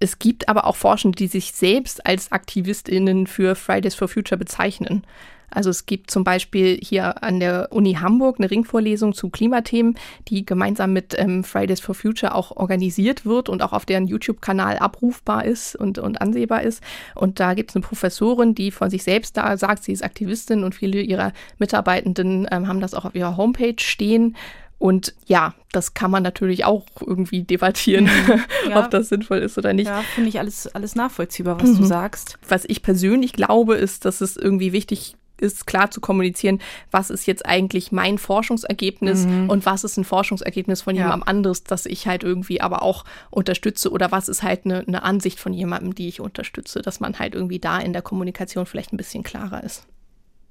Es 0.00 0.18
gibt 0.18 0.48
aber 0.48 0.66
auch 0.66 0.76
Forschende, 0.76 1.16
die 1.16 1.26
sich 1.26 1.52
selbst 1.52 2.06
als 2.06 2.32
AktivistInnen 2.32 3.26
für 3.26 3.54
Fridays 3.54 3.94
for 3.94 4.08
Future 4.08 4.38
bezeichnen. 4.38 5.04
Also 5.50 5.70
es 5.70 5.86
gibt 5.86 6.10
zum 6.10 6.24
Beispiel 6.24 6.78
hier 6.80 7.22
an 7.22 7.40
der 7.40 7.68
Uni 7.70 7.94
Hamburg 7.94 8.38
eine 8.38 8.50
Ringvorlesung 8.50 9.12
zu 9.12 9.30
Klimathemen, 9.30 9.98
die 10.28 10.46
gemeinsam 10.46 10.92
mit 10.92 11.14
ähm, 11.18 11.44
Fridays 11.44 11.80
for 11.80 11.94
Future 11.94 12.34
auch 12.34 12.56
organisiert 12.56 13.26
wird 13.26 13.48
und 13.48 13.62
auch 13.62 13.72
auf 13.72 13.84
deren 13.84 14.06
YouTube-Kanal 14.06 14.78
abrufbar 14.78 15.44
ist 15.44 15.76
und, 15.76 15.98
und 15.98 16.20
ansehbar 16.20 16.62
ist. 16.62 16.82
Und 17.14 17.40
da 17.40 17.54
gibt 17.54 17.70
es 17.70 17.76
eine 17.76 17.84
Professorin, 17.84 18.54
die 18.54 18.70
von 18.70 18.90
sich 18.90 19.02
selbst 19.02 19.36
da 19.36 19.56
sagt, 19.56 19.84
sie 19.84 19.92
ist 19.92 20.04
Aktivistin 20.04 20.64
und 20.64 20.74
viele 20.74 21.00
ihrer 21.00 21.32
Mitarbeitenden 21.58 22.46
ähm, 22.50 22.68
haben 22.68 22.80
das 22.80 22.94
auch 22.94 23.04
auf 23.04 23.14
ihrer 23.14 23.36
Homepage 23.36 23.74
stehen. 23.78 24.36
Und 24.80 25.14
ja, 25.26 25.52
das 25.72 25.92
kann 25.92 26.10
man 26.10 26.22
natürlich 26.22 26.64
auch 26.64 26.86
irgendwie 27.06 27.42
debattieren, 27.42 28.06
mhm. 28.06 28.40
ja. 28.70 28.82
ob 28.82 28.90
das 28.90 29.10
sinnvoll 29.10 29.38
ist 29.38 29.58
oder 29.58 29.74
nicht. 29.74 29.88
Ja, 29.88 30.00
finde 30.14 30.30
ich 30.30 30.38
alles, 30.38 30.74
alles 30.74 30.94
nachvollziehbar, 30.94 31.60
was 31.60 31.68
mhm. 31.68 31.76
du 31.76 31.84
sagst. 31.84 32.38
Was 32.48 32.64
ich 32.64 32.82
persönlich 32.82 33.34
glaube, 33.34 33.74
ist, 33.74 34.06
dass 34.06 34.22
es 34.22 34.38
irgendwie 34.38 34.72
wichtig 34.72 35.16
ist, 35.36 35.66
klar 35.66 35.90
zu 35.90 36.00
kommunizieren, 36.00 36.60
was 36.90 37.10
ist 37.10 37.26
jetzt 37.26 37.44
eigentlich 37.44 37.92
mein 37.92 38.16
Forschungsergebnis 38.16 39.26
mhm. 39.26 39.50
und 39.50 39.66
was 39.66 39.84
ist 39.84 39.98
ein 39.98 40.04
Forschungsergebnis 40.04 40.80
von 40.80 40.94
jemandem 40.94 41.20
ja. 41.20 41.26
anderes, 41.26 41.62
das 41.62 41.84
ich 41.84 42.06
halt 42.06 42.22
irgendwie 42.22 42.62
aber 42.62 42.82
auch 42.82 43.04
unterstütze 43.30 43.90
oder 43.90 44.10
was 44.10 44.30
ist 44.30 44.42
halt 44.42 44.64
eine, 44.64 44.80
eine 44.86 45.02
Ansicht 45.02 45.40
von 45.40 45.52
jemandem, 45.52 45.94
die 45.94 46.08
ich 46.08 46.20
unterstütze, 46.20 46.80
dass 46.80 47.00
man 47.00 47.18
halt 47.18 47.34
irgendwie 47.34 47.58
da 47.58 47.78
in 47.78 47.92
der 47.92 48.02
Kommunikation 48.02 48.64
vielleicht 48.64 48.94
ein 48.94 48.98
bisschen 48.98 49.24
klarer 49.24 49.62
ist. 49.62 49.86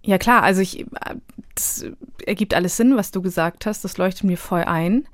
Ja 0.04 0.18
klar, 0.18 0.44
also 0.44 0.62
ich, 0.62 0.86
das 1.56 1.86
ergibt 2.26 2.54
alles 2.54 2.78
Sinn, 2.78 2.96
was 2.96 3.12
du 3.12 3.22
gesagt 3.22 3.66
hast, 3.66 3.84
das 3.84 3.98
leuchtet 3.98 4.24
mir 4.24 4.38
voll 4.38 4.64
ein. 4.64 5.08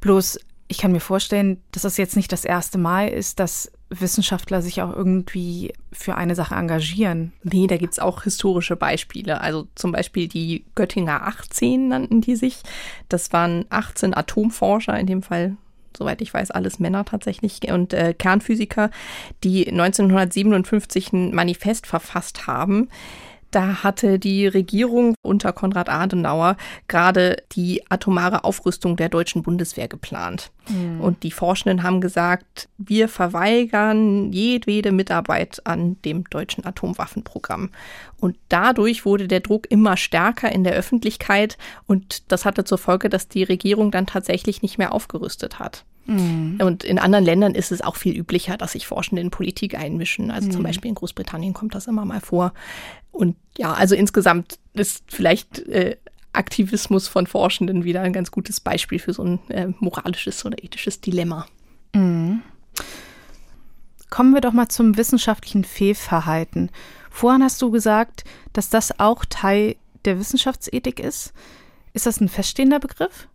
Bloß, 0.00 0.38
ich 0.68 0.78
kann 0.78 0.92
mir 0.92 1.00
vorstellen, 1.00 1.60
dass 1.72 1.82
das 1.82 1.96
jetzt 1.96 2.16
nicht 2.16 2.32
das 2.32 2.44
erste 2.44 2.78
Mal 2.78 3.08
ist, 3.08 3.38
dass 3.38 3.70
Wissenschaftler 3.90 4.62
sich 4.62 4.82
auch 4.82 4.92
irgendwie 4.92 5.72
für 5.92 6.16
eine 6.16 6.34
Sache 6.34 6.54
engagieren. 6.54 7.32
Nee, 7.42 7.66
da 7.66 7.76
gibt's 7.76 7.98
auch 7.98 8.24
historische 8.24 8.76
Beispiele. 8.76 9.40
Also 9.40 9.68
zum 9.74 9.92
Beispiel 9.92 10.26
die 10.26 10.64
Göttinger 10.74 11.26
18 11.26 11.88
nannten 11.88 12.20
die 12.20 12.34
sich. 12.34 12.62
Das 13.08 13.32
waren 13.32 13.66
18 13.70 14.14
Atomforscher, 14.14 14.98
in 14.98 15.06
dem 15.06 15.22
Fall 15.22 15.56
soweit 15.96 16.20
ich 16.22 16.34
weiß, 16.34 16.50
alles 16.50 16.80
Männer 16.80 17.04
tatsächlich 17.04 17.60
und 17.70 17.92
äh, 17.92 18.14
Kernphysiker, 18.14 18.90
die 19.44 19.68
1957 19.68 21.12
ein 21.12 21.32
Manifest 21.32 21.86
verfasst 21.86 22.48
haben, 22.48 22.88
Da 23.54 23.84
hatte 23.84 24.18
die 24.18 24.48
Regierung 24.48 25.14
unter 25.22 25.52
Konrad 25.52 25.88
Adenauer 25.88 26.56
gerade 26.88 27.36
die 27.52 27.88
atomare 27.88 28.42
Aufrüstung 28.42 28.96
der 28.96 29.08
deutschen 29.08 29.44
Bundeswehr 29.44 29.86
geplant. 29.86 30.50
Mhm. 30.68 31.00
Und 31.00 31.22
die 31.22 31.30
Forschenden 31.30 31.84
haben 31.84 32.00
gesagt, 32.00 32.68
wir 32.78 33.08
verweigern 33.08 34.32
jedwede 34.32 34.90
Mitarbeit 34.90 35.62
an 35.64 36.02
dem 36.04 36.24
deutschen 36.30 36.66
Atomwaffenprogramm. 36.66 37.70
Und 38.18 38.36
dadurch 38.48 39.04
wurde 39.04 39.28
der 39.28 39.38
Druck 39.38 39.70
immer 39.70 39.96
stärker 39.96 40.50
in 40.50 40.64
der 40.64 40.72
Öffentlichkeit 40.72 41.56
und 41.86 42.32
das 42.32 42.44
hatte 42.44 42.64
zur 42.64 42.78
Folge, 42.78 43.08
dass 43.08 43.28
die 43.28 43.44
Regierung 43.44 43.92
dann 43.92 44.06
tatsächlich 44.06 44.62
nicht 44.62 44.78
mehr 44.78 44.92
aufgerüstet 44.92 45.60
hat. 45.60 45.84
Mhm. 46.06 46.58
Und 46.60 46.84
in 46.84 46.98
anderen 46.98 47.24
Ländern 47.24 47.54
ist 47.54 47.72
es 47.72 47.80
auch 47.80 47.96
viel 47.96 48.16
üblicher, 48.16 48.56
dass 48.56 48.72
sich 48.72 48.86
Forschende 48.86 49.22
in 49.22 49.30
Politik 49.30 49.78
einmischen. 49.78 50.30
Also 50.30 50.48
mhm. 50.48 50.52
zum 50.52 50.62
Beispiel 50.62 50.88
in 50.90 50.94
Großbritannien 50.94 51.54
kommt 51.54 51.74
das 51.74 51.86
immer 51.86 52.04
mal 52.04 52.20
vor. 52.20 52.52
Und 53.10 53.36
ja, 53.56 53.72
also 53.72 53.94
insgesamt 53.94 54.58
ist 54.74 55.04
vielleicht 55.08 55.60
äh, 55.68 55.96
Aktivismus 56.32 57.08
von 57.08 57.26
Forschenden 57.26 57.84
wieder 57.84 58.02
ein 58.02 58.12
ganz 58.12 58.30
gutes 58.30 58.60
Beispiel 58.60 58.98
für 58.98 59.12
so 59.12 59.22
ein 59.22 59.50
äh, 59.50 59.68
moralisches 59.78 60.44
oder 60.44 60.62
ethisches 60.62 61.00
Dilemma. 61.00 61.46
Mhm. 61.94 62.42
Kommen 64.10 64.34
wir 64.34 64.40
doch 64.40 64.52
mal 64.52 64.68
zum 64.68 64.96
wissenschaftlichen 64.96 65.64
Fehlverhalten. 65.64 66.70
Vorhin 67.10 67.42
hast 67.42 67.62
du 67.62 67.70
gesagt, 67.70 68.24
dass 68.52 68.68
das 68.68 68.98
auch 69.00 69.24
Teil 69.24 69.76
der 70.04 70.18
Wissenschaftsethik 70.18 71.00
ist. 71.00 71.32
Ist 71.92 72.06
das 72.06 72.20
ein 72.20 72.28
feststehender 72.28 72.80
Begriff? 72.80 73.28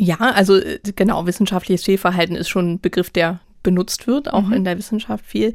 Ja, 0.00 0.18
also 0.18 0.56
äh, 0.56 0.78
genau, 0.94 1.26
wissenschaftliches 1.26 1.84
Fehlverhalten 1.84 2.36
ist 2.36 2.48
schon 2.48 2.74
ein 2.74 2.80
Begriff, 2.80 3.10
der 3.10 3.40
benutzt 3.64 4.06
wird, 4.06 4.32
auch 4.32 4.44
mhm. 4.44 4.52
in 4.52 4.64
der 4.64 4.78
Wissenschaft 4.78 5.26
viel. 5.26 5.52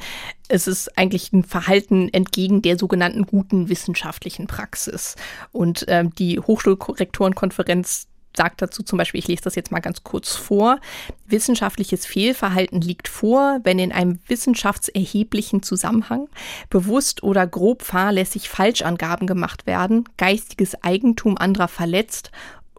Es 0.50 0.68
ist 0.68 0.98
eigentlich 0.98 1.32
ein 1.32 1.46
Verhalten 1.46 2.10
entgegen 2.10 2.62
der 2.62 2.78
sogenannten 2.78 3.26
guten 3.26 3.70
wissenschaftlichen 3.70 4.48
Praxis. 4.48 5.16
Und 5.54 5.86
ähm, 5.88 6.14
die 6.16 6.42
Hochschulkorrektorenkonferenz 6.42 8.08
sagt 8.36 8.62
dazu 8.62 8.84
zum 8.84 8.98
Beispiel, 8.98 9.20
ich 9.20 9.28
lese 9.28 9.44
das 9.44 9.56
jetzt 9.56 9.72
mal 9.72 9.80
ganz 9.80 10.04
kurz 10.04 10.36
vor, 10.36 10.80
wissenschaftliches 11.26 12.06
Fehlverhalten 12.06 12.82
liegt 12.82 13.08
vor, 13.08 13.60
wenn 13.64 13.80
in 13.80 13.94
einem 13.94 14.20
wissenschaftserheblichen 14.28 15.64
Zusammenhang 15.64 16.28
bewusst 16.70 17.24
oder 17.24 17.48
grob 17.48 17.84
fahrlässig 17.84 18.50
Falschangaben 18.50 19.28
gemacht 19.28 19.68
werden, 19.68 20.10
geistiges 20.18 20.84
Eigentum 20.84 21.38
anderer 21.38 21.70
verletzt 21.70 22.32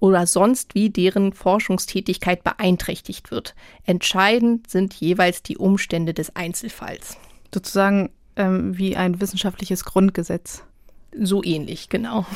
oder 0.04 0.26
sonst 0.26 0.74
wie 0.74 0.90
deren 0.90 1.32
Forschungstätigkeit 1.32 2.44
beeinträchtigt 2.44 3.30
wird. 3.30 3.54
Entscheidend 3.86 4.68
sind 4.68 4.92
jeweils 4.92 5.42
die 5.42 5.56
Umstände 5.56 6.12
des 6.12 6.36
Einzelfalls. 6.36 7.16
Sozusagen 7.54 8.10
ähm, 8.36 8.76
wie 8.76 8.96
ein 8.96 9.22
wissenschaftliches 9.22 9.86
Grundgesetz. 9.86 10.62
So 11.18 11.42
ähnlich, 11.42 11.88
genau. 11.88 12.26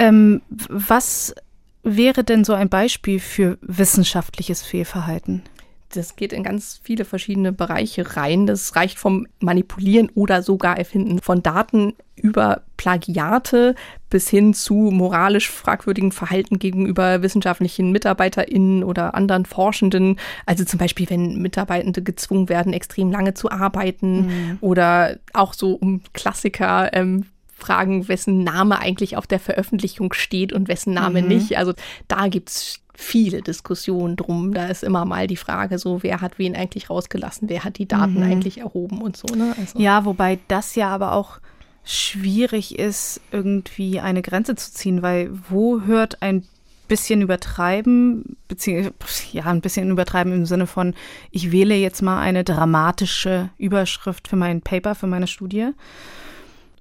Ähm, 0.00 0.42
was 0.48 1.34
wäre 1.82 2.24
denn 2.24 2.44
so 2.44 2.52
ein 2.52 2.68
Beispiel 2.68 3.20
für 3.20 3.56
wissenschaftliches 3.62 4.62
Fehlverhalten? 4.62 5.42
Das 5.90 6.16
geht 6.16 6.32
in 6.32 6.42
ganz 6.42 6.80
viele 6.82 7.04
verschiedene 7.04 7.52
Bereiche 7.52 8.16
rein. 8.16 8.46
Das 8.46 8.76
reicht 8.76 8.98
vom 8.98 9.26
Manipulieren 9.40 10.10
oder 10.14 10.42
sogar 10.42 10.78
Erfinden 10.78 11.20
von 11.20 11.42
Daten 11.42 11.94
über 12.16 12.62
Plagiate 12.76 13.74
bis 14.10 14.28
hin 14.28 14.54
zu 14.54 14.74
moralisch 14.74 15.50
fragwürdigen 15.50 16.12
Verhalten 16.12 16.58
gegenüber 16.58 17.22
wissenschaftlichen 17.22 17.92
MitarbeiterInnen 17.92 18.84
oder 18.84 19.14
anderen 19.14 19.46
Forschenden. 19.46 20.18
Also 20.46 20.64
zum 20.64 20.78
Beispiel, 20.78 21.08
wenn 21.10 21.40
Mitarbeitende 21.40 22.02
gezwungen 22.02 22.48
werden, 22.48 22.72
extrem 22.72 23.10
lange 23.10 23.34
zu 23.34 23.50
arbeiten 23.50 24.26
mhm. 24.26 24.58
oder 24.60 25.18
auch 25.32 25.54
so 25.54 25.72
um 25.74 26.02
Klassiker, 26.12 26.90
ähm, 26.92 27.26
fragen, 27.54 28.06
wessen 28.08 28.44
Name 28.44 28.78
eigentlich 28.78 29.16
auf 29.16 29.26
der 29.26 29.40
Veröffentlichung 29.40 30.12
steht 30.12 30.52
und 30.52 30.68
wessen 30.68 30.94
Name 30.94 31.22
mhm. 31.22 31.28
nicht. 31.28 31.58
Also 31.58 31.72
da 32.06 32.28
gibt 32.28 32.50
es 32.50 32.80
viele 33.00 33.42
Diskussionen 33.42 34.16
drum. 34.16 34.52
Da 34.52 34.66
ist 34.66 34.82
immer 34.82 35.04
mal 35.04 35.28
die 35.28 35.36
Frage 35.36 35.78
so, 35.78 36.02
wer 36.02 36.20
hat 36.20 36.38
wen 36.40 36.56
eigentlich 36.56 36.90
rausgelassen, 36.90 37.48
wer 37.48 37.62
hat 37.62 37.78
die 37.78 37.86
Daten 37.86 38.16
mhm. 38.16 38.24
eigentlich 38.24 38.58
erhoben 38.58 39.00
und 39.00 39.16
so. 39.16 39.32
Ne? 39.36 39.54
Also. 39.56 39.78
Ja, 39.78 40.04
wobei 40.04 40.40
das 40.48 40.74
ja 40.74 40.88
aber 40.88 41.12
auch 41.12 41.38
schwierig 41.84 42.76
ist, 42.76 43.20
irgendwie 43.30 44.00
eine 44.00 44.20
Grenze 44.20 44.56
zu 44.56 44.72
ziehen, 44.72 45.00
weil 45.00 45.30
wo 45.48 45.82
hört 45.82 46.22
ein 46.22 46.44
bisschen 46.88 47.22
übertreiben, 47.22 48.36
beziehungsweise 48.48 48.92
ja, 49.32 49.44
ein 49.44 49.60
bisschen 49.60 49.90
übertreiben 49.90 50.32
im 50.32 50.44
Sinne 50.44 50.66
von, 50.66 50.94
ich 51.30 51.52
wähle 51.52 51.76
jetzt 51.76 52.02
mal 52.02 52.20
eine 52.20 52.42
dramatische 52.42 53.50
Überschrift 53.58 54.26
für 54.26 54.36
mein 54.36 54.60
Paper, 54.60 54.96
für 54.96 55.06
meine 55.06 55.28
Studie 55.28 55.68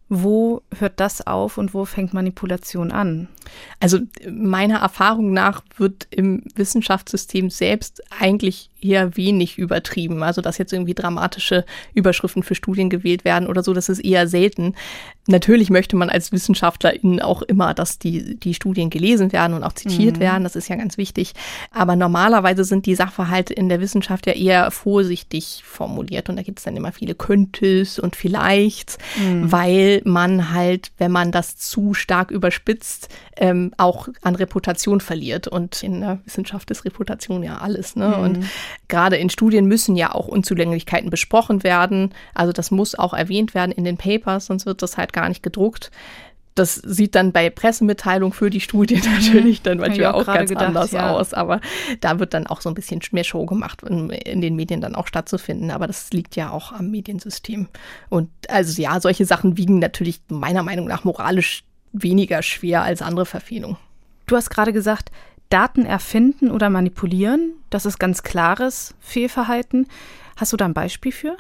wo 0.10 0.62
hört 0.78 1.00
das 1.00 1.26
auf 1.26 1.58
und 1.58 1.74
wo 1.74 1.86
fängt 1.86 2.14
Manipulation 2.14 2.92
an? 2.92 3.28
Also 3.80 4.00
meiner 4.30 4.80
Erfahrung 4.80 5.34
nach 5.34 5.64
wird 5.78 6.08
im 6.10 6.44
Wissenschaftssystem 6.56 7.50
selbst 7.50 8.02
eigentlich 8.18 8.70
eher 8.82 9.18
wenig 9.18 9.58
übertrieben. 9.58 10.24
Also 10.24 10.42
dass 10.42 10.58
jetzt 10.58 10.74
irgendwie 10.74 10.94
dramatische 10.94 11.66
Überschriften 11.94 12.44
für 12.44 12.56
Studien 12.56 12.90
gewählt 12.90 13.26
werden 13.26 13.48
oder 13.48 13.64
so, 13.64 13.74
das 13.74 13.90
ist 13.90 14.00
eher 14.00 14.28
selten. 14.28 14.76
Natürlich 15.30 15.70
möchte 15.70 15.98
man 15.98 16.10
als 16.10 16.32
Wissenschaftlerin 16.32 17.22
auch 17.22 17.42
immer, 17.42 17.74
dass 17.74 18.00
die, 18.00 18.40
die 18.40 18.54
Studien 18.54 18.90
gelesen 18.90 19.34
werden 19.34 19.54
und 19.54 19.64
auch 19.64 19.74
zitiert 19.74 20.18
mhm. 20.18 20.22
werden. 20.22 20.44
Das 20.44 20.56
ist 20.56 20.70
ja 20.70 20.78
ganz 20.78 20.98
wichtig. 20.98 21.34
Aber 21.72 21.98
normalerweise 21.98 22.64
sind 22.64 22.86
die 22.86 22.96
Sachverhalte 22.96 23.54
in 23.54 23.68
der 23.68 23.82
Wissenschaft 23.82 24.26
ja 24.26 24.34
eher 24.34 24.72
vorsichtig 24.72 25.64
formuliert. 25.66 26.30
Und 26.30 26.38
da 26.38 26.44
gibt 26.44 26.60
es 26.60 26.66
dann 26.66 26.78
immer 26.78 26.94
viele 26.94 27.14
Könntest 27.14 28.00
und 28.00 28.16
vielleicht, 28.16 29.00
mhm. 29.18 29.52
weil 29.52 30.02
man 30.06 30.54
halt, 30.54 30.92
wenn 30.98 31.12
man 31.12 31.34
das 31.34 31.58
zu 31.58 31.94
stark 31.94 32.32
überspitzt, 32.32 33.10
ähm, 33.36 33.74
auch 33.76 34.08
an 34.22 34.36
Reputation 34.36 35.02
verliert. 35.02 35.50
Und 35.50 35.84
in 35.84 36.00
der 36.00 36.20
Wissenschaft 36.24 36.72
ist 36.72 36.86
Reputation 36.86 37.44
ja 37.44 37.58
alles. 37.58 37.98
Ne? 37.98 38.08
Mhm. 38.08 38.24
Und 38.24 38.46
gerade 38.88 39.18
in 39.18 39.30
Studien 39.30 39.66
müssen 39.66 39.96
ja 39.96 40.14
auch 40.14 40.28
Unzulänglichkeiten 40.28 41.10
besprochen 41.10 41.64
werden. 41.64 42.14
Also 42.34 42.54
das 42.54 42.72
muss 42.72 42.96
auch 42.96 43.14
erwähnt 43.14 43.54
werden 43.54 43.72
in 43.72 43.84
den 43.84 43.98
Papers, 43.98 44.48
sonst 44.48 44.66
wird 44.66 44.82
das 44.82 44.98
halt 44.98 45.14
gar 45.14 45.30
nicht 45.30 45.44
gedruckt. 45.44 45.92
Das 46.56 46.76
sieht 46.76 47.14
dann 47.14 47.34
bei 47.34 47.52
Pressemitteilung 47.52 48.34
für 48.34 48.50
die 48.50 48.62
Studie 48.62 48.96
mhm. 49.04 49.14
natürlich 49.14 49.62
dann 49.62 49.78
manchmal 49.78 50.08
auch, 50.08 50.28
auch 50.28 50.34
ganz 50.34 50.50
gedacht, 50.50 50.66
anders 50.66 50.92
ja. 50.92 51.12
aus. 51.12 51.34
Aber 51.34 51.62
da 52.02 52.20
wird 52.20 52.34
dann 52.34 52.48
auch 52.48 52.62
so 52.62 52.70
ein 52.70 52.76
bisschen 52.76 53.00
mehr 53.12 53.24
Show 53.24 53.46
gemacht, 53.46 53.84
in, 53.84 54.10
in, 54.10 54.42
den 54.42 54.56
Medien 54.56 54.82
dann 54.82 54.96
auch 54.96 55.08
stattzufinden. 55.08 55.70
Aber 55.70 55.86
das 55.86 56.12
liegt 56.12 56.36
ja 56.36 56.50
auch 56.50 56.72
am 56.72 56.90
Mediensystem. 56.90 57.68
Und 58.10 58.30
also 58.50 58.82
ja, 58.82 59.00
solche 59.00 59.26
Sachen 59.26 59.58
wiegen 59.58 59.78
natürlich 59.80 60.20
meiner 60.30 60.64
Meinung 60.64 60.88
nach 60.88 61.04
moralisch 61.04 61.64
weniger 61.94 62.42
schwer 62.42 62.82
als 62.82 63.02
andere 63.02 63.26
Verfehlungen. 63.26 63.78
Du 64.26 64.36
hast 64.36 64.50
gerade 64.50 64.74
gesagt, 64.74 65.12
Daten 65.50 65.86
erfinden 65.86 66.52
oder 66.52 66.70
manipulieren, 66.70 67.54
das 67.70 67.86
ist 67.86 68.00
ganz 68.00 68.24
klares 68.24 68.96
Fehlverhalten. 69.00 69.88
Hast 70.36 70.54
du 70.54 70.58
da 70.58 70.66
ein 70.66 70.74
Beispiel 70.74 71.12
für? 71.12 71.38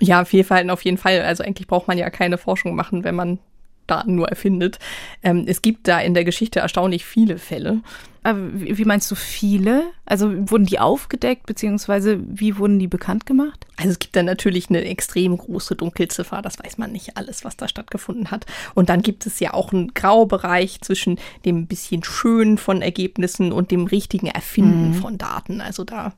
Ja, 0.00 0.24
Fehlverhalten 0.24 0.70
auf 0.70 0.82
jeden 0.82 0.98
Fall. 0.98 1.20
Also 1.22 1.44
eigentlich 1.44 1.66
braucht 1.66 1.88
man 1.88 1.98
ja 1.98 2.10
keine 2.10 2.38
Forschung 2.38 2.74
machen, 2.74 3.04
wenn 3.04 3.14
man 3.14 3.38
Daten 3.86 4.14
nur 4.14 4.28
erfindet. 4.28 4.78
Ähm, 5.22 5.44
es 5.46 5.62
gibt 5.62 5.88
da 5.88 6.00
in 6.00 6.14
der 6.14 6.24
Geschichte 6.24 6.60
erstaunlich 6.60 7.04
viele 7.04 7.38
Fälle. 7.38 7.80
Aber 8.24 8.38
wie 8.54 8.86
meinst 8.86 9.10
du 9.10 9.14
viele? 9.14 9.84
Also 10.06 10.32
wurden 10.50 10.64
die 10.64 10.78
aufgedeckt, 10.78 11.44
beziehungsweise 11.44 12.18
wie 12.26 12.56
wurden 12.56 12.78
die 12.78 12.86
bekannt 12.88 13.26
gemacht? 13.26 13.66
Also 13.76 13.90
es 13.90 13.98
gibt 13.98 14.16
da 14.16 14.22
natürlich 14.22 14.70
eine 14.70 14.82
extrem 14.82 15.36
große 15.36 15.76
Dunkelziffer, 15.76 16.40
das 16.40 16.58
weiß 16.58 16.78
man 16.78 16.90
nicht 16.90 17.18
alles, 17.18 17.44
was 17.44 17.58
da 17.58 17.68
stattgefunden 17.68 18.30
hat. 18.30 18.46
Und 18.72 18.88
dann 18.88 19.02
gibt 19.02 19.26
es 19.26 19.40
ja 19.40 19.52
auch 19.52 19.74
einen 19.74 19.92
Graubereich 19.92 20.80
zwischen 20.80 21.18
dem 21.44 21.66
bisschen 21.66 22.02
Schönen 22.02 22.56
von 22.56 22.80
Ergebnissen 22.80 23.52
und 23.52 23.70
dem 23.70 23.84
richtigen 23.84 24.28
Erfinden 24.28 24.88
mhm. 24.88 24.94
von 24.94 25.18
Daten. 25.18 25.60
Also 25.60 25.84
da 25.84 26.14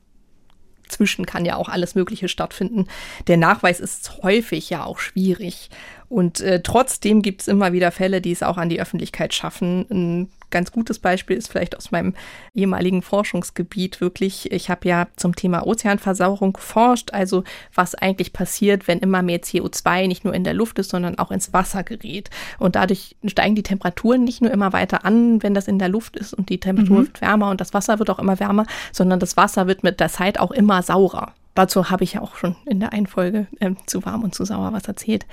zwischen 0.87 1.25
kann 1.25 1.45
ja 1.45 1.55
auch 1.57 1.69
alles 1.69 1.95
Mögliche 1.95 2.29
stattfinden. 2.29 2.87
Der 3.27 3.35
Nachweis 3.37 3.79
ist 3.79 4.23
häufig 4.23 4.69
ja 4.69 4.85
auch 4.85 4.99
schwierig. 4.99 5.69
Und 6.09 6.39
äh, 6.39 6.61
trotzdem 6.61 7.21
gibt 7.21 7.41
es 7.41 7.47
immer 7.47 7.73
wieder 7.73 7.91
Fälle, 7.91 8.21
die 8.21 8.31
es 8.31 8.43
auch 8.43 8.57
an 8.57 8.69
die 8.69 8.79
Öffentlichkeit 8.79 9.33
schaffen. 9.33 9.85
Ein 9.89 10.29
ganz 10.49 10.71
gutes 10.71 10.99
Beispiel 10.99 11.35
ist 11.35 11.49
vielleicht 11.49 11.75
aus 11.75 11.91
meinem 11.91 12.13
ehemaligen 12.55 13.01
Forschungsgebiet 13.01 13.99
wirklich. 13.99 14.51
Ich 14.51 14.69
habe 14.69 14.87
ja 14.87 15.07
zum 15.17 15.35
Thema 15.35 15.67
Ozeanversauerung 15.67 16.53
geforscht, 16.53 17.11
also 17.11 17.43
was 17.73 17.95
eigentlich 17.95 18.31
passiert, 18.31 18.87
wenn 18.87 18.99
immer 18.99 19.21
mehr 19.21 19.41
CO2 19.41 20.07
nicht 20.07 20.23
nur 20.23 20.33
in 20.33 20.45
der 20.45 20.53
Luft 20.53 20.79
ist, 20.79 20.91
sondern 20.91 21.19
auch 21.19 21.31
ins 21.31 21.51
Wasser 21.51 21.83
gerät. 21.83 22.29
Und 22.57 22.75
dadurch 22.75 23.17
steigen 23.25 23.55
die 23.55 23.63
Temperaturen 23.63 24.23
nicht 24.23 24.41
nur 24.41 24.51
immer 24.51 24.71
weiter 24.71 25.03
an, 25.03 25.43
wenn 25.43 25.53
das 25.53 25.67
in 25.67 25.79
der 25.79 25.89
Luft 25.89 26.15
ist 26.15 26.33
und 26.33 26.49
die 26.49 26.59
Temperatur 26.59 26.99
mhm. 26.99 27.07
wird 27.07 27.21
wärmer 27.21 27.49
und 27.49 27.59
das 27.59 27.73
Wasser 27.73 27.99
wird 27.99 28.09
auch 28.09 28.19
immer 28.19 28.39
wärmer, 28.39 28.65
sondern 28.93 29.19
das 29.19 29.35
Wasser 29.35 29.67
wird 29.67 29.83
mit 29.83 29.99
der 29.99 30.09
Zeit 30.09 30.39
auch 30.39 30.51
immer 30.51 30.81
saurer. 30.81 31.33
Dazu 31.57 31.89
habe 31.89 32.03
ich 32.03 32.13
ja 32.13 32.21
auch 32.21 32.35
schon 32.35 32.55
in 32.65 32.79
der 32.79 32.93
einen 32.93 33.07
Folge 33.07 33.47
äh, 33.59 33.71
zu 33.85 34.05
warm 34.05 34.23
und 34.23 34.35
zu 34.35 34.45
sauer 34.45 34.73
was 34.73 34.87
erzählt. 34.87 35.25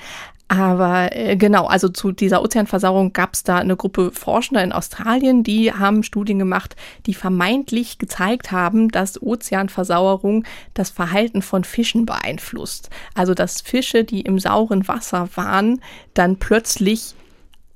Aber 0.48 1.16
äh, 1.16 1.36
genau, 1.36 1.66
also 1.66 1.88
zu 1.88 2.12
dieser 2.12 2.42
Ozeanversauerung 2.42 3.12
gab 3.12 3.34
es 3.34 3.44
da 3.44 3.58
eine 3.58 3.76
Gruppe 3.76 4.10
Forschender 4.12 4.62
in 4.62 4.72
Australien, 4.72 5.42
die 5.42 5.72
haben 5.72 6.02
Studien 6.02 6.38
gemacht, 6.38 6.76
die 7.06 7.14
vermeintlich 7.14 7.98
gezeigt 7.98 8.52
haben, 8.52 8.90
dass 8.90 9.22
Ozeanversauerung 9.22 10.44
das 10.74 10.90
Verhalten 10.90 11.40
von 11.40 11.64
Fischen 11.64 12.04
beeinflusst. 12.04 12.90
Also 13.14 13.32
dass 13.34 13.62
Fische, 13.62 14.04
die 14.04 14.20
im 14.20 14.38
sauren 14.38 14.86
Wasser 14.86 15.28
waren, 15.34 15.80
dann 16.12 16.36
plötzlich 16.36 17.14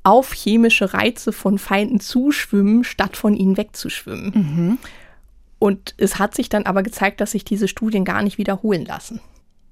auf 0.03 0.33
chemische 0.33 0.95
Reize 0.95 1.33
von 1.33 1.59
Feinden 1.59 2.01
zuschwimmen, 2.01 2.85
statt 2.85 3.17
von 3.17 3.35
ihnen 3.35 3.57
wegzuschwimmen. 3.57 4.33
Mhm. 4.35 4.79
Und 5.59 5.95
es 5.99 6.19
hat 6.19 6.35
sich 6.35 6.49
dann 6.49 6.67
aber 6.67 6.83
gezeigt, 6.83 7.21
dass 7.21 7.33
sich 7.33 7.45
diese 7.45 7.69
Studien 7.69 8.05
gar 8.05 8.23
nicht 8.23 8.39
wiederholen 8.39 8.85
lassen. 8.85 9.21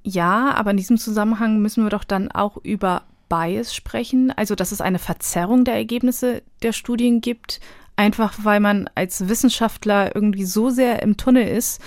Ja, 0.02 0.54
aber 0.54 0.72
in 0.72 0.76
diesem 0.76 0.98
Zusammenhang 0.98 1.60
müssen 1.60 1.84
wir 1.84 1.90
doch 1.90 2.04
dann 2.04 2.30
auch 2.30 2.56
über 2.58 3.02
Bias 3.28 3.74
sprechen, 3.74 4.30
also 4.30 4.54
dass 4.54 4.72
es 4.72 4.80
eine 4.80 4.98
Verzerrung 4.98 5.64
der 5.64 5.74
Ergebnisse 5.74 6.42
der 6.62 6.72
Studien 6.72 7.20
gibt, 7.20 7.60
einfach 7.96 8.38
weil 8.42 8.60
man 8.60 8.88
als 8.94 9.28
Wissenschaftler 9.28 10.14
irgendwie 10.14 10.44
so 10.44 10.70
sehr 10.70 11.02
im 11.02 11.16
Tunnel 11.16 11.48
ist 11.48 11.80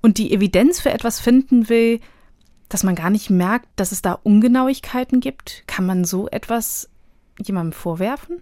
und 0.00 0.18
die 0.18 0.32
Evidenz 0.32 0.80
für 0.80 0.90
etwas 0.90 1.20
finden 1.20 1.68
will, 1.68 2.00
dass 2.68 2.84
man 2.84 2.94
gar 2.94 3.10
nicht 3.10 3.28
merkt, 3.28 3.68
dass 3.76 3.92
es 3.92 4.00
da 4.00 4.14
Ungenauigkeiten 4.14 5.20
gibt. 5.20 5.64
Kann 5.66 5.84
man 5.84 6.04
so 6.04 6.28
etwas 6.28 6.88
jemandem 7.38 7.72
vorwerfen? 7.72 8.40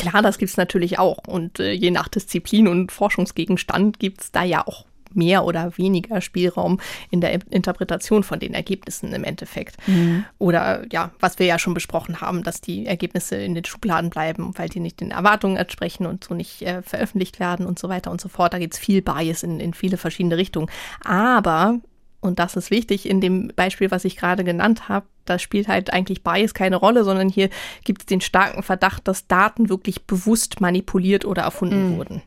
Klar, 0.00 0.22
das 0.22 0.38
gibt 0.38 0.50
es 0.50 0.56
natürlich 0.56 0.98
auch. 0.98 1.18
Und 1.26 1.60
äh, 1.60 1.72
je 1.72 1.90
nach 1.90 2.08
Disziplin 2.08 2.68
und 2.68 2.90
Forschungsgegenstand 2.90 3.98
gibt 3.98 4.22
es 4.22 4.32
da 4.32 4.42
ja 4.42 4.66
auch 4.66 4.86
mehr 5.12 5.44
oder 5.44 5.76
weniger 5.76 6.20
Spielraum 6.20 6.80
in 7.10 7.20
der 7.20 7.32
Interpretation 7.50 8.22
von 8.22 8.38
den 8.38 8.54
Ergebnissen 8.54 9.12
im 9.12 9.24
Endeffekt. 9.24 9.76
Mhm. 9.88 10.24
Oder 10.38 10.84
ja, 10.92 11.10
was 11.18 11.38
wir 11.38 11.46
ja 11.46 11.58
schon 11.58 11.74
besprochen 11.74 12.20
haben, 12.20 12.42
dass 12.42 12.60
die 12.60 12.86
Ergebnisse 12.86 13.36
in 13.36 13.54
den 13.54 13.64
Schubladen 13.64 14.08
bleiben, 14.10 14.52
weil 14.56 14.68
die 14.68 14.80
nicht 14.80 15.00
den 15.00 15.10
Erwartungen 15.10 15.56
entsprechen 15.56 16.06
und 16.06 16.24
so 16.24 16.34
nicht 16.34 16.62
äh, 16.62 16.82
veröffentlicht 16.82 17.40
werden 17.40 17.66
und 17.66 17.78
so 17.78 17.88
weiter 17.88 18.10
und 18.10 18.20
so 18.20 18.28
fort. 18.28 18.54
Da 18.54 18.58
gibt 18.58 18.74
es 18.74 18.80
viel 18.80 19.02
Bias 19.02 19.42
in, 19.42 19.60
in 19.60 19.74
viele 19.74 19.96
verschiedene 19.96 20.36
Richtungen. 20.36 20.70
Aber 21.04 21.80
und 22.20 22.38
das 22.38 22.56
ist 22.56 22.70
wichtig 22.70 23.08
in 23.08 23.20
dem 23.20 23.48
Beispiel, 23.56 23.90
was 23.90 24.04
ich 24.04 24.16
gerade 24.16 24.44
genannt 24.44 24.88
habe, 24.88 25.06
da 25.24 25.38
spielt 25.38 25.68
halt 25.68 25.92
eigentlich 25.92 26.22
Bias 26.22 26.54
keine 26.54 26.76
Rolle, 26.76 27.04
sondern 27.04 27.28
hier 27.28 27.48
gibt 27.84 28.02
es 28.02 28.06
den 28.06 28.20
starken 28.20 28.62
Verdacht, 28.62 29.08
dass 29.08 29.26
Daten 29.26 29.68
wirklich 29.68 30.04
bewusst 30.04 30.60
manipuliert 30.60 31.24
oder 31.24 31.42
erfunden 31.42 31.94
mm. 31.94 31.96
wurden. 31.96 32.22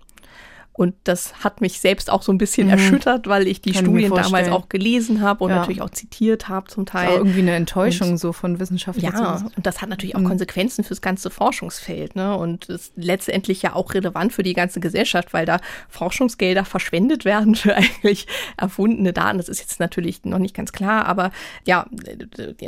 Und 0.76 0.96
das 1.04 1.44
hat 1.44 1.62
mich 1.62 1.80
selbst 1.80 2.10
auch 2.10 2.24
so 2.24 2.32
ein 2.32 2.40
bisschen 2.40 2.66
mhm. 2.66 2.74
erschüttert, 2.74 3.28
weil 3.28 3.48
ich 3.48 3.62
die 3.62 3.74
Kann 3.74 3.86
Studien 3.86 4.12
damals 4.12 4.50
auch 4.50 4.70
gelesen 4.70 5.22
habe 5.22 5.44
und 5.44 5.52
ja. 5.52 5.58
natürlich 5.58 5.84
auch 5.84 5.92
zitiert 5.92 6.50
habe 6.50 6.68
zum 6.68 6.88
Teil. 6.88 7.10
Auch 7.10 7.18
irgendwie 7.18 7.42
eine 7.42 7.54
Enttäuschung 7.54 8.12
und, 8.12 8.18
so 8.18 8.34
von 8.34 8.60
Wissenschaftlern. 8.60 9.14
Ja, 9.14 9.46
und 9.56 9.68
das 9.68 9.84
hat 9.84 9.90
natürlich 9.90 10.16
auch 10.16 10.22
mhm. 10.22 10.30
Konsequenzen 10.30 10.84
fürs 10.84 11.02
ganze 11.02 11.30
Forschungsfeld. 11.30 12.16
Ne? 12.16 12.36
Und 12.36 12.70
ist 12.70 12.94
letztendlich 12.96 13.62
ja 13.62 13.76
auch 13.76 13.94
relevant 13.94 14.34
für 14.34 14.42
die 14.42 14.54
ganze 14.54 14.80
Gesellschaft, 14.80 15.32
weil 15.32 15.46
da 15.46 15.60
Forschungsgelder 15.90 16.66
verschwendet 16.66 17.24
werden 17.24 17.54
für 17.56 17.76
eigentlich 17.76 18.26
erfundene 18.58 19.14
Daten. 19.14 19.38
Das 19.38 19.50
ist 19.50 19.60
jetzt 19.60 19.80
natürlich 19.80 20.26
noch 20.26 20.40
nicht 20.40 20.56
ganz 20.56 20.72
klar, 20.72 21.06
aber 21.06 21.30
ja, 21.66 21.86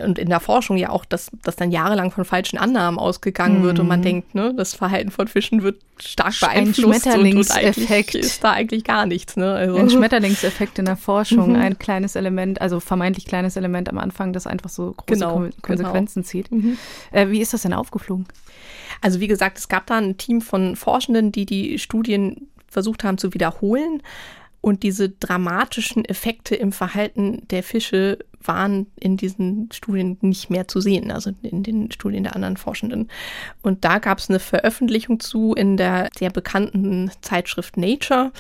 und 0.04 0.20
in 0.20 0.30
der 0.30 0.40
Forschung 0.40 0.78
ja 0.78 0.92
auch, 0.92 1.06
dass, 1.06 1.32
dass 1.44 1.56
dann 1.56 1.72
jahrelang 1.72 2.12
von 2.12 2.24
falschen 2.24 2.60
Annahmen 2.60 3.00
ausgegangen 3.00 3.62
mhm. 3.62 3.64
wird 3.64 3.80
und 3.80 3.88
man 3.88 4.02
mhm. 4.02 4.04
denkt, 4.04 4.36
ne, 4.36 4.54
das 4.56 4.76
Verhalten 4.76 5.10
von 5.10 5.28
Fischen 5.28 5.64
wird 5.64 5.82
stark 5.98 6.40
beeinflusst. 6.40 6.80
Ein 6.80 7.02
Schmetterlingseffekt 7.02 7.95
Effekt. 8.00 8.26
ist 8.26 8.44
da 8.44 8.52
eigentlich 8.52 8.84
gar 8.84 9.06
nichts. 9.06 9.36
Ne? 9.38 9.54
Also. 9.54 9.78
Ein 9.78 9.90
Schmetterlingseffekt 9.92 10.80
in 10.80 10.86
der 10.86 10.98
Forschung, 10.98 11.50
mhm. 11.50 11.56
ein 11.56 11.80
kleines 11.80 12.16
Element, 12.16 12.62
also 12.62 12.80
vermeintlich 12.80 13.26
kleines 13.26 13.56
Element 13.56 13.90
am 13.90 13.98
Anfang, 13.98 14.34
das 14.34 14.48
einfach 14.48 14.70
so 14.70 14.94
große 14.94 15.20
genau, 15.20 15.40
genau. 15.40 15.52
Konsequenzen 15.62 16.22
genau. 16.22 16.30
zieht. 16.30 16.52
Mhm. 16.52 16.78
Äh, 17.12 17.30
wie 17.30 17.42
ist 17.42 17.54
das 17.54 17.64
denn 17.64 17.74
aufgeflogen? 17.74 18.26
Also 19.02 19.20
wie 19.20 19.28
gesagt, 19.28 19.58
es 19.58 19.68
gab 19.68 19.86
da 19.88 19.98
ein 19.98 20.18
Team 20.18 20.42
von 20.42 20.76
Forschenden, 20.76 21.32
die 21.32 21.46
die 21.46 21.80
Studien 21.80 22.48
versucht 22.68 23.04
haben 23.04 23.18
zu 23.18 23.34
wiederholen. 23.34 24.02
Und 24.66 24.82
diese 24.82 25.10
dramatischen 25.10 26.06
Effekte 26.06 26.56
im 26.56 26.72
Verhalten 26.72 27.48
der 27.52 27.62
Fische 27.62 28.18
waren 28.42 28.88
in 29.00 29.16
diesen 29.16 29.70
Studien 29.72 30.18
nicht 30.22 30.50
mehr 30.50 30.68
zu 30.68 30.82
sehen, 30.82 31.12
also 31.12 31.32
in 31.44 31.62
den 31.62 31.92
Studien 31.92 32.24
der 32.24 32.36
anderen 32.36 32.58
Forschenden. 32.58 33.12
Und 33.62 33.86
da 33.86 34.00
gab 34.00 34.18
es 34.18 34.28
eine 34.28 34.40
Veröffentlichung 34.40 35.20
zu 35.20 35.54
in 35.54 35.78
der 35.78 36.10
sehr 36.18 36.32
bekannten 36.32 37.12
Zeitschrift 37.22 37.78
Nature. 37.78 38.32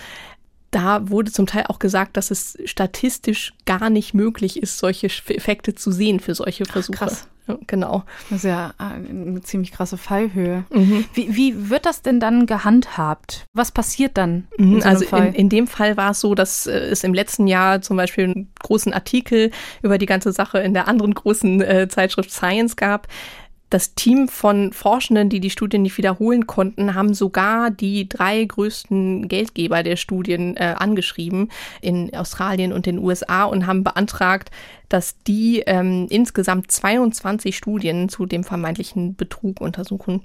Da 0.71 1.11
wurde 1.11 1.31
zum 1.31 1.45
Teil 1.45 1.65
auch 1.67 1.77
gesagt, 1.77 2.17
dass 2.17 2.31
es 2.31 2.57
statistisch 2.65 3.53
gar 3.65 3.91
nicht 3.91 4.15
möglich 4.15 4.57
ist, 4.57 4.79
solche 4.79 5.05
Effekte 5.05 5.75
zu 5.75 5.91
sehen 5.91 6.19
für 6.19 6.33
solche 6.33 6.65
Versuche. 6.65 6.97
Ach, 7.01 7.07
krass. 7.07 7.27
Genau. 7.67 8.03
Das 8.29 8.39
ist 8.39 8.45
ja 8.45 8.73
äh, 8.79 9.09
eine 9.09 9.41
ziemlich 9.41 9.71
krasse 9.71 9.97
Fallhöhe. 9.97 10.65
Mhm. 10.71 11.05
Wie, 11.13 11.35
wie 11.35 11.69
wird 11.69 11.85
das 11.85 12.01
denn 12.01 12.19
dann 12.19 12.45
gehandhabt? 12.45 13.45
Was 13.53 13.71
passiert 13.71 14.17
dann? 14.17 14.47
Mhm, 14.57 14.81
so 14.81 14.87
also 14.87 15.15
in, 15.15 15.33
in, 15.33 15.49
dem 15.49 15.67
Fall 15.67 15.95
war 15.97 16.11
es 16.11 16.21
so, 16.21 16.33
dass 16.33 16.65
äh, 16.65 16.71
es 16.71 17.03
im 17.03 17.13
letzten 17.13 17.47
Jahr 17.47 17.81
zum 17.81 17.97
Beispiel 17.97 18.25
einen 18.25 18.51
großen 18.59 18.93
Artikel 18.93 19.51
über 19.83 19.97
die 19.97 20.07
ganze 20.07 20.31
Sache 20.31 20.59
in 20.59 20.73
der 20.73 20.87
anderen 20.87 21.13
großen 21.13 21.61
äh, 21.61 21.87
Zeitschrift 21.87 22.31
Science 22.31 22.75
gab, 22.75 23.07
das 23.75 23.93
Team 23.93 24.29
von 24.29 24.71
Forschenden, 24.71 25.27
die 25.27 25.41
die 25.41 25.49
Studien 25.49 25.81
nicht 25.81 25.97
wiederholen 25.97 26.47
konnten, 26.47 26.95
haben 26.95 27.13
sogar 27.13 27.71
die 27.71 28.07
drei 28.07 28.45
größten 28.45 29.27
Geldgeber 29.27 29.83
der 29.83 29.97
Studien 29.97 30.55
äh, 30.55 30.75
angeschrieben 30.77 31.51
in 31.81 32.15
Australien 32.15 32.71
und 32.71 32.85
den 32.85 32.99
USA 32.99 33.43
und 33.43 33.67
haben 33.67 33.83
beantragt, 33.83 34.49
dass 34.87 35.21
die 35.23 35.59
ähm, 35.65 36.07
insgesamt 36.09 36.71
22 36.71 37.57
Studien 37.57 38.07
zu 38.07 38.25
dem 38.25 38.45
vermeintlichen 38.45 39.17
Betrug 39.17 39.59
untersuchen. 39.59 40.21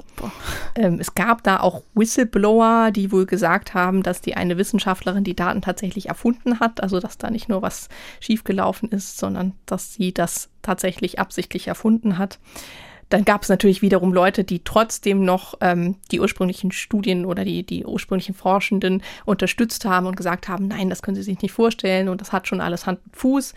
Ähm, 0.77 0.99
es 1.01 1.17
gab 1.17 1.43
da 1.43 1.59
auch 1.59 1.83
Whistleblower, 1.95 2.93
die 2.93 3.11
wohl 3.11 3.27
gesagt 3.27 3.75
haben, 3.75 4.05
dass 4.05 4.21
die 4.21 4.37
eine 4.37 4.59
Wissenschaftlerin 4.59 5.25
die 5.25 5.35
Daten 5.35 5.61
tatsächlich 5.61 6.07
erfunden 6.07 6.61
hat, 6.61 6.81
also 6.81 7.01
dass 7.01 7.19
da 7.19 7.31
nicht 7.31 7.49
nur 7.49 7.63
was 7.63 7.89
schiefgelaufen 8.21 8.91
ist, 8.91 9.19
sondern 9.19 9.55
dass 9.67 9.93
sie 9.93 10.15
das 10.15 10.51
tatsächlich 10.63 11.19
absichtlich 11.19 11.67
erfunden 11.67 12.17
hat. 12.17 12.39
Dann 13.11 13.25
gab 13.25 13.43
es 13.43 13.49
natürlich 13.49 13.83
wiederum 13.83 14.13
Leute, 14.13 14.45
die 14.45 14.65
trotzdem 14.65 15.25
noch 15.25 15.55
ähm, 15.61 15.97
die 16.11 16.21
ursprünglichen 16.21 16.73
Studien 16.73 17.27
oder 17.27 17.45
die, 17.45 17.65
die 17.65 17.85
ursprünglichen 17.85 18.35
Forschenden 18.35 19.03
unterstützt 19.27 19.85
haben 19.85 20.07
und 20.07 20.17
gesagt 20.17 20.49
haben, 20.49 20.69
nein, 20.69 20.89
das 20.89 21.03
können 21.03 21.17
sie 21.17 21.23
sich 21.23 21.43
nicht 21.43 21.53
vorstellen 21.53 22.09
und 22.09 22.21
das 22.21 22.33
hat 22.33 22.49
schon 22.49 22.61
alles 22.61 22.87
Hand 22.87 23.01
und 23.05 23.17
Fuß. 23.17 23.55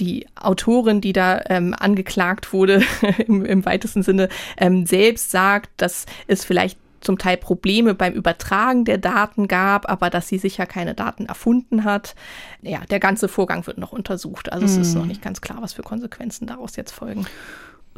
Die 0.00 0.26
Autorin, 0.34 1.00
die 1.00 1.12
da 1.12 1.40
ähm, 1.48 1.74
angeklagt 1.78 2.52
wurde, 2.52 2.82
im, 3.26 3.44
im 3.44 3.64
weitesten 3.64 4.02
Sinne, 4.02 4.28
ähm, 4.56 4.86
selbst 4.86 5.30
sagt, 5.30 5.70
dass 5.76 6.06
es 6.26 6.44
vielleicht 6.44 6.78
zum 7.00 7.18
Teil 7.18 7.36
Probleme 7.36 7.94
beim 7.94 8.14
Übertragen 8.14 8.84
der 8.84 8.98
Daten 8.98 9.46
gab, 9.46 9.88
aber 9.88 10.10
dass 10.10 10.28
sie 10.28 10.38
sicher 10.38 10.66
keine 10.66 10.94
Daten 10.94 11.26
erfunden 11.26 11.84
hat. 11.84 12.14
Ja, 12.62 12.80
der 12.90 12.98
ganze 12.98 13.28
Vorgang 13.28 13.66
wird 13.66 13.78
noch 13.78 13.92
untersucht. 13.92 14.52
Also 14.52 14.64
es 14.64 14.76
ist 14.76 14.94
noch 14.94 15.06
nicht 15.06 15.22
ganz 15.22 15.40
klar, 15.40 15.58
was 15.60 15.74
für 15.74 15.82
Konsequenzen 15.82 16.46
daraus 16.46 16.74
jetzt 16.76 16.92
folgen. 16.92 17.26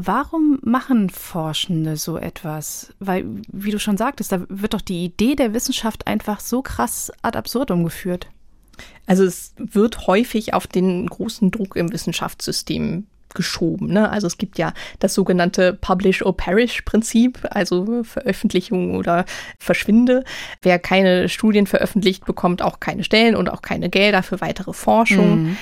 Warum 0.01 0.61
machen 0.63 1.11
Forschende 1.11 1.97
so 1.97 2.19
etwas? 2.19 2.95
Weil, 3.01 3.25
wie 3.51 3.73
du 3.73 3.81
schon 3.81 3.97
sagtest, 3.97 4.31
da 4.31 4.45
wird 4.49 4.73
doch 4.75 4.81
die 4.81 5.05
Idee 5.05 5.35
der 5.35 5.55
Wissenschaft 5.55 6.07
einfach 6.07 6.39
so 6.39 6.63
krass 6.63 7.11
ad 7.21 7.37
absurdum 7.37 7.83
geführt. 7.83 8.29
Also 9.07 9.25
es 9.25 9.55
wird 9.59 10.07
häufig 10.07 10.55
auf 10.55 10.69
den 10.69 11.09
großen 11.09 11.51
Druck 11.51 11.75
im 11.75 11.93
Wissenschaftssystem 11.93 13.09
geschoben. 13.35 13.89
Ne? 13.89 14.09
Also 14.09 14.29
es 14.29 14.39
gibt 14.39 14.57
ja 14.57 14.73
das 15.01 15.15
sogenannte 15.15 15.75
Publish 15.75 16.23
or 16.23 16.37
Perish 16.37 16.83
Prinzip, 16.83 17.41
also 17.51 18.05
Veröffentlichung 18.05 18.95
oder 18.95 19.25
Verschwinde. 19.59 20.25
Wer 20.63 20.79
keine 20.79 21.29
Studien 21.29 21.67
veröffentlicht, 21.67 22.25
bekommt 22.25 22.63
auch 22.63 22.79
keine 22.79 23.03
Stellen 23.03 23.35
und 23.35 23.51
auch 23.51 23.63
keine 23.63 23.91
Gelder 23.91 24.23
für 24.23 24.41
weitere 24.41 24.73
Forschung. 24.73 25.43
Mhm. 25.43 25.57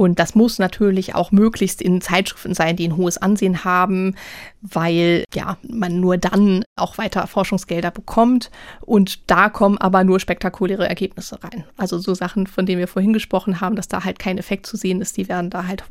Und 0.00 0.18
das 0.18 0.34
muss 0.34 0.58
natürlich 0.58 1.14
auch 1.14 1.30
möglichst 1.30 1.82
in 1.82 2.00
Zeitschriften 2.00 2.54
sein, 2.54 2.74
die 2.74 2.88
ein 2.88 2.96
hohes 2.96 3.18
Ansehen 3.18 3.64
haben, 3.64 4.14
weil 4.62 5.24
ja 5.34 5.58
man 5.62 6.00
nur 6.00 6.16
dann 6.16 6.64
auch 6.74 6.96
weiter 6.96 7.26
Forschungsgelder 7.26 7.90
bekommt. 7.90 8.50
Und 8.80 9.30
da 9.30 9.50
kommen 9.50 9.76
aber 9.76 10.02
nur 10.02 10.18
spektakuläre 10.18 10.88
Ergebnisse 10.88 11.44
rein. 11.44 11.64
Also 11.76 11.98
so 11.98 12.14
Sachen, 12.14 12.46
von 12.46 12.64
denen 12.64 12.78
wir 12.78 12.88
vorhin 12.88 13.12
gesprochen 13.12 13.60
haben, 13.60 13.76
dass 13.76 13.88
da 13.88 14.02
halt 14.02 14.18
kein 14.18 14.38
Effekt 14.38 14.64
zu 14.64 14.78
sehen 14.78 15.02
ist, 15.02 15.18
die 15.18 15.28
werden 15.28 15.50
da 15.50 15.66
halt 15.66 15.84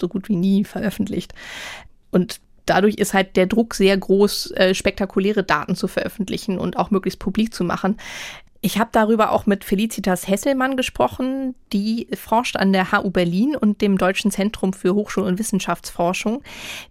so 0.00 0.08
gut 0.08 0.30
wie 0.30 0.36
nie 0.36 0.64
veröffentlicht. 0.64 1.34
Und 2.10 2.40
dadurch 2.64 2.94
ist 2.94 3.12
halt 3.12 3.36
der 3.36 3.46
Druck 3.46 3.74
sehr 3.74 3.96
groß, 3.96 4.52
äh, 4.52 4.74
spektakuläre 4.74 5.42
Daten 5.42 5.76
zu 5.76 5.88
veröffentlichen 5.88 6.58
und 6.58 6.78
auch 6.78 6.90
möglichst 6.90 7.20
publik 7.20 7.52
zu 7.52 7.64
machen. 7.64 7.98
Ich 8.64 8.78
habe 8.78 8.88
darüber 8.92 9.32
auch 9.32 9.44
mit 9.44 9.62
Felicitas 9.62 10.26
Hesselmann 10.26 10.78
gesprochen, 10.78 11.54
die 11.74 12.08
forscht 12.14 12.56
an 12.56 12.72
der 12.72 12.92
HU 12.92 13.10
Berlin 13.10 13.56
und 13.56 13.82
dem 13.82 13.98
Deutschen 13.98 14.30
Zentrum 14.30 14.72
für 14.72 14.94
Hochschul- 14.94 15.26
und 15.26 15.38
Wissenschaftsforschung, 15.38 16.42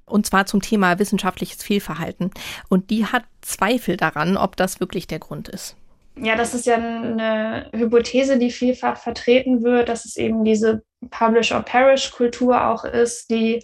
und 0.05 0.23
zwar 0.27 0.45
zum 0.45 0.61
Thema 0.61 0.99
wissenschaftliches 0.99 1.63
Fehlverhalten. 1.63 2.29
Und 2.69 2.91
die 2.91 3.07
hat 3.07 3.23
Zweifel 3.41 3.97
daran, 3.97 4.37
ob 4.37 4.55
das 4.55 4.81
wirklich 4.81 5.07
der 5.07 5.17
Grund 5.17 5.49
ist. 5.49 5.75
ja, 6.15 6.35
das 6.35 6.53
ist 6.53 6.67
ja 6.67 6.75
eine 6.75 7.71
Hypothese, 7.73 8.37
die 8.37 8.51
vielfach 8.51 8.97
vertreten 8.97 9.63
wird, 9.63 9.89
dass 9.89 10.05
es 10.05 10.15
eben 10.15 10.43
diese 10.45 10.83
Publish-or-Perish-Kultur 11.09 12.67
auch 12.67 12.83
ist, 12.85 13.31
die 13.31 13.63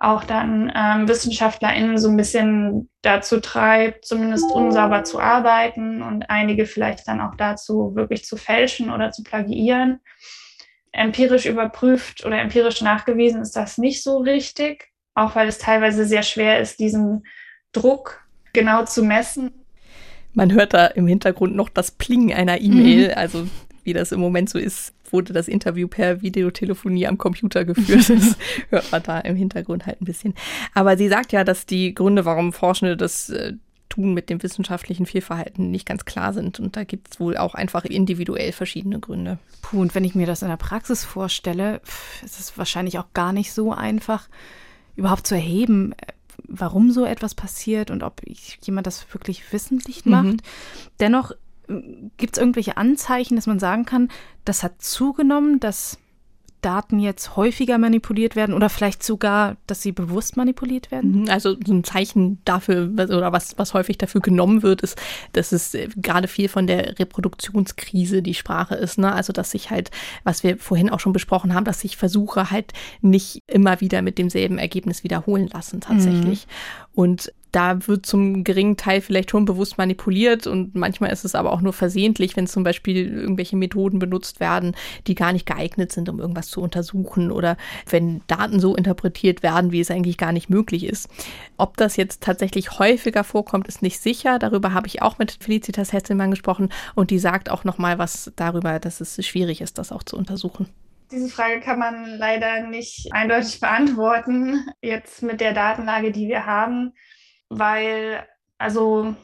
auch 0.00 0.24
dann 0.24 0.72
ähm, 0.74 1.06
WissenschaftlerInnen 1.06 1.98
so 1.98 2.08
ein 2.08 2.16
bisschen 2.16 2.88
dazu 3.02 3.38
treibt, 3.38 4.06
zumindest 4.06 4.50
unsauber 4.50 5.04
zu 5.04 5.20
arbeiten 5.20 6.02
und 6.02 6.24
einige 6.30 6.64
vielleicht 6.64 7.06
dann 7.06 7.20
auch 7.20 7.34
dazu 7.36 7.94
wirklich 7.94 8.24
zu 8.24 8.38
fälschen 8.38 8.90
oder 8.90 9.10
zu 9.10 9.22
plagiieren. 9.22 10.00
Empirisch 10.90 11.44
überprüft 11.44 12.24
oder 12.24 12.40
empirisch 12.40 12.80
nachgewiesen 12.80 13.42
ist 13.42 13.54
das 13.54 13.76
nicht 13.76 14.02
so 14.02 14.16
richtig, 14.16 14.88
auch 15.14 15.34
weil 15.34 15.48
es 15.48 15.58
teilweise 15.58 16.06
sehr 16.06 16.22
schwer 16.22 16.60
ist, 16.60 16.80
diesen 16.80 17.24
Druck 17.72 18.26
genau 18.54 18.86
zu 18.86 19.04
messen. 19.04 19.52
Man 20.32 20.52
hört 20.52 20.72
da 20.72 20.86
im 20.86 21.06
Hintergrund 21.06 21.54
noch 21.54 21.68
das 21.68 21.90
Pling 21.90 22.32
einer 22.32 22.58
E-Mail, 22.58 23.08
mhm. 23.08 23.14
also 23.16 23.46
wie 23.84 23.92
das 23.92 24.12
im 24.12 24.20
Moment 24.20 24.50
so 24.50 24.58
ist, 24.58 24.92
wurde 25.10 25.32
das 25.32 25.48
Interview 25.48 25.88
per 25.88 26.22
Videotelefonie 26.22 27.06
am 27.06 27.18
Computer 27.18 27.64
geführt. 27.64 28.10
Das 28.10 28.36
hört 28.70 28.92
man 28.92 29.02
da 29.02 29.20
im 29.20 29.36
Hintergrund 29.36 29.86
halt 29.86 30.00
ein 30.00 30.04
bisschen. 30.04 30.34
Aber 30.74 30.96
sie 30.96 31.08
sagt 31.08 31.32
ja, 31.32 31.44
dass 31.44 31.66
die 31.66 31.94
Gründe, 31.94 32.24
warum 32.24 32.52
Forschende 32.52 32.96
das 32.96 33.30
äh, 33.30 33.54
tun 33.90 34.14
mit 34.14 34.30
dem 34.30 34.42
wissenschaftlichen 34.42 35.04
Fehlverhalten 35.04 35.70
nicht 35.70 35.84
ganz 35.84 36.06
klar 36.06 36.32
sind. 36.32 36.58
Und 36.60 36.76
da 36.76 36.84
gibt 36.84 37.12
es 37.12 37.20
wohl 37.20 37.36
auch 37.36 37.54
einfach 37.54 37.84
individuell 37.84 38.52
verschiedene 38.52 39.00
Gründe. 39.00 39.38
Puh, 39.62 39.80
und 39.80 39.94
wenn 39.94 40.04
ich 40.04 40.14
mir 40.14 40.26
das 40.26 40.42
in 40.42 40.48
der 40.48 40.56
Praxis 40.56 41.04
vorstelle, 41.04 41.82
ist 42.24 42.40
es 42.40 42.56
wahrscheinlich 42.56 42.98
auch 42.98 43.12
gar 43.12 43.32
nicht 43.32 43.52
so 43.52 43.72
einfach, 43.72 44.28
überhaupt 44.96 45.26
zu 45.26 45.34
erheben, 45.34 45.94
warum 46.46 46.90
so 46.90 47.04
etwas 47.04 47.34
passiert 47.34 47.90
und 47.90 48.02
ob 48.02 48.22
jemand 48.62 48.86
das 48.86 49.12
wirklich 49.12 49.52
wissentlich 49.52 50.06
macht. 50.06 50.24
Mhm. 50.24 50.36
Dennoch 50.98 51.32
äh, 51.32 51.36
gibt 52.16 52.36
es 52.36 52.38
irgendwelche 52.40 52.76
Anzeichen, 52.76 53.36
dass 53.36 53.46
man 53.46 53.58
sagen 53.58 53.84
kann, 53.84 54.08
das 54.44 54.62
hat 54.62 54.82
zugenommen, 54.82 55.60
dass 55.60 55.98
Daten 56.60 56.98
jetzt 56.98 57.36
häufiger 57.36 57.78
manipuliert 57.78 58.36
werden 58.36 58.54
oder 58.54 58.68
vielleicht 58.68 59.02
sogar, 59.02 59.56
dass 59.66 59.82
sie 59.82 59.92
bewusst 59.92 60.36
manipuliert 60.36 60.90
werden? 60.90 61.22
Mhm, 61.22 61.30
also 61.30 61.56
so 61.64 61.72
ein 61.72 61.84
Zeichen 61.84 62.38
dafür 62.44 62.90
oder 62.92 63.32
was, 63.32 63.56
was 63.58 63.74
häufig 63.74 63.98
dafür 63.98 64.20
genommen 64.20 64.62
wird, 64.62 64.82
ist, 64.82 65.00
dass 65.32 65.52
es 65.52 65.74
äh, 65.74 65.88
gerade 65.96 66.28
viel 66.28 66.48
von 66.48 66.66
der 66.66 66.98
Reproduktionskrise 66.98 68.22
die 68.22 68.34
Sprache 68.34 68.74
ist. 68.74 68.98
Ne? 68.98 69.12
Also 69.12 69.32
dass 69.32 69.50
sich 69.50 69.70
halt, 69.70 69.90
was 70.24 70.42
wir 70.42 70.58
vorhin 70.58 70.90
auch 70.90 71.00
schon 71.00 71.12
besprochen 71.12 71.54
haben, 71.54 71.64
dass 71.64 71.80
sich 71.80 71.96
Versuche 71.96 72.50
halt 72.50 72.72
nicht 73.00 73.40
immer 73.46 73.80
wieder 73.80 74.02
mit 74.02 74.18
demselben 74.18 74.58
Ergebnis 74.58 75.04
wiederholen 75.04 75.48
lassen 75.48 75.80
tatsächlich. 75.80 76.46
Mhm. 76.46 76.52
Und 76.92 77.32
da 77.52 77.86
wird 77.86 78.06
zum 78.06 78.44
geringen 78.44 78.76
Teil 78.76 79.00
vielleicht 79.00 79.30
schon 79.30 79.44
bewusst 79.44 79.78
manipuliert 79.78 80.46
und 80.46 80.74
manchmal 80.74 81.12
ist 81.12 81.24
es 81.24 81.34
aber 81.34 81.52
auch 81.52 81.60
nur 81.60 81.72
versehentlich, 81.72 82.36
wenn 82.36 82.46
zum 82.46 82.62
Beispiel 82.62 83.08
irgendwelche 83.08 83.56
Methoden 83.56 83.98
benutzt 83.98 84.40
werden, 84.40 84.76
die 85.06 85.14
gar 85.14 85.32
nicht 85.32 85.46
geeignet 85.46 85.92
sind, 85.92 86.08
um 86.08 86.20
irgendwas 86.20 86.48
zu 86.48 86.60
untersuchen 86.60 87.30
oder 87.30 87.56
wenn 87.88 88.22
Daten 88.26 88.60
so 88.60 88.74
interpretiert 88.74 89.42
werden, 89.42 89.72
wie 89.72 89.80
es 89.80 89.90
eigentlich 89.90 90.18
gar 90.18 90.32
nicht 90.32 90.50
möglich 90.50 90.84
ist. 90.84 91.08
Ob 91.56 91.76
das 91.76 91.96
jetzt 91.96 92.22
tatsächlich 92.22 92.78
häufiger 92.78 93.24
vorkommt, 93.24 93.68
ist 93.68 93.82
nicht 93.82 94.00
sicher. 94.00 94.38
Darüber 94.38 94.72
habe 94.72 94.86
ich 94.86 95.02
auch 95.02 95.18
mit 95.18 95.36
Felicitas 95.40 95.92
Hesselmann 95.92 96.30
gesprochen 96.30 96.70
und 96.94 97.10
die 97.10 97.18
sagt 97.18 97.50
auch 97.50 97.64
nochmal 97.64 97.98
was 97.98 98.32
darüber, 98.36 98.78
dass 98.78 99.00
es 99.00 99.24
schwierig 99.26 99.60
ist, 99.60 99.78
das 99.78 99.92
auch 99.92 100.02
zu 100.02 100.16
untersuchen. 100.16 100.68
Diese 101.10 101.28
Frage 101.28 101.58
kann 101.58 101.80
man 101.80 102.18
leider 102.18 102.68
nicht 102.68 103.12
eindeutig 103.12 103.58
beantworten, 103.58 104.64
jetzt 104.80 105.24
mit 105.24 105.40
der 105.40 105.52
Datenlage, 105.52 106.12
die 106.12 106.28
wir 106.28 106.46
haben 106.46 106.92
weil, 107.50 108.26
also, 108.56 109.14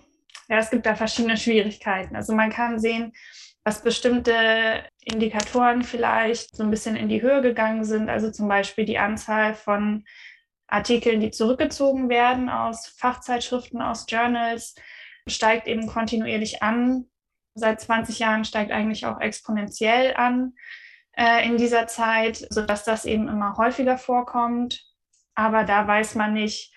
ja, 0.48 0.58
es 0.58 0.70
gibt 0.70 0.84
da 0.84 0.94
verschiedene 0.94 1.36
Schwierigkeiten. 1.36 2.14
Also 2.14 2.34
man 2.34 2.50
kann 2.50 2.78
sehen, 2.78 3.12
dass 3.64 3.82
bestimmte 3.82 4.84
Indikatoren 5.00 5.82
vielleicht 5.82 6.54
so 6.54 6.62
ein 6.62 6.70
bisschen 6.70 6.94
in 6.94 7.08
die 7.08 7.22
Höhe 7.22 7.40
gegangen 7.40 7.84
sind, 7.84 8.08
also 8.08 8.30
zum 8.30 8.46
Beispiel 8.46 8.84
die 8.84 8.98
Anzahl 8.98 9.54
von 9.54 10.04
Artikeln, 10.68 11.20
die 11.20 11.30
zurückgezogen 11.30 12.08
werden 12.08 12.48
aus 12.48 12.86
Fachzeitschriften, 12.86 13.80
aus 13.80 14.06
Journals, 14.08 14.74
steigt 15.28 15.66
eben 15.66 15.86
kontinuierlich 15.86 16.62
an. 16.62 17.06
Seit 17.54 17.80
20 17.80 18.18
Jahren 18.18 18.44
steigt 18.44 18.70
eigentlich 18.70 19.06
auch 19.06 19.20
exponentiell 19.20 20.14
an 20.14 20.54
äh, 21.16 21.46
in 21.46 21.56
dieser 21.56 21.86
Zeit, 21.86 22.46
sodass 22.50 22.84
das 22.84 23.04
eben 23.04 23.28
immer 23.28 23.56
häufiger 23.56 23.98
vorkommt. 23.98 24.84
Aber 25.34 25.64
da 25.64 25.86
weiß 25.86 26.14
man 26.14 26.34
nicht, 26.34 26.72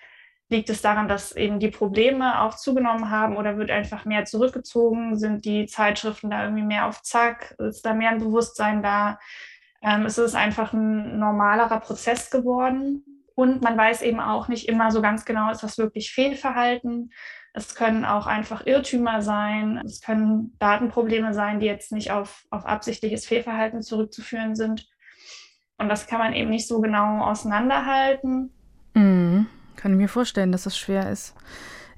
Liegt 0.50 0.68
es 0.68 0.82
daran, 0.82 1.06
dass 1.06 1.34
eben 1.36 1.60
die 1.60 1.70
Probleme 1.70 2.42
auch 2.42 2.56
zugenommen 2.56 3.08
haben 3.08 3.36
oder 3.36 3.56
wird 3.56 3.70
einfach 3.70 4.04
mehr 4.04 4.24
zurückgezogen? 4.24 5.16
Sind 5.16 5.44
die 5.44 5.66
Zeitschriften 5.66 6.30
da 6.30 6.42
irgendwie 6.42 6.64
mehr 6.64 6.86
auf 6.86 7.02
Zack? 7.02 7.54
Ist 7.58 7.86
da 7.86 7.94
mehr 7.94 8.10
ein 8.10 8.18
Bewusstsein 8.18 8.82
da? 8.82 9.20
Ähm, 9.80 10.06
ist 10.06 10.18
es 10.18 10.34
einfach 10.34 10.72
ein 10.72 11.20
normalerer 11.20 11.78
Prozess 11.78 12.30
geworden? 12.30 13.04
Und 13.36 13.62
man 13.62 13.78
weiß 13.78 14.02
eben 14.02 14.18
auch 14.18 14.48
nicht 14.48 14.68
immer 14.68 14.90
so 14.90 15.00
ganz 15.00 15.24
genau, 15.24 15.52
ist 15.52 15.62
das 15.62 15.78
wirklich 15.78 16.12
Fehlverhalten? 16.12 17.12
Es 17.52 17.76
können 17.76 18.04
auch 18.04 18.26
einfach 18.26 18.66
Irrtümer 18.66 19.22
sein. 19.22 19.80
Es 19.84 20.00
können 20.00 20.56
Datenprobleme 20.58 21.32
sein, 21.32 21.60
die 21.60 21.66
jetzt 21.66 21.92
nicht 21.92 22.10
auf, 22.10 22.44
auf 22.50 22.66
absichtliches 22.66 23.24
Fehlverhalten 23.24 23.82
zurückzuführen 23.82 24.56
sind. 24.56 24.88
Und 25.78 25.88
das 25.88 26.08
kann 26.08 26.18
man 26.18 26.34
eben 26.34 26.50
nicht 26.50 26.66
so 26.66 26.80
genau 26.80 27.22
auseinanderhalten. 27.22 28.52
Mhm. 28.94 29.46
Kann 29.80 29.92
ich 29.92 29.98
mir 29.98 30.08
vorstellen, 30.08 30.52
dass 30.52 30.64
das 30.64 30.76
schwer 30.76 31.10
ist. 31.10 31.32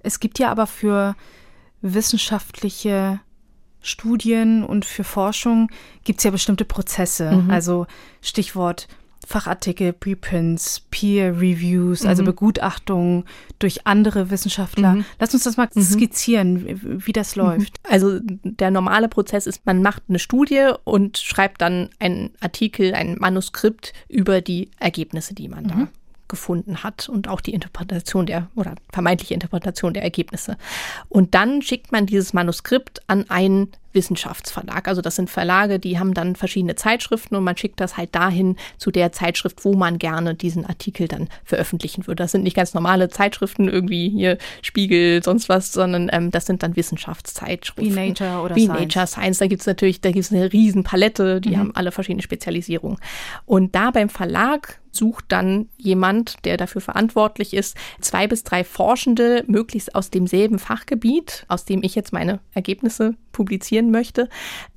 Es 0.05 0.21
gibt 0.21 0.39
ja 0.39 0.51
aber 0.51 0.69
für 0.69 1.17
wissenschaftliche 1.81 3.19
Studien 3.81 4.63
und 4.63 4.85
für 4.85 5.03
Forschung 5.03 5.69
gibt 6.05 6.21
es 6.21 6.25
ja 6.25 6.31
bestimmte 6.31 6.65
Prozesse. 6.65 7.33
Mhm. 7.33 7.51
Also 7.51 7.87
Stichwort 8.21 8.87
Fachartikel, 9.27 9.93
Preprints, 9.93 10.81
Peer 10.91 11.41
Reviews, 11.41 12.05
also 12.05 12.23
mhm. 12.23 12.27
Begutachtungen 12.27 13.25
durch 13.59 13.85
andere 13.87 14.31
Wissenschaftler. 14.31 14.95
Mhm. 14.95 15.05
Lass 15.19 15.35
uns 15.35 15.43
das 15.43 15.57
mal 15.57 15.69
mhm. 15.75 15.83
skizzieren, 15.83 17.07
wie, 17.07 17.13
das 17.13 17.35
mhm. 17.35 17.43
läuft. 17.43 17.81
Also 17.89 18.21
der 18.23 18.71
normale 18.71 19.09
Prozess 19.09 19.49
ist, 19.49 19.67
man 19.67 19.83
macht 19.83 20.05
eine 20.09 20.21
Studie 20.21 20.71
und 20.85 21.19
schreibt 21.19 21.63
dann 21.63 21.91
einen 21.99 22.31
Artikel, 22.41 22.95
ein 22.95 23.17
Manuskript 23.19 23.93
über 24.09 24.41
die 24.41 24.71
Ergebnisse, 24.79 25.35
die 25.35 25.49
man 25.49 25.67
da 25.67 25.89
mhm 26.33 26.43
gefunden 26.43 26.83
hat 26.83 27.11
und 27.11 27.29
auch 27.29 27.43
die 27.43 27.53
Interpretation 27.53 28.25
der 28.25 28.49
oder 28.57 28.75
vermeintliche 28.91 29.35
Interpretation 29.35 29.93
der 29.93 30.03
Ergebnisse. 30.03 30.57
Und 31.11 31.35
dann 31.35 31.61
schickt 31.61 31.93
man 31.93 32.07
dieses 32.07 32.33
Manuskript 32.33 33.03
an 33.07 33.29
einen 33.29 33.71
Wissenschaftsverlag. 33.93 34.89
Also 34.89 35.03
das 35.03 35.17
sind 35.17 35.31
Verlage, 35.31 35.79
die 35.79 35.99
haben 35.99 36.15
dann 36.15 36.37
verschiedene 36.37 36.75
Zeitschriften 36.75 37.37
und 37.37 37.45
man 37.45 37.57
schickt 37.57 37.81
das 37.81 37.97
halt 37.97 38.15
dahin 38.15 38.57
zu 38.79 38.91
der 38.91 39.13
Zeitschrift, 39.13 39.65
wo 39.65 39.75
man 39.75 39.99
gerne 39.99 40.35
diesen 40.35 40.67
Artikel 40.67 41.09
dann 41.09 41.29
veröffentlichen 41.45 42.07
würde. 42.07 42.23
Das 42.23 42.33
sind 42.33 42.45
nicht 42.45 42.57
ganz 42.57 42.75
normale 42.75 43.09
Zeitschriften, 43.09 43.69
irgendwie 43.69 44.09
hier 44.09 44.39
Spiegel, 44.63 45.23
sonst 45.23 45.49
was, 45.49 45.73
sondern 45.73 46.09
ähm, 46.13 46.31
das 46.31 46.47
sind 46.47 46.63
dann 46.63 46.77
Wissenschaftszeitschriften. 46.77 47.85
Wie 47.85 48.09
Nature 48.09 48.43
oder 48.43 48.57
Wie 48.57 48.65
Science. 48.65 48.81
Nature, 48.81 49.07
Science. 49.07 49.39
Da 49.39 49.47
gibt 49.47 49.61
es 49.61 49.67
natürlich, 49.67 50.01
da 50.01 50.11
gibt 50.11 50.25
es 50.25 50.33
eine 50.33 50.53
riesen 50.53 50.85
Palette, 50.85 51.41
die 51.41 51.51
mhm. 51.51 51.59
haben 51.59 51.71
alle 51.75 51.93
verschiedene 51.93 52.23
Spezialisierungen. 52.23 52.99
Und 53.47 53.75
da 53.75 53.91
beim 53.91 54.09
Verlag 54.09 54.81
sucht 54.93 55.25
dann 55.29 55.69
jemand, 55.79 56.45
der 56.45 56.57
dafür 56.57 56.81
verantwortlich 56.81 57.55
ist, 57.55 57.77
zwei 58.01 58.27
bis 58.27 58.45
drei 58.45 58.63
Forschende, 58.63 59.43
möglichst 59.47 59.95
aus 59.95 60.11
demselben 60.11 60.59
Fachgebiet, 60.59 61.45
aus 61.49 61.65
dem 61.65 61.83
ich 61.83 61.95
jetzt 61.95 62.13
meine 62.13 62.41
Ergebnisse 62.53 63.15
publizieren 63.33 63.91
möchte, 63.91 64.29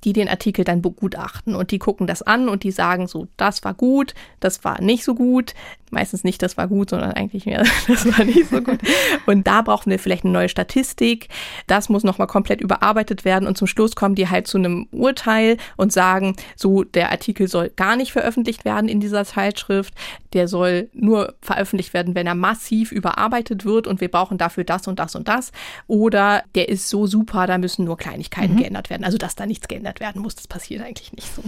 die 0.03 0.13
den 0.13 0.29
Artikel 0.29 0.65
dann 0.65 0.81
begutachten. 0.81 1.55
Und 1.55 1.71
die 1.71 1.79
gucken 1.79 2.07
das 2.07 2.21
an 2.21 2.49
und 2.49 2.63
die 2.63 2.71
sagen 2.71 3.07
so, 3.07 3.27
das 3.37 3.63
war 3.63 3.73
gut, 3.73 4.13
das 4.39 4.63
war 4.63 4.81
nicht 4.81 5.03
so 5.03 5.15
gut, 5.15 5.53
meistens 5.95 6.23
nicht, 6.23 6.41
das 6.43 6.57
war 6.57 6.67
gut, 6.67 6.91
sondern 6.91 7.11
eigentlich 7.13 7.47
mehr, 7.47 7.63
das 7.87 8.05
war 8.05 8.23
nicht 8.23 8.49
so 8.49 8.61
gut. 8.61 8.79
Und 9.25 9.47
da 9.47 9.63
brauchen 9.63 9.89
wir 9.89 9.97
vielleicht 9.97 10.23
eine 10.23 10.33
neue 10.33 10.49
Statistik. 10.49 11.29
Das 11.65 11.89
muss 11.89 12.03
nochmal 12.03 12.27
komplett 12.27 12.61
überarbeitet 12.61 13.25
werden. 13.25 13.47
Und 13.47 13.57
zum 13.57 13.65
Schluss 13.65 13.95
kommen 13.95 14.13
die 14.13 14.29
halt 14.29 14.45
zu 14.45 14.59
einem 14.59 14.87
Urteil 14.91 15.57
und 15.77 15.91
sagen, 15.91 16.35
so, 16.55 16.83
der 16.83 17.11
Artikel 17.11 17.47
soll 17.47 17.71
gar 17.75 17.95
nicht 17.95 18.11
veröffentlicht 18.11 18.65
werden 18.65 18.87
in 18.87 18.99
dieser 18.99 19.25
Zeitschrift. 19.25 19.93
Der 20.33 20.47
soll 20.47 20.89
nur 20.93 21.33
veröffentlicht 21.41 21.93
werden, 21.93 22.13
wenn 22.13 22.27
er 22.27 22.35
massiv 22.35 22.91
überarbeitet 22.91 23.65
wird 23.65 23.87
und 23.87 24.01
wir 24.01 24.11
brauchen 24.11 24.37
dafür 24.37 24.65
das 24.65 24.87
und 24.87 24.99
das 24.99 25.15
und 25.15 25.27
das. 25.27 25.51
Oder 25.87 26.43
der 26.53 26.69
ist 26.69 26.89
so 26.89 27.07
super, 27.07 27.47
da 27.47 27.57
müssen 27.57 27.85
nur 27.85 27.97
Kleinigkeiten 27.97 28.53
mhm. 28.53 28.59
geändert 28.59 28.89
werden. 28.89 29.05
Also, 29.05 29.17
dass 29.17 29.35
da 29.35 29.45
nichts 29.45 29.67
geändert 29.67 30.01
werden 30.01 30.21
muss, 30.21 30.35
das 30.35 30.47
passiert 30.47 30.83
eigentlich 30.83 31.13
nicht 31.13 31.33
so. 31.33 31.41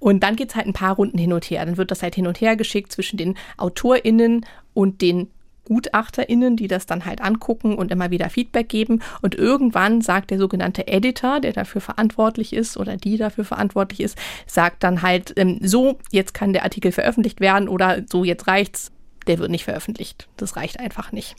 Und 0.00 0.24
dann 0.24 0.36
geht 0.36 0.50
es 0.50 0.56
halt 0.56 0.66
ein 0.66 0.72
paar 0.72 0.96
Runden 0.96 1.16
hin 1.16 1.32
und 1.32 1.44
her. 1.44 1.64
Dann 1.64 1.76
wird 1.76 1.92
das 1.92 2.02
halt 2.02 2.16
hin 2.16 2.26
und 2.26 2.40
her 2.40 2.56
geschickt 2.56 2.90
zwischen 2.90 3.16
den 3.16 3.36
Autoren 3.56 3.83
AutorInnen 3.84 4.46
und 4.72 5.02
den 5.02 5.30
GutachterInnen, 5.66 6.56
die 6.56 6.68
das 6.68 6.84
dann 6.84 7.06
halt 7.06 7.22
angucken 7.22 7.76
und 7.76 7.90
immer 7.90 8.10
wieder 8.10 8.28
Feedback 8.28 8.68
geben. 8.68 9.00
Und 9.22 9.34
irgendwann 9.34 10.02
sagt 10.02 10.30
der 10.30 10.38
sogenannte 10.38 10.86
Editor, 10.88 11.40
der 11.40 11.54
dafür 11.54 11.80
verantwortlich 11.80 12.52
ist 12.52 12.76
oder 12.76 12.98
die 12.98 13.16
dafür 13.16 13.44
verantwortlich 13.44 14.00
ist, 14.00 14.18
sagt 14.46 14.82
dann 14.82 15.00
halt, 15.00 15.32
ähm, 15.36 15.60
so, 15.62 15.98
jetzt 16.10 16.34
kann 16.34 16.52
der 16.52 16.64
Artikel 16.64 16.92
veröffentlicht 16.92 17.40
werden 17.40 17.68
oder 17.68 18.02
so, 18.10 18.24
jetzt 18.24 18.46
reicht's, 18.46 18.92
der 19.26 19.38
wird 19.38 19.50
nicht 19.50 19.64
veröffentlicht. 19.64 20.28
Das 20.36 20.56
reicht 20.56 20.80
einfach 20.80 21.12
nicht. 21.12 21.34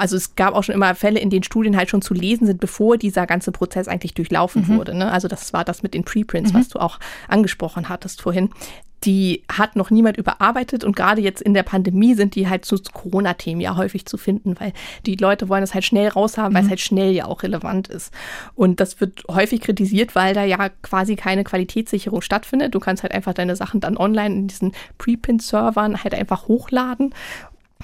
Also 0.00 0.16
es 0.16 0.34
gab 0.34 0.54
auch 0.54 0.64
schon 0.64 0.74
immer 0.74 0.94
Fälle, 0.94 1.20
in 1.20 1.30
denen 1.30 1.42
Studien 1.42 1.76
halt 1.76 1.90
schon 1.90 2.02
zu 2.02 2.14
lesen 2.14 2.46
sind, 2.46 2.60
bevor 2.60 2.96
dieser 2.96 3.26
ganze 3.26 3.52
Prozess 3.52 3.88
eigentlich 3.88 4.14
durchlaufen 4.14 4.62
mhm. 4.62 4.76
wurde. 4.78 4.96
Ne? 4.96 5.10
Also 5.10 5.28
das 5.28 5.52
war 5.52 5.64
das 5.64 5.82
mit 5.82 5.94
den 5.94 6.04
Preprints, 6.04 6.52
mhm. 6.52 6.58
was 6.58 6.68
du 6.68 6.78
auch 6.78 6.98
angesprochen 7.28 7.88
hattest 7.88 8.22
vorhin 8.22 8.50
die 9.04 9.44
hat 9.50 9.76
noch 9.76 9.90
niemand 9.90 10.18
überarbeitet 10.18 10.84
und 10.84 10.94
gerade 10.94 11.22
jetzt 11.22 11.40
in 11.40 11.54
der 11.54 11.62
Pandemie 11.62 12.14
sind 12.14 12.34
die 12.34 12.48
halt 12.48 12.64
zu 12.64 12.76
Corona-Themen 12.76 13.60
ja 13.60 13.76
häufig 13.76 14.04
zu 14.04 14.18
finden, 14.18 14.56
weil 14.60 14.72
die 15.06 15.16
Leute 15.16 15.48
wollen 15.48 15.62
es 15.62 15.72
halt 15.72 15.84
schnell 15.84 16.08
raushaben, 16.08 16.52
mhm. 16.52 16.56
weil 16.56 16.64
es 16.64 16.68
halt 16.68 16.80
schnell 16.80 17.12
ja 17.12 17.24
auch 17.24 17.42
relevant 17.42 17.88
ist. 17.88 18.12
Und 18.54 18.80
das 18.80 19.00
wird 19.00 19.22
häufig 19.30 19.62
kritisiert, 19.62 20.14
weil 20.14 20.34
da 20.34 20.44
ja 20.44 20.68
quasi 20.82 21.16
keine 21.16 21.44
Qualitätssicherung 21.44 22.20
stattfindet. 22.20 22.74
Du 22.74 22.80
kannst 22.80 23.02
halt 23.02 23.12
einfach 23.12 23.32
deine 23.32 23.56
Sachen 23.56 23.80
dann 23.80 23.96
online 23.96 24.34
in 24.34 24.48
diesen 24.48 24.72
Preprint-Servern 24.98 26.04
halt 26.04 26.14
einfach 26.14 26.46
hochladen 26.48 27.14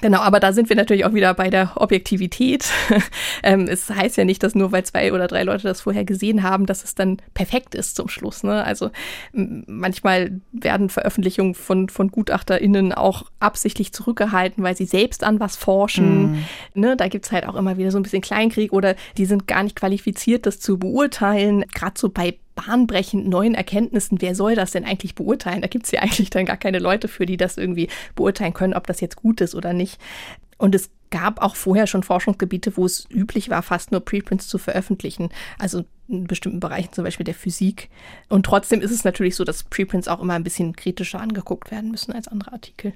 Genau, 0.01 0.19
aber 0.19 0.39
da 0.39 0.53
sind 0.53 0.69
wir 0.69 0.75
natürlich 0.75 1.05
auch 1.05 1.13
wieder 1.13 1.33
bei 1.33 1.49
der 1.49 1.71
Objektivität. 1.75 2.69
ähm, 3.43 3.67
es 3.67 3.89
heißt 3.89 4.15
ja 4.17 4.25
nicht, 4.25 4.43
dass 4.43 4.53
nur 4.53 4.71
weil 4.71 4.83
zwei 4.83 5.11
oder 5.11 5.27
drei 5.27 5.43
Leute 5.43 5.63
das 5.63 5.81
vorher 5.81 6.05
gesehen 6.05 6.43
haben, 6.43 6.67
dass 6.67 6.83
es 6.83 6.93
dann 6.93 7.17
perfekt 7.33 7.73
ist 7.73 7.95
zum 7.95 8.07
Schluss. 8.07 8.43
Ne? 8.43 8.63
Also 8.63 8.91
manchmal 9.33 10.39
werden 10.51 10.89
Veröffentlichungen 10.89 11.55
von, 11.55 11.89
von 11.89 12.09
GutachterInnen 12.09 12.93
auch 12.93 13.23
absichtlich 13.39 13.91
zurückgehalten, 13.91 14.63
weil 14.63 14.77
sie 14.77 14.85
selbst 14.85 15.23
an 15.23 15.39
was 15.39 15.55
forschen. 15.55 16.31
Mhm. 16.31 16.43
Ne? 16.75 16.95
Da 16.95 17.07
gibt's 17.07 17.31
halt 17.31 17.47
auch 17.47 17.55
immer 17.55 17.77
wieder 17.77 17.89
so 17.89 17.97
ein 17.97 18.03
bisschen 18.03 18.21
Kleinkrieg 18.21 18.73
oder 18.73 18.95
die 19.17 19.25
sind 19.25 19.47
gar 19.47 19.63
nicht 19.63 19.75
qualifiziert, 19.75 20.45
das 20.45 20.59
zu 20.59 20.77
beurteilen. 20.77 21.65
Gerade 21.73 21.99
so 21.99 22.09
bei 22.09 22.37
bahnbrechend 22.57 23.27
neuen 23.27 23.53
Erkenntnissen, 23.53 24.21
wer 24.21 24.35
soll 24.35 24.55
das 24.55 24.71
denn 24.71 24.83
eigentlich 24.83 25.15
beurteilen? 25.15 25.61
Da 25.61 25.67
gibt 25.67 25.85
es 25.85 25.91
ja 25.91 26.01
eigentlich 26.01 26.29
dann 26.29 26.45
gar 26.45 26.57
keine 26.57 26.79
Leute 26.79 27.07
für, 27.07 27.25
die 27.25 27.37
das 27.37 27.57
irgendwie 27.57 27.87
beurteilen 28.15 28.53
können, 28.53 28.73
ob 28.73 28.87
das 28.87 28.99
jetzt 28.99 29.15
gut 29.15 29.39
ist 29.41 29.55
oder 29.55 29.73
nicht. 29.73 30.01
Und 30.57 30.75
es 30.75 30.89
gab 31.11 31.41
auch 31.41 31.55
vorher 31.55 31.87
schon 31.87 32.03
Forschungsgebiete, 32.03 32.75
wo 32.75 32.85
es 32.85 33.07
üblich 33.09 33.49
war, 33.49 33.61
fast 33.61 33.91
nur 33.91 34.01
Preprints 34.01 34.47
zu 34.47 34.57
veröffentlichen. 34.57 35.29
Also 35.59 35.85
in 36.07 36.25
bestimmten 36.25 36.59
Bereichen, 36.59 36.91
zum 36.91 37.03
Beispiel 37.03 37.23
der 37.23 37.35
Physik. 37.35 37.89
Und 38.27 38.45
trotzdem 38.45 38.81
ist 38.81 38.91
es 38.91 39.03
natürlich 39.03 39.35
so, 39.35 39.43
dass 39.43 39.63
Preprints 39.63 40.07
auch 40.07 40.21
immer 40.21 40.33
ein 40.33 40.43
bisschen 40.43 40.75
kritischer 40.75 41.21
angeguckt 41.21 41.71
werden 41.71 41.91
müssen 41.91 42.11
als 42.11 42.27
andere 42.27 42.53
Artikel. 42.53 42.93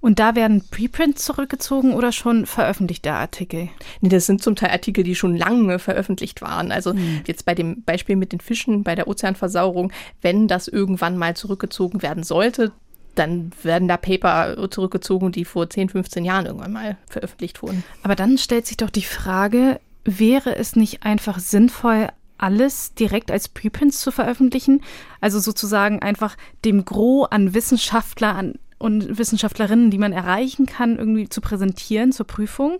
Und 0.00 0.18
da 0.18 0.34
werden 0.34 0.62
Preprints 0.70 1.24
zurückgezogen 1.24 1.94
oder 1.94 2.12
schon 2.12 2.46
veröffentlichte 2.46 3.12
Artikel? 3.12 3.68
Nee, 4.00 4.08
das 4.08 4.26
sind 4.26 4.42
zum 4.42 4.56
Teil 4.56 4.70
Artikel, 4.70 5.04
die 5.04 5.14
schon 5.14 5.36
lange 5.36 5.78
veröffentlicht 5.78 6.42
waren. 6.42 6.72
Also 6.72 6.94
mhm. 6.94 7.22
jetzt 7.26 7.44
bei 7.44 7.54
dem 7.54 7.82
Beispiel 7.82 8.16
mit 8.16 8.32
den 8.32 8.40
Fischen, 8.40 8.84
bei 8.84 8.94
der 8.94 9.08
Ozeanversauerung, 9.08 9.92
wenn 10.22 10.48
das 10.48 10.68
irgendwann 10.68 11.16
mal 11.16 11.34
zurückgezogen 11.34 12.02
werden 12.02 12.22
sollte, 12.22 12.72
dann 13.14 13.52
werden 13.62 13.88
da 13.88 13.96
Paper 13.96 14.68
zurückgezogen, 14.70 15.32
die 15.32 15.44
vor 15.44 15.70
10, 15.70 15.88
15 15.88 16.24
Jahren 16.24 16.46
irgendwann 16.46 16.72
mal 16.72 16.96
veröffentlicht 17.08 17.62
wurden. 17.62 17.84
Aber 18.02 18.16
dann 18.16 18.38
stellt 18.38 18.66
sich 18.66 18.76
doch 18.76 18.90
die 18.90 19.02
Frage, 19.02 19.80
wäre 20.04 20.56
es 20.56 20.76
nicht 20.76 21.04
einfach 21.04 21.38
sinnvoll, 21.38 22.08
alles 22.36 22.94
direkt 22.94 23.30
als 23.30 23.48
Preprints 23.48 24.00
zu 24.00 24.10
veröffentlichen? 24.10 24.82
Also 25.20 25.38
sozusagen 25.38 26.02
einfach 26.02 26.36
dem 26.64 26.84
Gros 26.84 27.30
an 27.30 27.54
Wissenschaftler, 27.54 28.34
an 28.34 28.54
und 28.78 29.18
Wissenschaftlerinnen, 29.18 29.90
die 29.90 29.98
man 29.98 30.12
erreichen 30.12 30.66
kann, 30.66 30.98
irgendwie 30.98 31.28
zu 31.28 31.40
präsentieren 31.40 32.12
zur 32.12 32.26
Prüfung 32.26 32.78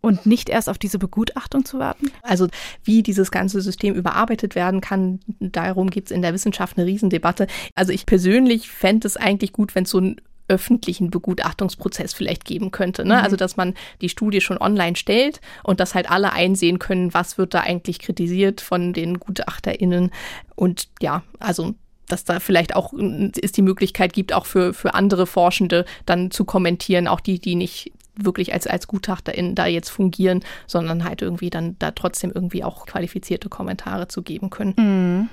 und 0.00 0.26
nicht 0.26 0.48
erst 0.48 0.68
auf 0.68 0.78
diese 0.78 0.98
Begutachtung 0.98 1.64
zu 1.64 1.78
warten? 1.78 2.10
Also 2.22 2.48
wie 2.84 3.02
dieses 3.02 3.30
ganze 3.30 3.60
System 3.60 3.94
überarbeitet 3.94 4.54
werden 4.54 4.80
kann, 4.80 5.20
darum 5.38 5.90
gibt 5.90 6.10
es 6.10 6.16
in 6.16 6.22
der 6.22 6.32
Wissenschaft 6.32 6.78
eine 6.78 6.86
Riesendebatte. 6.86 7.46
Also 7.74 7.92
ich 7.92 8.06
persönlich 8.06 8.70
fände 8.70 9.06
es 9.06 9.16
eigentlich 9.16 9.52
gut, 9.52 9.74
wenn 9.74 9.84
es 9.84 9.90
so 9.90 9.98
einen 9.98 10.20
öffentlichen 10.48 11.10
Begutachtungsprozess 11.10 12.12
vielleicht 12.12 12.44
geben 12.44 12.72
könnte. 12.72 13.04
Ne? 13.04 13.14
Mhm. 13.14 13.20
Also 13.20 13.36
dass 13.36 13.56
man 13.56 13.74
die 14.00 14.08
Studie 14.08 14.40
schon 14.40 14.58
online 14.58 14.96
stellt 14.96 15.40
und 15.62 15.78
dass 15.80 15.94
halt 15.94 16.10
alle 16.10 16.32
einsehen 16.32 16.80
können, 16.80 17.14
was 17.14 17.38
wird 17.38 17.54
da 17.54 17.60
eigentlich 17.60 18.00
kritisiert 18.00 18.60
von 18.60 18.92
den 18.92 19.20
GutachterInnen. 19.20 20.10
Und 20.56 20.88
ja, 21.00 21.22
also 21.38 21.74
dass 22.12 22.24
da 22.24 22.40
vielleicht 22.40 22.74
auch 22.76 22.92
ist 22.92 23.56
die 23.56 23.62
Möglichkeit 23.62 24.12
gibt, 24.12 24.32
auch 24.32 24.46
für, 24.46 24.74
für 24.74 24.94
andere 24.94 25.26
Forschende 25.26 25.84
dann 26.06 26.30
zu 26.30 26.44
kommentieren, 26.44 27.08
auch 27.08 27.20
die, 27.20 27.38
die 27.38 27.54
nicht 27.54 27.92
wirklich 28.16 28.52
als, 28.52 28.66
als 28.66 28.86
GutachterInnen 28.86 29.54
da 29.54 29.66
jetzt 29.66 29.88
fungieren, 29.88 30.42
sondern 30.66 31.04
halt 31.04 31.22
irgendwie 31.22 31.50
dann 31.50 31.76
da 31.78 31.90
trotzdem 31.90 32.32
irgendwie 32.34 32.64
auch 32.64 32.86
qualifizierte 32.86 33.48
Kommentare 33.48 34.08
zu 34.08 34.22
geben 34.22 34.50
können. 34.50 34.74
Mhm. 34.76 35.28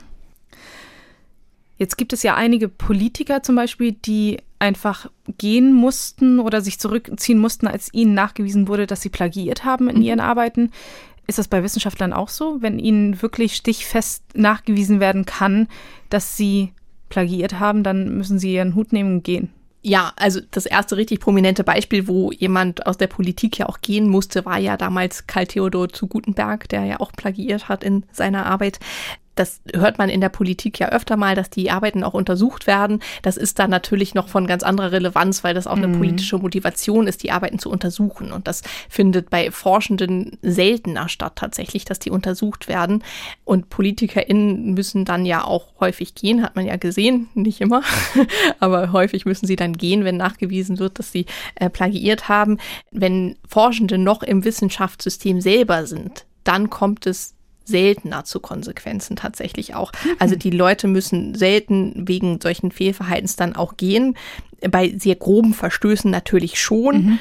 Jetzt 1.78 1.98
gibt 1.98 2.12
es 2.14 2.24
ja 2.24 2.36
einige 2.36 2.70
Politiker 2.70 3.44
zum 3.44 3.56
Beispiel, 3.56 3.92
die 3.92 4.38
einfach 4.60 5.12
gehen 5.38 5.74
mussten 5.74 6.40
oder 6.40 6.62
sich 6.62 6.80
zurückziehen 6.80 7.38
mussten, 7.38 7.68
als 7.68 7.94
ihnen 7.94 8.16
nachgewiesen 8.16 8.68
wurde, 8.68 8.88
dass 8.88 9.02
sie 9.02 9.10
plagiiert 9.10 9.64
haben 9.64 9.88
in 9.90 9.98
mhm. 9.98 10.02
ihren 10.02 10.20
Arbeiten. 10.20 10.72
Ist 11.28 11.38
das 11.38 11.48
bei 11.50 11.62
Wissenschaftlern 11.62 12.14
auch 12.14 12.30
so, 12.30 12.62
wenn 12.62 12.80
ihnen 12.80 13.22
wirklich 13.22 13.56
stichfest 13.56 14.24
nachgewiesen 14.34 15.00
werden 15.00 15.26
kann, 15.26 15.68
dass 16.10 16.38
sie 16.38 16.72
plagiiert 17.10 17.60
haben, 17.60 17.84
dann 17.84 18.18
müssen 18.18 18.40
sie 18.40 18.54
ihren 18.54 18.76
Hut 18.76 18.94
nehmen 18.94 19.16
und 19.16 19.24
gehen? 19.24 19.50
Ja, 19.84 20.12
also 20.16 20.42
das 20.52 20.66
erste 20.66 20.98
richtig 20.98 21.20
prominente 21.20 21.64
Beispiel, 21.64 22.08
wo 22.08 22.32
jemand 22.32 22.86
aus 22.88 22.98
der 22.98 23.08
Politik 23.08 23.58
ja 23.60 23.68
auch 23.68 23.80
gehen 23.80 24.10
musste, 24.10 24.46
war 24.46 24.58
ja 24.58 24.76
damals 24.76 25.28
Karl 25.28 25.48
Theodor 25.48 25.90
zu 25.90 26.08
Gutenberg, 26.08 26.68
der 26.70 26.84
ja 26.86 27.00
auch 27.00 27.12
plagiiert 27.14 27.70
hat 27.70 27.84
in 27.84 28.04
seiner 28.12 28.46
Arbeit. 28.46 28.80
Das 29.38 29.62
hört 29.74 29.98
man 29.98 30.10
in 30.10 30.20
der 30.20 30.30
Politik 30.30 30.80
ja 30.80 30.90
öfter 30.90 31.16
mal, 31.16 31.36
dass 31.36 31.50
die 31.50 31.72
Arbeiten 31.72 32.04
auch 32.04 32.14
untersucht 32.14 32.68
werden. 32.68 33.00
Das 33.22 33.38
ist 33.38 33.60
dann 33.60 33.70
natürlich 33.70 34.16
noch 34.16 34.28
von 34.28 34.48
ganz 34.48 34.64
anderer 34.64 34.92
Relevanz, 34.92 35.44
weil 35.44 35.54
das 35.54 35.68
auch 35.68 35.78
eine 35.78 35.88
mhm. 35.88 36.00
politische 36.00 36.38
Motivation 36.38 37.08
ist, 37.08 37.24
die 37.24 37.32
Arbeiten 37.32 37.60
zu 37.60 37.70
untersuchen. 37.70 38.32
Und 38.32 38.48
das 38.48 38.64
findet 38.90 39.30
bei 39.30 39.52
Forschenden 39.52 40.38
seltener 40.42 41.08
statt 41.08 41.34
tatsächlich, 41.36 41.86
dass 41.86 42.00
die 42.00 42.10
untersucht 42.10 42.68
werden. 42.68 43.04
Und 43.46 43.70
PolitikerInnen 43.70 44.74
müssen 44.74 45.06
dann 45.06 45.26
ja 45.26 45.44
auch 45.44 45.80
häufig 45.80 46.16
gehen, 46.16 46.44
hat 46.44 46.56
man 46.56 46.66
ja 46.66 46.76
gesehen, 46.76 47.30
nicht 47.36 47.62
immer, 47.62 47.84
aber 48.60 48.92
häufig 48.92 49.26
müssen 49.26 49.46
sie 49.46 49.56
dann 49.56 49.74
gehen, 49.74 50.04
wenn 50.04 50.18
nachgewiesen 50.18 50.80
wird, 50.80 51.00
dass 51.00 51.12
sie 51.12 51.28
äh, 51.56 51.70
plagiiert 51.70 52.28
haben. 52.28 52.58
Wenn 52.92 53.38
Forschende 53.48 53.98
noch 53.98 54.24
im 54.24 54.44
Wissenschaftssystem 54.44 55.42
selber 55.42 55.86
sind, 55.86 56.26
dann 56.44 56.70
kommt 56.70 57.06
es 57.06 57.37
seltener 57.68 58.24
zu 58.24 58.40
Konsequenzen 58.40 59.16
tatsächlich 59.16 59.76
auch. 59.76 59.92
Also 60.20 60.36
die 60.36 60.52
Leute 60.52 60.88
müssen 60.88 61.36
selten 61.36 62.08
wegen 62.08 62.40
solchen 62.42 62.72
Fehlverhaltens 62.72 63.36
dann 63.36 63.56
auch 63.56 63.78
gehen. 63.78 64.16
Bei 64.72 64.94
sehr 64.98 65.16
groben 65.16 65.54
Verstößen 65.54 66.10
natürlich 66.10 66.60
schon. 66.60 66.96
Mhm. 66.96 67.20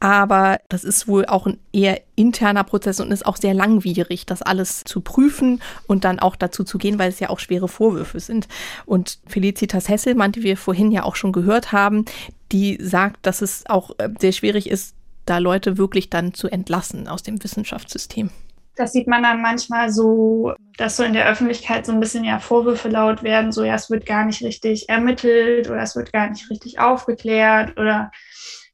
Aber 0.00 0.60
das 0.68 0.84
ist 0.84 1.08
wohl 1.08 1.24
auch 1.24 1.46
ein 1.46 1.58
eher 1.72 1.98
interner 2.14 2.64
Prozess 2.64 3.00
und 3.00 3.10
ist 3.10 3.24
auch 3.24 3.36
sehr 3.36 3.54
langwierig, 3.54 4.26
das 4.26 4.42
alles 4.42 4.84
zu 4.84 5.00
prüfen 5.00 5.62
und 5.86 6.04
dann 6.04 6.18
auch 6.18 6.36
dazu 6.36 6.62
zu 6.62 6.76
gehen, 6.76 6.98
weil 6.98 7.08
es 7.08 7.20
ja 7.20 7.30
auch 7.30 7.38
schwere 7.38 7.68
Vorwürfe 7.68 8.20
sind. 8.20 8.46
Und 8.84 9.18
Felicitas 9.26 9.88
Hesselmann, 9.88 10.32
die 10.32 10.42
wir 10.42 10.58
vorhin 10.58 10.92
ja 10.92 11.04
auch 11.04 11.16
schon 11.16 11.32
gehört 11.32 11.72
haben, 11.72 12.04
die 12.52 12.76
sagt, 12.82 13.24
dass 13.24 13.40
es 13.40 13.64
auch 13.66 13.92
äh, 13.96 14.10
sehr 14.20 14.32
schwierig 14.32 14.68
ist, 14.68 14.94
da 15.24 15.38
Leute 15.38 15.78
wirklich 15.78 16.10
dann 16.10 16.34
zu 16.34 16.48
entlassen 16.48 17.08
aus 17.08 17.22
dem 17.22 17.42
Wissenschaftssystem. 17.42 18.28
Das 18.76 18.92
sieht 18.92 19.06
man 19.06 19.22
dann 19.22 19.40
manchmal 19.40 19.90
so, 19.90 20.54
dass 20.76 20.96
so 20.96 21.04
in 21.04 21.12
der 21.12 21.28
Öffentlichkeit 21.28 21.86
so 21.86 21.92
ein 21.92 22.00
bisschen 22.00 22.24
ja 22.24 22.40
Vorwürfe 22.40 22.88
laut 22.88 23.22
werden, 23.22 23.52
so 23.52 23.62
ja, 23.62 23.74
es 23.74 23.90
wird 23.90 24.06
gar 24.06 24.24
nicht 24.24 24.42
richtig 24.42 24.88
ermittelt 24.88 25.68
oder 25.70 25.82
es 25.82 25.94
wird 25.94 26.12
gar 26.12 26.28
nicht 26.28 26.50
richtig 26.50 26.80
aufgeklärt 26.80 27.78
oder 27.78 28.10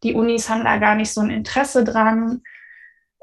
die 0.02 0.14
Unis 0.14 0.48
haben 0.48 0.64
da 0.64 0.78
gar 0.78 0.94
nicht 0.94 1.12
so 1.12 1.20
ein 1.20 1.30
Interesse 1.30 1.84
dran. 1.84 2.42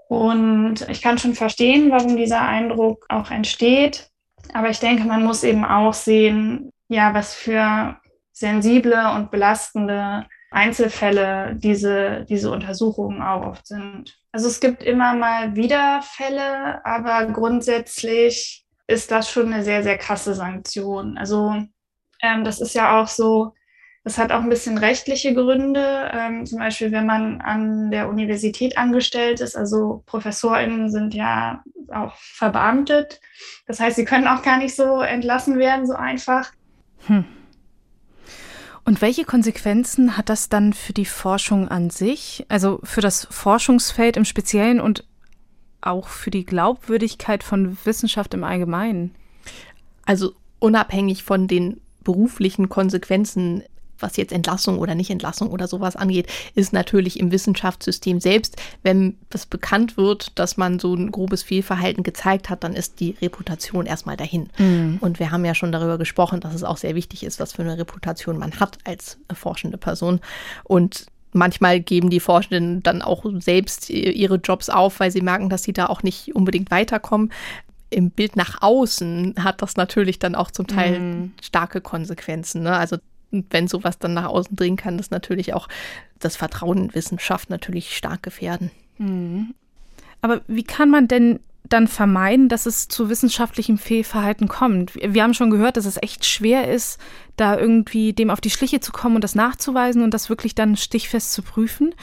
Und 0.07 0.87
ich 0.89 1.01
kann 1.01 1.17
schon 1.17 1.33
verstehen, 1.33 1.91
warum 1.91 2.15
dieser 2.15 2.41
Eindruck 2.41 3.05
auch 3.09 3.31
entsteht. 3.31 4.09
Aber 4.53 4.69
ich 4.69 4.79
denke, 4.79 5.03
man 5.03 5.23
muss 5.23 5.43
eben 5.43 5.65
auch 5.65 5.93
sehen, 5.93 6.71
ja, 6.87 7.13
was 7.13 7.33
für 7.33 7.97
sensible 8.31 9.11
und 9.15 9.31
belastende 9.31 10.25
Einzelfälle 10.51 11.55
diese, 11.55 12.25
diese 12.29 12.51
Untersuchungen 12.51 13.21
auch 13.21 13.45
oft 13.45 13.67
sind. 13.67 14.16
Also 14.37 14.49
es 14.49 14.59
gibt 14.59 14.83
immer 14.83 15.15
mal 15.15 15.55
wieder 15.55 16.03
Fälle, 16.03 16.85
aber 16.85 17.25
grundsätzlich 17.33 18.67
ist 18.85 19.09
das 19.09 19.31
schon 19.31 19.51
eine 19.51 19.63
sehr, 19.63 19.81
sehr 19.81 19.97
krasse 19.97 20.35
Sanktion. 20.35 21.17
Also 21.17 21.55
ähm, 22.21 22.43
das 22.43 22.61
ist 22.61 22.75
ja 22.75 23.01
auch 23.01 23.07
so, 23.07 23.55
das 24.03 24.19
hat 24.19 24.31
auch 24.31 24.41
ein 24.41 24.49
bisschen 24.49 24.77
rechtliche 24.77 25.33
Gründe. 25.33 26.11
Ähm, 26.13 26.45
zum 26.45 26.59
Beispiel, 26.59 26.91
wenn 26.91 27.07
man 27.07 27.41
an 27.41 27.89
der 27.89 28.09
Universität 28.09 28.77
angestellt 28.77 29.39
ist, 29.39 29.55
also 29.55 30.03
ProfessorInnen 30.05 30.91
sind 30.91 31.15
ja 31.15 31.63
auch 31.91 32.13
verbeamtet. 32.17 33.19
Das 33.65 33.79
heißt, 33.79 33.95
sie 33.95 34.05
können 34.05 34.27
auch 34.27 34.43
gar 34.43 34.59
nicht 34.59 34.75
so 34.75 35.01
entlassen 35.01 35.57
werden, 35.57 35.87
so 35.87 35.95
einfach. 35.95 36.51
Hm. 37.07 37.25
Und 38.87 39.01
welche 39.01 39.25
Konsequenzen 39.25 40.15
hat 40.15 40.29
das 40.29 40.47
dann 40.47 40.71
für 40.71 40.93
die 40.93 41.03
Forschung 41.03 41.67
an 41.67 41.89
sich, 41.89 42.45
also 42.47 42.79
für 42.83 43.01
das 43.01 43.27
Forschungsfeld 43.29 44.15
im 44.15 44.23
Speziellen 44.23 44.79
und 44.79 45.03
auch 45.81 46.07
für 46.07 46.31
die 46.31 46.45
Glaubwürdigkeit 46.45 47.43
von 47.43 47.77
Wissenschaft 47.83 48.33
im 48.33 48.45
Allgemeinen? 48.45 49.13
Also 50.05 50.31
unabhängig 50.59 51.23
von 51.23 51.49
den 51.49 51.81
beruflichen 52.05 52.69
Konsequenzen 52.69 53.61
was 53.99 54.17
jetzt 54.17 54.31
Entlassung 54.31 54.79
oder 54.79 54.95
Nicht-Entlassung 54.95 55.49
oder 55.49 55.67
sowas 55.67 55.95
angeht, 55.95 56.27
ist 56.55 56.73
natürlich 56.73 57.19
im 57.19 57.31
Wissenschaftssystem 57.31 58.19
selbst, 58.19 58.57
wenn 58.83 59.17
es 59.29 59.45
bekannt 59.45 59.97
wird, 59.97 60.37
dass 60.39 60.57
man 60.57 60.79
so 60.79 60.93
ein 60.93 61.11
grobes 61.11 61.43
Fehlverhalten 61.43 62.03
gezeigt 62.03 62.49
hat, 62.49 62.63
dann 62.63 62.73
ist 62.73 62.99
die 62.99 63.15
Reputation 63.21 63.85
erstmal 63.85 64.17
dahin. 64.17 64.49
Mhm. 64.57 64.97
Und 65.01 65.19
wir 65.19 65.31
haben 65.31 65.45
ja 65.45 65.55
schon 65.55 65.71
darüber 65.71 65.97
gesprochen, 65.97 66.39
dass 66.39 66.53
es 66.53 66.63
auch 66.63 66.77
sehr 66.77 66.95
wichtig 66.95 67.23
ist, 67.23 67.39
was 67.39 67.53
für 67.53 67.61
eine 67.61 67.77
Reputation 67.77 68.37
man 68.37 68.59
hat 68.59 68.77
als 68.85 69.17
forschende 69.33 69.77
Person. 69.77 70.19
Und 70.63 71.07
manchmal 71.33 71.79
geben 71.79 72.09
die 72.09 72.19
Forschenden 72.19 72.83
dann 72.83 73.01
auch 73.01 73.25
selbst 73.39 73.89
ihre 73.89 74.35
Jobs 74.35 74.69
auf, 74.69 74.99
weil 74.99 75.11
sie 75.11 75.21
merken, 75.21 75.49
dass 75.49 75.63
sie 75.63 75.73
da 75.73 75.87
auch 75.87 76.03
nicht 76.03 76.35
unbedingt 76.35 76.71
weiterkommen. 76.71 77.31
Im 77.89 78.11
Bild 78.11 78.35
nach 78.35 78.61
außen 78.61 79.35
hat 79.39 79.61
das 79.61 79.77
natürlich 79.77 80.19
dann 80.19 80.35
auch 80.35 80.51
zum 80.51 80.67
Teil 80.67 80.99
mm. 80.99 81.33
starke 81.41 81.79
Konsequenzen. 81.79 82.63
Ne? 82.63 82.75
Also 82.75 82.97
wenn 83.31 83.67
sowas 83.67 83.99
dann 83.99 84.13
nach 84.13 84.25
außen 84.25 84.55
dringen 84.55 84.77
kann, 84.77 84.97
das 84.97 85.11
natürlich 85.11 85.53
auch 85.53 85.67
das 86.19 86.35
Vertrauen 86.35 86.77
in 86.77 86.95
Wissenschaft 86.95 87.49
natürlich 87.49 87.95
stark 87.95 88.23
gefährden. 88.23 88.71
Mhm. 88.97 89.53
Aber 90.21 90.41
wie 90.47 90.63
kann 90.63 90.89
man 90.89 91.07
denn 91.07 91.39
dann 91.69 91.87
vermeiden, 91.87 92.49
dass 92.49 92.65
es 92.65 92.87
zu 92.87 93.09
wissenschaftlichem 93.09 93.77
Fehlverhalten 93.77 94.47
kommt? 94.47 94.95
Wir 94.95 95.23
haben 95.23 95.33
schon 95.33 95.49
gehört, 95.49 95.77
dass 95.77 95.85
es 95.85 96.01
echt 96.01 96.25
schwer 96.25 96.71
ist, 96.71 96.99
da 97.35 97.57
irgendwie 97.57 98.13
dem 98.13 98.29
auf 98.29 98.41
die 98.41 98.49
Schliche 98.49 98.79
zu 98.79 98.91
kommen 98.91 99.15
und 99.15 99.23
das 99.23 99.35
nachzuweisen 99.35 100.01
und 100.01 100.13
das 100.13 100.29
wirklich 100.29 100.55
dann 100.55 100.77
stichfest 100.77 101.33
zu 101.33 101.41
prüfen. 101.41 101.93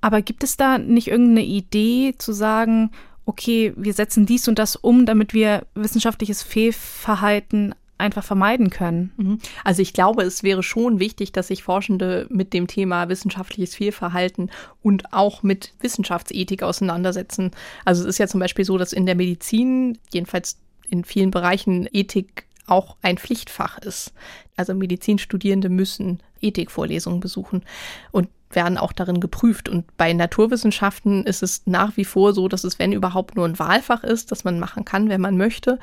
Aber 0.00 0.22
gibt 0.22 0.42
es 0.42 0.56
da 0.56 0.78
nicht 0.78 1.08
irgendeine 1.08 1.44
Idee 1.44 2.14
zu 2.18 2.32
sagen, 2.32 2.90
okay, 3.24 3.72
wir 3.76 3.92
setzen 3.92 4.26
dies 4.26 4.48
und 4.48 4.58
das 4.58 4.76
um, 4.76 5.06
damit 5.06 5.32
wir 5.34 5.66
wissenschaftliches 5.74 6.42
Fehlverhalten 6.42 7.74
einfach 8.02 8.24
vermeiden 8.24 8.68
können. 8.68 9.12
Mhm. 9.16 9.38
Also 9.64 9.80
ich 9.80 9.92
glaube, 9.92 10.22
es 10.22 10.42
wäre 10.42 10.62
schon 10.62 10.98
wichtig, 11.00 11.32
dass 11.32 11.48
sich 11.48 11.62
Forschende 11.62 12.26
mit 12.28 12.52
dem 12.52 12.66
Thema 12.66 13.08
wissenschaftliches 13.08 13.74
Fehlverhalten 13.74 14.50
und 14.82 15.12
auch 15.12 15.42
mit 15.42 15.72
Wissenschaftsethik 15.80 16.62
auseinandersetzen. 16.62 17.52
Also 17.84 18.02
es 18.02 18.08
ist 18.08 18.18
ja 18.18 18.26
zum 18.26 18.40
Beispiel 18.40 18.64
so, 18.64 18.76
dass 18.76 18.92
in 18.92 19.06
der 19.06 19.14
Medizin, 19.14 19.98
jedenfalls 20.12 20.58
in 20.90 21.04
vielen 21.04 21.30
Bereichen, 21.30 21.88
Ethik 21.92 22.44
auch 22.66 22.96
ein 23.02 23.18
Pflichtfach 23.18 23.78
ist. 23.78 24.12
Also 24.56 24.74
Medizinstudierende 24.74 25.68
müssen 25.68 26.22
Ethikvorlesungen 26.40 27.20
besuchen 27.20 27.64
und 28.10 28.28
werden 28.50 28.78
auch 28.78 28.92
darin 28.92 29.20
geprüft. 29.20 29.68
Und 29.68 29.96
bei 29.96 30.12
Naturwissenschaften 30.12 31.24
ist 31.24 31.42
es 31.42 31.62
nach 31.66 31.96
wie 31.96 32.04
vor 32.04 32.34
so, 32.34 32.48
dass 32.48 32.64
es, 32.64 32.78
wenn 32.78 32.92
überhaupt, 32.92 33.34
nur 33.36 33.46
ein 33.46 33.58
Wahlfach 33.58 34.04
ist, 34.04 34.30
das 34.30 34.44
man 34.44 34.60
machen 34.60 34.84
kann, 34.84 35.08
wenn 35.08 35.20
man 35.20 35.36
möchte. 35.36 35.78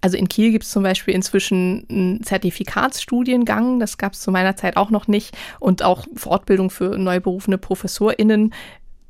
Also 0.00 0.16
in 0.16 0.28
Kiel 0.28 0.50
gibt 0.50 0.64
es 0.64 0.70
zum 0.70 0.82
Beispiel 0.82 1.14
inzwischen 1.14 1.86
einen 1.90 2.22
Zertifikatsstudiengang, 2.22 3.80
das 3.80 3.98
gab 3.98 4.14
es 4.14 4.20
zu 4.20 4.30
meiner 4.30 4.56
Zeit 4.56 4.76
auch 4.76 4.90
noch 4.90 5.08
nicht, 5.08 5.36
und 5.58 5.82
auch 5.82 6.06
Fortbildung 6.14 6.70
für 6.70 6.96
neu 6.96 7.20
berufene 7.20 7.58
ProfessorInnen. 7.58 8.54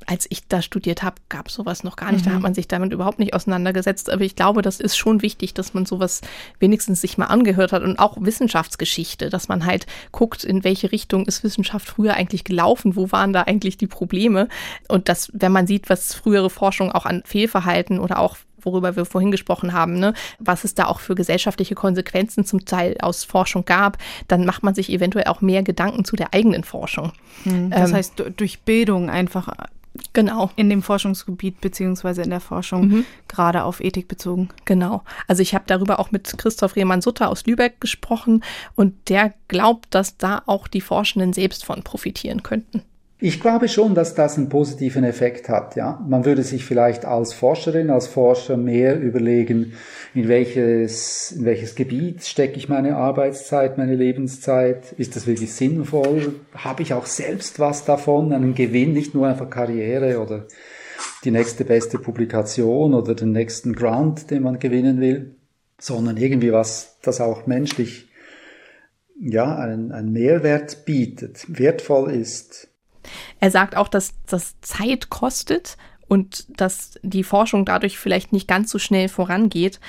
Als 0.07 0.25
ich 0.29 0.47
da 0.47 0.63
studiert 0.63 1.03
habe, 1.03 1.17
gab 1.29 1.47
es 1.47 1.53
sowas 1.53 1.83
noch 1.83 1.95
gar 1.95 2.11
nicht. 2.11 2.25
Mhm. 2.25 2.29
Da 2.29 2.35
hat 2.35 2.41
man 2.41 2.55
sich 2.55 2.67
damit 2.67 2.91
überhaupt 2.91 3.19
nicht 3.19 3.35
auseinandergesetzt. 3.35 4.09
Aber 4.09 4.23
ich 4.23 4.35
glaube, 4.35 4.63
das 4.63 4.79
ist 4.79 4.97
schon 4.97 5.21
wichtig, 5.21 5.53
dass 5.53 5.75
man 5.75 5.85
sowas 5.85 6.21
wenigstens 6.59 7.01
sich 7.01 7.19
mal 7.19 7.27
angehört 7.27 7.71
hat 7.71 7.83
und 7.83 7.99
auch 7.99 8.17
Wissenschaftsgeschichte, 8.19 9.29
dass 9.29 9.47
man 9.47 9.63
halt 9.63 9.85
guckt, 10.11 10.43
in 10.43 10.63
welche 10.63 10.91
Richtung 10.91 11.27
ist 11.27 11.43
Wissenschaft 11.43 11.87
früher 11.87 12.15
eigentlich 12.15 12.43
gelaufen, 12.43 12.95
wo 12.95 13.11
waren 13.11 13.31
da 13.31 13.43
eigentlich 13.43 13.77
die 13.77 13.87
Probleme. 13.87 14.47
Und 14.87 15.07
dass, 15.07 15.29
wenn 15.33 15.51
man 15.51 15.67
sieht, 15.67 15.87
was 15.87 16.15
frühere 16.15 16.49
Forschung 16.49 16.91
auch 16.91 17.05
an 17.05 17.21
Fehlverhalten 17.23 17.99
oder 17.99 18.19
auch 18.19 18.37
worüber 18.63 18.95
wir 18.95 19.05
vorhin 19.05 19.31
gesprochen 19.31 19.73
haben, 19.73 19.99
ne? 19.99 20.13
was 20.39 20.63
es 20.63 20.75
da 20.75 20.87
auch 20.87 20.99
für 20.99 21.15
gesellschaftliche 21.15 21.75
Konsequenzen 21.75 22.45
zum 22.45 22.65
Teil 22.65 22.97
aus 23.01 23.23
Forschung 23.23 23.65
gab, 23.65 23.97
dann 24.27 24.45
macht 24.45 24.63
man 24.63 24.75
sich 24.75 24.91
eventuell 24.91 25.25
auch 25.25 25.41
mehr 25.41 25.63
Gedanken 25.63 26.05
zu 26.05 26.15
der 26.15 26.33
eigenen 26.33 26.63
Forschung. 26.63 27.11
Hm, 27.43 27.69
das 27.69 27.89
ähm, 27.89 27.95
heißt, 27.95 28.23
durch 28.37 28.61
Bildung 28.61 29.09
einfach 29.09 29.49
Genau. 30.13 30.49
In 30.55 30.69
dem 30.69 30.81
Forschungsgebiet 30.81 31.59
beziehungsweise 31.59 32.21
in 32.21 32.29
der 32.29 32.39
Forschung, 32.39 32.87
mhm. 32.87 33.05
gerade 33.27 33.63
auf 33.63 33.81
Ethik 33.81 34.07
bezogen. 34.07 34.49
Genau. 34.65 35.03
Also 35.27 35.41
ich 35.41 35.53
habe 35.53 35.65
darüber 35.67 35.99
auch 35.99 36.11
mit 36.11 36.37
Christoph 36.37 36.75
Rehmann-Sutter 36.75 37.29
aus 37.29 37.45
Lübeck 37.45 37.81
gesprochen 37.81 38.43
und 38.75 39.09
der 39.09 39.33
glaubt, 39.47 39.87
dass 39.93 40.17
da 40.17 40.43
auch 40.45 40.67
die 40.67 40.81
Forschenden 40.81 41.33
selbst 41.33 41.65
von 41.65 41.83
profitieren 41.83 42.41
könnten. 42.41 42.83
Ich 43.23 43.39
glaube 43.39 43.67
schon, 43.67 43.93
dass 43.93 44.15
das 44.15 44.39
einen 44.39 44.49
positiven 44.49 45.03
Effekt 45.03 45.47
hat. 45.47 45.75
Ja, 45.75 46.03
man 46.09 46.25
würde 46.25 46.41
sich 46.41 46.65
vielleicht 46.65 47.05
als 47.05 47.33
Forscherin, 47.33 47.91
als 47.91 48.07
Forscher 48.07 48.57
mehr 48.57 48.99
überlegen, 48.99 49.73
in 50.15 50.27
welches, 50.27 51.31
in 51.31 51.45
welches 51.45 51.75
Gebiet 51.75 52.23
stecke 52.23 52.57
ich 52.57 52.67
meine 52.67 52.95
Arbeitszeit, 52.95 53.77
meine 53.77 53.93
Lebenszeit? 53.93 54.93
Ist 54.93 55.15
das 55.15 55.27
wirklich 55.27 55.53
sinnvoll? 55.53 56.33
Habe 56.55 56.81
ich 56.81 56.95
auch 56.95 57.05
selbst 57.05 57.59
was 57.59 57.85
davon, 57.85 58.33
einen 58.33 58.55
Gewinn, 58.55 58.93
nicht 58.93 59.13
nur 59.13 59.27
einfach 59.27 59.51
Karriere 59.51 60.19
oder 60.19 60.47
die 61.23 61.31
nächste 61.31 61.63
beste 61.63 61.99
Publikation 61.99 62.95
oder 62.95 63.13
den 63.13 63.33
nächsten 63.33 63.73
Grant, 63.73 64.31
den 64.31 64.41
man 64.41 64.57
gewinnen 64.57 64.99
will, 64.99 65.35
sondern 65.79 66.17
irgendwie 66.17 66.51
was, 66.51 66.97
das 67.03 67.21
auch 67.21 67.45
menschlich 67.45 68.09
ja, 69.19 69.55
einen, 69.55 69.91
einen 69.91 70.11
Mehrwert 70.11 70.85
bietet, 70.85 71.45
wertvoll 71.47 72.09
ist. 72.09 72.70
Er 73.39 73.51
sagt 73.51 73.75
auch, 73.75 73.87
dass 73.87 74.13
das 74.27 74.59
Zeit 74.61 75.09
kostet 75.09 75.77
und 76.07 76.45
dass 76.59 76.99
die 77.03 77.23
Forschung 77.23 77.65
dadurch 77.65 77.97
vielleicht 77.97 78.33
nicht 78.33 78.47
ganz 78.47 78.69
so 78.71 78.79
schnell 78.79 79.09
vorangeht. 79.09 79.79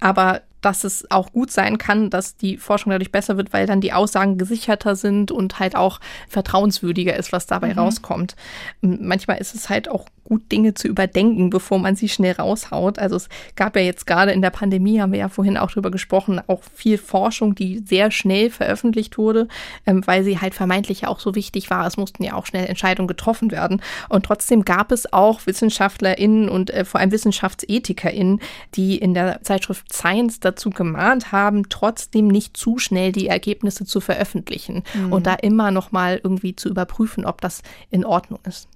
Aber 0.00 0.42
dass 0.60 0.84
es 0.84 1.10
auch 1.10 1.32
gut 1.32 1.50
sein 1.50 1.78
kann, 1.78 2.10
dass 2.10 2.36
die 2.36 2.56
Forschung 2.56 2.90
dadurch 2.90 3.12
besser 3.12 3.36
wird, 3.36 3.52
weil 3.52 3.66
dann 3.66 3.80
die 3.80 3.92
Aussagen 3.92 4.38
gesicherter 4.38 4.96
sind 4.96 5.30
und 5.30 5.58
halt 5.58 5.76
auch 5.76 6.00
vertrauenswürdiger 6.28 7.16
ist, 7.16 7.32
was 7.32 7.46
dabei 7.46 7.72
mhm. 7.72 7.78
rauskommt. 7.78 8.36
Manchmal 8.80 9.38
ist 9.38 9.54
es 9.54 9.68
halt 9.68 9.88
auch 9.88 10.06
gut, 10.28 10.52
Dinge 10.52 10.74
zu 10.74 10.86
überdenken, 10.86 11.50
bevor 11.50 11.78
man 11.78 11.96
sie 11.96 12.08
schnell 12.08 12.32
raushaut. 12.32 12.98
Also 12.98 13.16
es 13.16 13.28
gab 13.56 13.76
ja 13.76 13.82
jetzt 13.82 14.06
gerade 14.06 14.32
in 14.32 14.42
der 14.42 14.50
Pandemie, 14.50 15.00
haben 15.00 15.12
wir 15.12 15.18
ja 15.18 15.28
vorhin 15.28 15.56
auch 15.56 15.70
drüber 15.70 15.90
gesprochen, 15.90 16.40
auch 16.46 16.62
viel 16.74 16.98
Forschung, 16.98 17.54
die 17.54 17.78
sehr 17.78 18.10
schnell 18.10 18.50
veröffentlicht 18.50 19.16
wurde, 19.16 19.48
ähm, 19.86 20.06
weil 20.06 20.24
sie 20.24 20.38
halt 20.38 20.54
vermeintlich 20.54 21.02
ja 21.02 21.08
auch 21.08 21.20
so 21.20 21.34
wichtig 21.34 21.70
war. 21.70 21.86
Es 21.86 21.96
mussten 21.96 22.22
ja 22.22 22.34
auch 22.34 22.46
schnell 22.46 22.66
Entscheidungen 22.66 23.08
getroffen 23.08 23.50
werden. 23.50 23.80
Und 24.08 24.26
trotzdem 24.26 24.64
gab 24.64 24.92
es 24.92 25.10
auch 25.12 25.46
WissenschaftlerInnen 25.46 26.48
und 26.48 26.70
äh, 26.70 26.84
vor 26.84 27.00
allem 27.00 27.10
WissenschaftsethikerInnen, 27.10 28.40
die 28.74 28.98
in 28.98 29.14
der 29.14 29.42
Zeitschrift 29.42 29.92
Science 29.92 30.40
dazu 30.50 30.70
gemahnt 30.70 31.32
haben, 31.32 31.68
trotzdem 31.68 32.28
nicht 32.28 32.56
zu 32.56 32.78
schnell 32.78 33.12
die 33.12 33.28
Ergebnisse 33.28 33.84
zu 33.84 34.00
veröffentlichen 34.00 34.82
mhm. 34.94 35.12
und 35.12 35.26
da 35.26 35.34
immer 35.34 35.70
noch 35.70 35.92
mal 35.92 36.20
irgendwie 36.22 36.56
zu 36.56 36.68
überprüfen, 36.68 37.24
ob 37.24 37.40
das 37.40 37.62
in 37.90 38.04
Ordnung 38.04 38.40
ist. 38.46 38.68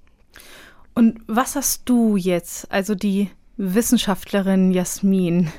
Und 0.95 1.21
was 1.27 1.57
hast 1.57 1.89
du 1.89 2.17
jetzt, 2.17 2.71
also 2.71 2.95
die 2.95 3.31
Wissenschaftlerin 3.57 4.73
Jasmin, 4.73 5.51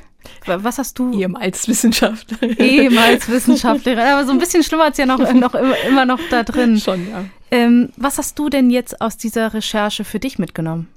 was 0.45 0.77
hast 0.77 0.99
du? 0.99 1.13
Ehemals 1.13 1.67
Wissenschaftlerin. 1.67 2.57
Ehemals 2.57 3.27
Wissenschaftlerin. 3.29 3.99
Aber 3.99 4.25
so 4.25 4.31
ein 4.31 4.39
bisschen 4.39 4.63
schlimmer 4.63 4.89
ist 4.89 4.97
ja 4.97 5.05
noch, 5.05 5.19
noch 5.33 5.53
immer 5.53 6.05
noch 6.05 6.19
da 6.29 6.43
drin. 6.43 6.79
Schon, 6.79 7.09
ja. 7.09 7.25
Ähm, 7.51 7.89
was 7.97 8.17
hast 8.17 8.39
du 8.39 8.49
denn 8.49 8.69
jetzt 8.69 9.01
aus 9.01 9.17
dieser 9.17 9.53
Recherche 9.53 10.03
für 10.03 10.19
dich 10.19 10.39
mitgenommen? 10.39 10.87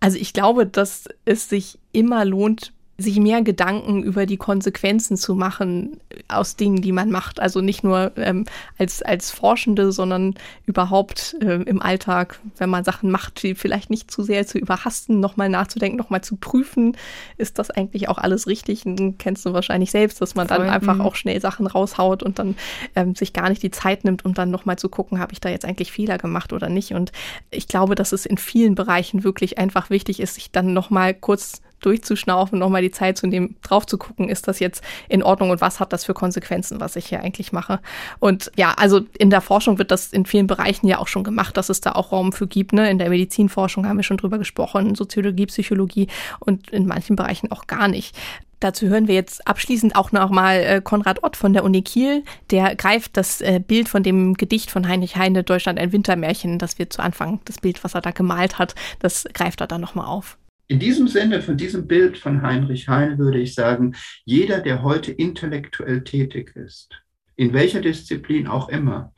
Also 0.00 0.18
ich 0.18 0.34
glaube, 0.34 0.66
dass 0.66 1.04
es 1.24 1.48
sich 1.48 1.78
immer 1.92 2.26
lohnt, 2.26 2.73
sich 2.96 3.18
mehr 3.18 3.42
Gedanken 3.42 4.04
über 4.04 4.24
die 4.24 4.36
Konsequenzen 4.36 5.16
zu 5.16 5.34
machen 5.34 6.00
aus 6.28 6.54
Dingen, 6.54 6.80
die 6.80 6.92
man 6.92 7.10
macht. 7.10 7.40
Also 7.40 7.60
nicht 7.60 7.82
nur 7.82 8.12
ähm, 8.16 8.44
als, 8.78 9.02
als 9.02 9.32
Forschende, 9.32 9.90
sondern 9.90 10.34
überhaupt 10.66 11.36
äh, 11.40 11.62
im 11.62 11.82
Alltag, 11.82 12.40
wenn 12.56 12.70
man 12.70 12.84
Sachen 12.84 13.10
macht, 13.10 13.42
die 13.42 13.56
vielleicht 13.56 13.90
nicht 13.90 14.12
zu 14.12 14.22
sehr 14.22 14.46
zu 14.46 14.58
überhasten, 14.58 15.18
nochmal 15.18 15.48
nachzudenken, 15.48 15.98
nochmal 15.98 16.22
zu 16.22 16.36
prüfen, 16.36 16.96
ist 17.36 17.58
das 17.58 17.70
eigentlich 17.70 18.08
auch 18.08 18.18
alles 18.18 18.46
richtig? 18.46 18.86
Und 18.86 19.18
kennst 19.18 19.44
du 19.44 19.52
wahrscheinlich 19.52 19.90
selbst, 19.90 20.20
dass 20.20 20.36
man 20.36 20.46
dann 20.46 20.62
Voll. 20.62 20.70
einfach 20.70 20.94
mhm. 20.94 21.00
auch 21.00 21.16
schnell 21.16 21.40
Sachen 21.40 21.66
raushaut 21.66 22.22
und 22.22 22.38
dann 22.38 22.54
ähm, 22.94 23.16
sich 23.16 23.32
gar 23.32 23.48
nicht 23.48 23.62
die 23.64 23.72
Zeit 23.72 24.04
nimmt, 24.04 24.24
um 24.24 24.34
dann 24.34 24.52
nochmal 24.52 24.78
zu 24.78 24.88
gucken, 24.88 25.18
habe 25.18 25.32
ich 25.32 25.40
da 25.40 25.48
jetzt 25.48 25.64
eigentlich 25.64 25.90
Fehler 25.90 26.18
gemacht 26.18 26.52
oder 26.52 26.68
nicht. 26.68 26.92
Und 26.92 27.10
ich 27.50 27.66
glaube, 27.66 27.96
dass 27.96 28.12
es 28.12 28.24
in 28.24 28.38
vielen 28.38 28.76
Bereichen 28.76 29.24
wirklich 29.24 29.58
einfach 29.58 29.90
wichtig 29.90 30.20
ist, 30.20 30.34
sich 30.34 30.52
dann 30.52 30.72
nochmal 30.72 31.12
kurz 31.12 31.60
durchzuschnaufen, 31.84 32.58
nochmal 32.58 32.82
die 32.82 32.90
Zeit 32.90 33.18
zu 33.18 33.26
nehmen, 33.26 33.56
drauf 33.62 33.86
zu 33.86 33.98
gucken, 33.98 34.28
ist 34.28 34.48
das 34.48 34.60
jetzt 34.60 34.82
in 35.08 35.22
Ordnung 35.22 35.50
und 35.50 35.60
was 35.60 35.80
hat 35.80 35.92
das 35.92 36.04
für 36.04 36.14
Konsequenzen, 36.14 36.80
was 36.80 36.96
ich 36.96 37.06
hier 37.06 37.20
eigentlich 37.20 37.52
mache. 37.52 37.80
Und 38.18 38.50
ja, 38.56 38.74
also 38.76 39.02
in 39.18 39.30
der 39.30 39.40
Forschung 39.40 39.78
wird 39.78 39.90
das 39.90 40.12
in 40.12 40.26
vielen 40.26 40.46
Bereichen 40.46 40.86
ja 40.86 40.98
auch 40.98 41.08
schon 41.08 41.24
gemacht, 41.24 41.56
dass 41.56 41.68
es 41.68 41.80
da 41.80 41.92
auch 41.92 42.12
Raum 42.12 42.32
für 42.32 42.46
gibt. 42.46 42.72
Ne? 42.72 42.90
In 42.90 42.98
der 42.98 43.10
Medizinforschung 43.10 43.86
haben 43.86 43.96
wir 43.96 44.04
schon 44.04 44.16
drüber 44.16 44.38
gesprochen, 44.38 44.94
Soziologie, 44.94 45.46
Psychologie 45.46 46.08
und 46.40 46.70
in 46.70 46.86
manchen 46.86 47.16
Bereichen 47.16 47.50
auch 47.52 47.66
gar 47.66 47.88
nicht. 47.88 48.16
Dazu 48.64 48.86
hören 48.86 49.08
wir 49.08 49.14
jetzt 49.14 49.46
abschließend 49.46 49.94
auch 49.94 50.10
nochmal 50.10 50.60
äh, 50.60 50.80
Konrad 50.82 51.22
Ott 51.22 51.36
von 51.36 51.52
der 51.52 51.64
Uni 51.64 51.82
Kiel. 51.82 52.24
Der 52.50 52.74
greift 52.76 53.16
das 53.18 53.42
äh, 53.42 53.60
Bild 53.60 53.90
von 53.90 54.02
dem 54.02 54.34
Gedicht 54.34 54.70
von 54.70 54.88
Heinrich 54.88 55.16
Heine, 55.16 55.42
Deutschland 55.42 55.78
ein 55.78 55.92
Wintermärchen, 55.92 56.58
das 56.58 56.78
wir 56.78 56.88
zu 56.88 57.02
Anfang, 57.02 57.40
das 57.44 57.58
Bild, 57.58 57.84
was 57.84 57.94
er 57.94 58.00
da 58.00 58.10
gemalt 58.10 58.58
hat, 58.58 58.74
das 59.00 59.26
greift 59.34 59.60
er 59.60 59.66
dann 59.66 59.82
nochmal 59.82 60.06
auf. 60.06 60.38
In 60.66 60.78
diesem 60.78 61.08
Sinne, 61.08 61.42
von 61.42 61.56
diesem 61.56 61.86
Bild 61.86 62.16
von 62.16 62.42
Heinrich 62.42 62.88
Heine 62.88 63.18
würde 63.18 63.38
ich 63.38 63.54
sagen, 63.54 63.94
jeder, 64.24 64.60
der 64.60 64.82
heute 64.82 65.12
intellektuell 65.12 66.04
tätig 66.04 66.56
ist, 66.56 67.02
in 67.36 67.52
welcher 67.52 67.80
Disziplin 67.80 68.46
auch 68.46 68.68
immer, 68.70 69.12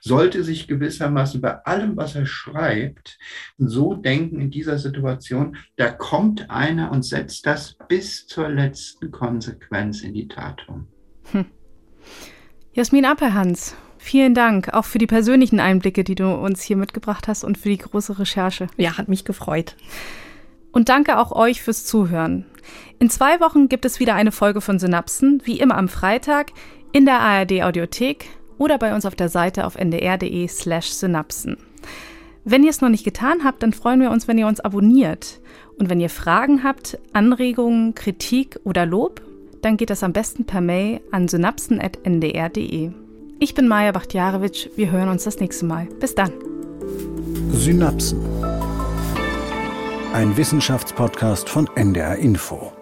sollte 0.00 0.44
sich 0.44 0.68
gewissermaßen 0.68 1.40
bei 1.40 1.56
allem, 1.64 1.96
was 1.96 2.14
er 2.14 2.26
schreibt, 2.26 3.18
so 3.58 3.94
denken 3.94 4.40
in 4.40 4.50
dieser 4.50 4.78
Situation, 4.78 5.56
da 5.76 5.90
kommt 5.90 6.50
einer 6.50 6.92
und 6.92 7.02
setzt 7.02 7.46
das 7.46 7.76
bis 7.88 8.26
zur 8.26 8.48
letzten 8.48 9.10
Konsequenz 9.10 10.02
in 10.02 10.14
die 10.14 10.28
Tat 10.28 10.68
um. 10.68 10.86
Hm. 11.32 11.46
Jasmin 12.72 13.06
Appelhans, 13.06 13.74
vielen 13.98 14.34
Dank 14.34 14.74
auch 14.74 14.84
für 14.84 14.98
die 14.98 15.06
persönlichen 15.06 15.58
Einblicke, 15.58 16.04
die 16.04 16.14
du 16.14 16.30
uns 16.34 16.62
hier 16.62 16.76
mitgebracht 16.76 17.26
hast 17.26 17.42
und 17.42 17.56
für 17.56 17.70
die 17.70 17.78
große 17.78 18.18
Recherche. 18.18 18.66
Ja, 18.76 18.98
hat 18.98 19.08
mich 19.08 19.24
gefreut. 19.24 19.74
Und 20.74 20.88
danke 20.88 21.18
auch 21.18 21.30
euch 21.30 21.62
fürs 21.62 21.86
Zuhören. 21.86 22.46
In 22.98 23.08
zwei 23.08 23.38
Wochen 23.40 23.68
gibt 23.68 23.84
es 23.84 24.00
wieder 24.00 24.16
eine 24.16 24.32
Folge 24.32 24.60
von 24.60 24.80
Synapsen, 24.80 25.40
wie 25.44 25.60
immer 25.60 25.78
am 25.78 25.88
Freitag, 25.88 26.50
in 26.92 27.06
der 27.06 27.20
ARD 27.20 27.62
Audiothek 27.62 28.26
oder 28.58 28.76
bei 28.76 28.92
uns 28.94 29.06
auf 29.06 29.14
der 29.14 29.28
Seite 29.28 29.66
auf 29.66 29.76
ndr.de 29.76 30.48
slash 30.48 30.88
synapsen. 30.88 31.58
Wenn 32.44 32.64
ihr 32.64 32.70
es 32.70 32.80
noch 32.80 32.88
nicht 32.88 33.04
getan 33.04 33.44
habt, 33.44 33.62
dann 33.62 33.72
freuen 33.72 34.00
wir 34.00 34.10
uns, 34.10 34.26
wenn 34.26 34.36
ihr 34.36 34.48
uns 34.48 34.60
abonniert. 34.60 35.40
Und 35.78 35.90
wenn 35.90 36.00
ihr 36.00 36.10
Fragen 36.10 36.64
habt, 36.64 36.98
Anregungen, 37.12 37.94
Kritik 37.94 38.58
oder 38.64 38.84
Lob, 38.84 39.22
dann 39.62 39.76
geht 39.76 39.90
das 39.90 40.02
am 40.02 40.12
besten 40.12 40.44
per 40.44 40.60
Mail 40.60 41.00
an 41.12 41.28
synapsen.ndr.de. 41.28 42.90
Ich 43.38 43.54
bin 43.54 43.68
Maja 43.68 43.92
Bachtjarewitsch. 43.92 44.68
Wir 44.76 44.90
hören 44.90 45.08
uns 45.08 45.24
das 45.24 45.38
nächste 45.38 45.66
Mal. 45.66 45.86
Bis 46.00 46.14
dann. 46.14 46.32
Synapsen 47.52 48.63
ein 50.14 50.36
Wissenschaftspodcast 50.36 51.48
von 51.48 51.68
NDR 51.74 52.16
Info. 52.18 52.73